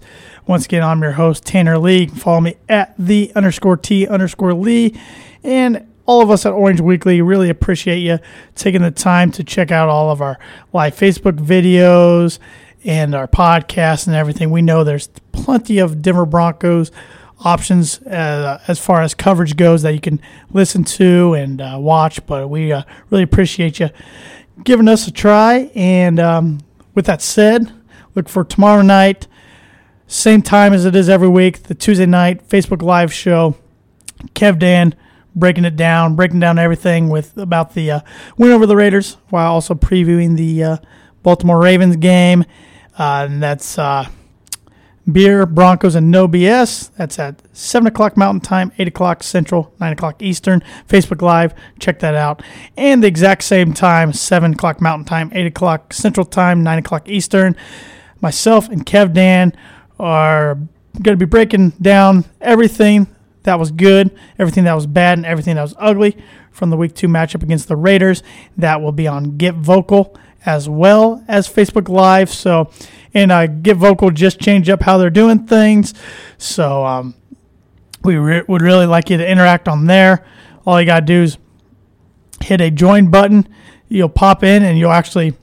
Once 0.47 0.65
again, 0.67 0.85
I'm 0.85 1.03
your 1.03 1.13
host, 1.13 1.45
Tanner 1.45 1.77
Lee. 1.77 2.03
You 2.03 2.07
can 2.07 2.17
follow 2.17 2.41
me 2.41 2.55
at 2.69 2.95
the 2.97 3.33
underscore 3.35 3.77
T 3.77 4.07
underscore 4.07 4.55
Lee. 4.55 4.95
And 5.43 5.90
all 6.11 6.23
of 6.23 6.31
us 6.33 6.45
at 6.45 6.53
Orange 6.53 6.81
Weekly 6.81 7.23
really 7.23 7.51
appreciate 7.51 7.99
you 7.99 8.19
taking 8.57 8.83
the 8.83 8.91
time 8.91 9.31
to 9.31 9.45
check 9.45 9.71
out 9.71 9.89
all 9.89 10.11
of 10.11 10.21
our 10.21 10.41
live 10.73 10.97
Facebook 10.97 11.39
videos 11.39 12.41
and 12.85 13.15
our 13.15 13.29
podcasts 13.29 14.09
and 14.09 14.17
everything. 14.17 14.51
We 14.51 14.61
know 14.61 14.83
there's 14.83 15.07
plenty 15.31 15.79
of 15.79 16.03
Denver 16.03 16.27
Broncos 16.27 16.91
options 17.45 18.03
uh, 18.03 18.61
as 18.67 18.81
far 18.81 19.03
as 19.03 19.15
coverage 19.15 19.55
goes 19.55 19.83
that 19.83 19.93
you 19.93 20.01
can 20.01 20.21
listen 20.53 20.83
to 20.83 21.35
and 21.35 21.61
uh, 21.61 21.77
watch, 21.79 22.27
but 22.27 22.51
we 22.51 22.73
uh, 22.73 22.83
really 23.11 23.23
appreciate 23.23 23.79
you 23.79 23.91
giving 24.65 24.89
us 24.89 25.07
a 25.07 25.13
try. 25.13 25.71
And 25.77 26.19
um, 26.19 26.59
with 26.93 27.07
that 27.07 27.23
said, 27.23 27.73
look 28.17 28.29
for 28.29 28.43
tomorrow 28.43 28.83
night, 28.83 29.29
same 30.09 30.43
time 30.43 30.73
as 30.73 30.85
it 30.85 30.97
is 30.97 31.09
every 31.09 31.29
week, 31.29 31.63
the 31.63 31.75
Tuesday 31.77 32.05
night 32.05 32.49
Facebook 32.49 32.83
Live 32.83 33.13
show. 33.13 33.55
Kev 34.35 34.59
Dan 34.59 34.97
breaking 35.35 35.65
it 35.65 35.77
down, 35.77 36.17
breaking 36.17 36.41
down 36.41 36.59
everything 36.59 37.09
with 37.09 37.37
about 37.37 37.75
the 37.75 37.91
uh, 37.91 38.01
win 38.37 38.51
over 38.53 38.67
the 38.67 38.77
Raiders, 38.77 39.17
while 39.29 39.53
also 39.53 39.75
previewing 39.75 40.37
the 40.37 40.63
uh, 40.63 40.77
Baltimore 41.23 41.61
Ravens 41.61 41.97
game. 41.97 42.45
Uh, 42.99 43.27
and 43.29 43.43
that's 43.43 43.79
uh, 43.79 44.09
Beer, 45.11 45.47
Broncos, 45.47 45.95
and 45.95 46.11
No 46.11 46.29
BS. 46.29 46.91
That's 46.97 47.19
at 47.19 47.43
7 47.57 47.87
o'clock 47.87 48.17
Mountain 48.17 48.43
Time, 48.43 48.73
8 48.79 48.89
o'clock 48.89 49.23
Central, 49.23 49.73
9 49.81 49.93
o'clock 49.93 50.23
Eastern. 50.23 50.63
Facebook 50.89 51.23
Live, 51.23 51.55
check 51.79 51.99
that 52.01 52.15
out. 52.15 52.43
And 52.77 53.03
the 53.03 53.09
exact 53.09 53.43
same 53.45 53.73
time, 53.73 54.13
7 54.13 54.53
o'clock 54.53 54.81
Mountain 54.81 55.07
Time, 55.07 55.31
8 55.33 55.47
o'clock 55.47 55.93
Central 55.93 56.27
Time, 56.27 56.63
9 56.63 56.79
o'clock 56.79 57.09
Eastern. 57.09 57.57
Myself 58.21 58.69
and 58.69 58.85
Kev 58.85 59.13
Dan 59.15 59.55
are 59.99 60.57
going 60.95 61.17
to 61.17 61.17
be 61.17 61.25
breaking 61.25 61.71
down 61.81 62.25
everything 62.41 63.07
that 63.45 63.59
was 63.59 63.71
good, 63.71 64.17
everything 64.39 64.65
that 64.65 64.75
was 64.75 64.87
bad, 64.87 65.19
and 65.19 65.27
everything 65.27 65.57
that 65.57 65.63
was 65.63 65.75
ugly 65.79 66.17
from 66.51 66.71
the 66.71 66.77
Week 66.77 66.95
2 66.95 67.09
matchup 67.09 67.43
against 67.43 67.69
the 67.69 67.77
Raiders. 67.77 68.23
That 68.57 68.81
will 68.83 68.93
be 68.93 69.07
on 69.07 69.37
Get 69.37 69.55
Vocal 69.55 70.17
as 70.45 70.69
well 70.69 71.25
as 71.29 71.49
Facebook 71.49 71.89
Live. 71.89 72.31
So, 72.31 72.71
and 73.15 73.33
uh, 73.33 73.47
Get 73.47 73.77
Vocal 73.77 74.11
just 74.11 74.41
changed 74.41 74.69
up 74.71 74.83
how 74.83 74.99
they're 74.99 75.11
doing 75.11 75.47
things. 75.47 75.95
So, 76.39 76.85
um, 76.85 77.15
we 78.03 78.17
re- 78.17 78.43
would 78.49 78.63
really 78.63 78.87
like 78.87 79.11
you 79.11 79.19
to 79.19 79.29
interact 79.29 79.69
on 79.69 79.87
there. 79.87 80.25
All 80.67 80.81
you 80.81 80.87
got 80.87 81.01
to 81.01 81.07
do 81.07 81.23
is 81.23 81.39
hit 82.43 82.61
a 82.61 82.71
join 82.71 83.11
button. 83.11 83.49
You'll 83.89 84.09
pop 84.09 84.43
in 84.43 84.63
and 84.63 84.79
you'll 84.79 84.93
actually 84.93 85.35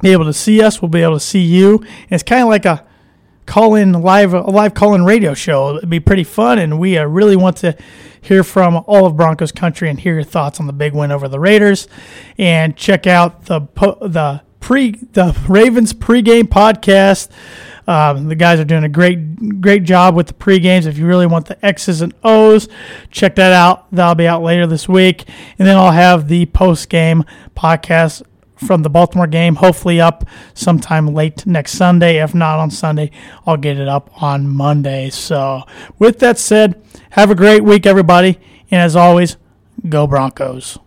be 0.00 0.12
able 0.12 0.24
to 0.24 0.32
see 0.32 0.62
us. 0.62 0.80
We'll 0.80 0.88
be 0.88 1.02
able 1.02 1.14
to 1.14 1.20
see 1.20 1.40
you. 1.40 1.78
And 1.78 2.12
it's 2.12 2.22
kind 2.22 2.42
of 2.42 2.48
like 2.48 2.64
a 2.64 2.85
call 3.46 3.74
in 3.74 3.92
live 3.92 4.34
a 4.34 4.40
live 4.42 4.74
call 4.74 4.94
in 4.94 5.04
radio 5.04 5.34
show. 5.34 5.76
It'd 5.76 5.88
be 5.88 6.00
pretty 6.00 6.24
fun, 6.24 6.58
and 6.58 6.78
we 6.78 6.98
uh, 6.98 7.04
really 7.04 7.36
want 7.36 7.56
to 7.58 7.76
hear 8.20 8.44
from 8.44 8.82
all 8.86 9.06
of 9.06 9.16
Broncos 9.16 9.52
country 9.52 9.88
and 9.88 9.98
hear 9.98 10.14
your 10.14 10.24
thoughts 10.24 10.60
on 10.60 10.66
the 10.66 10.72
big 10.72 10.94
win 10.94 11.12
over 11.12 11.28
the 11.28 11.40
Raiders. 11.40 11.88
And 12.36 12.76
check 12.76 13.06
out 13.06 13.46
the 13.46 13.60
the 14.00 14.42
pre 14.60 14.90
the 14.90 15.38
Ravens 15.48 15.94
pregame 15.94 16.44
podcast. 16.44 17.30
Um, 17.88 18.26
the 18.26 18.34
guys 18.34 18.58
are 18.58 18.64
doing 18.64 18.82
a 18.82 18.88
great 18.88 19.60
great 19.60 19.84
job 19.84 20.16
with 20.16 20.26
the 20.26 20.34
pre 20.34 20.58
games. 20.58 20.86
If 20.86 20.98
you 20.98 21.06
really 21.06 21.26
want 21.26 21.46
the 21.46 21.64
X's 21.64 22.00
and 22.00 22.12
O's, 22.24 22.68
check 23.10 23.36
that 23.36 23.52
out. 23.52 23.86
That'll 23.92 24.16
be 24.16 24.26
out 24.26 24.42
later 24.42 24.66
this 24.66 24.88
week, 24.88 25.24
and 25.58 25.68
then 25.68 25.76
I'll 25.76 25.92
have 25.92 26.28
the 26.28 26.46
post 26.46 26.88
game 26.88 27.24
podcast 27.56 28.22
from 28.56 28.82
the 28.82 28.90
Baltimore 28.90 29.26
game, 29.26 29.56
hopefully 29.56 30.00
up 30.00 30.24
sometime 30.54 31.08
late 31.08 31.46
next 31.46 31.72
Sunday. 31.72 32.22
If 32.22 32.34
not 32.34 32.58
on 32.58 32.70
Sunday, 32.70 33.10
I'll 33.46 33.56
get 33.56 33.78
it 33.78 33.88
up 33.88 34.22
on 34.22 34.48
Monday. 34.48 35.10
So, 35.10 35.62
with 35.98 36.18
that 36.20 36.38
said, 36.38 36.82
have 37.10 37.30
a 37.30 37.34
great 37.34 37.64
week, 37.64 37.86
everybody. 37.86 38.38
And 38.70 38.80
as 38.80 38.96
always, 38.96 39.36
go 39.88 40.06
Broncos. 40.06 40.78